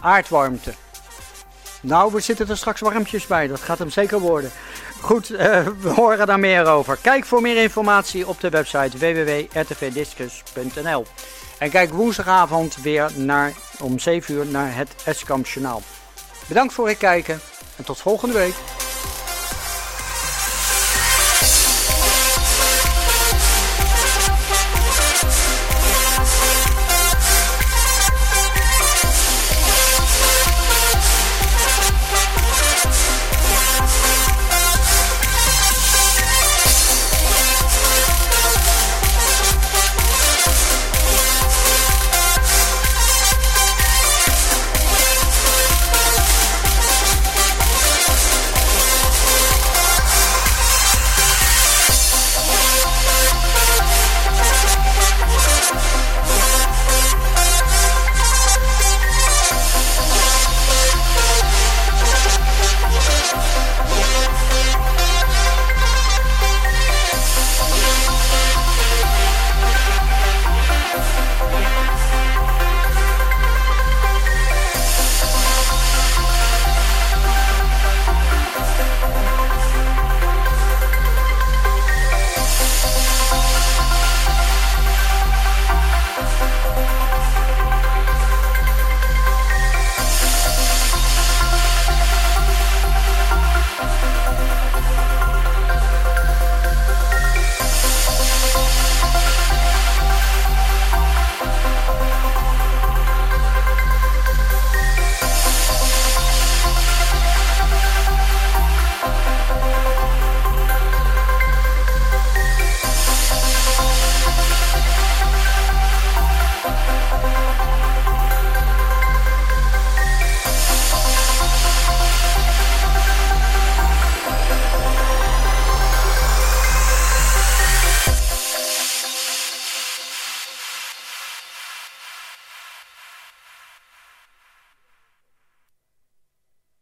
aardwarmte. 0.00 0.72
Nou, 1.84 2.12
we 2.12 2.20
zitten 2.20 2.48
er 2.48 2.56
straks 2.56 2.80
warmpjes 2.80 3.26
bij. 3.26 3.46
Dat 3.46 3.60
gaat 3.60 3.78
hem 3.78 3.90
zeker 3.90 4.20
worden. 4.20 4.50
Goed, 5.00 5.30
uh, 5.30 5.38
we 5.80 5.88
horen 5.88 6.26
daar 6.26 6.38
meer 6.38 6.66
over. 6.66 6.98
Kijk 7.00 7.24
voor 7.24 7.40
meer 7.40 7.62
informatie 7.62 8.28
op 8.28 8.40
de 8.40 8.48
website 8.48 8.98
www.rtvdiscus.nl. 8.98 11.04
En 11.58 11.70
kijk 11.70 11.92
woensdagavond 11.92 12.76
weer 12.82 13.10
naar, 13.14 13.52
om 13.80 13.98
7 13.98 14.34
uur 14.34 14.46
naar 14.46 14.76
het 14.76 14.94
Eskamp 15.04 15.46
Journaal. 15.46 15.82
Bedankt 16.48 16.72
voor 16.72 16.88
het 16.88 16.98
kijken 16.98 17.40
en 17.76 17.84
tot 17.84 18.00
volgende 18.00 18.34
week. 18.34 18.54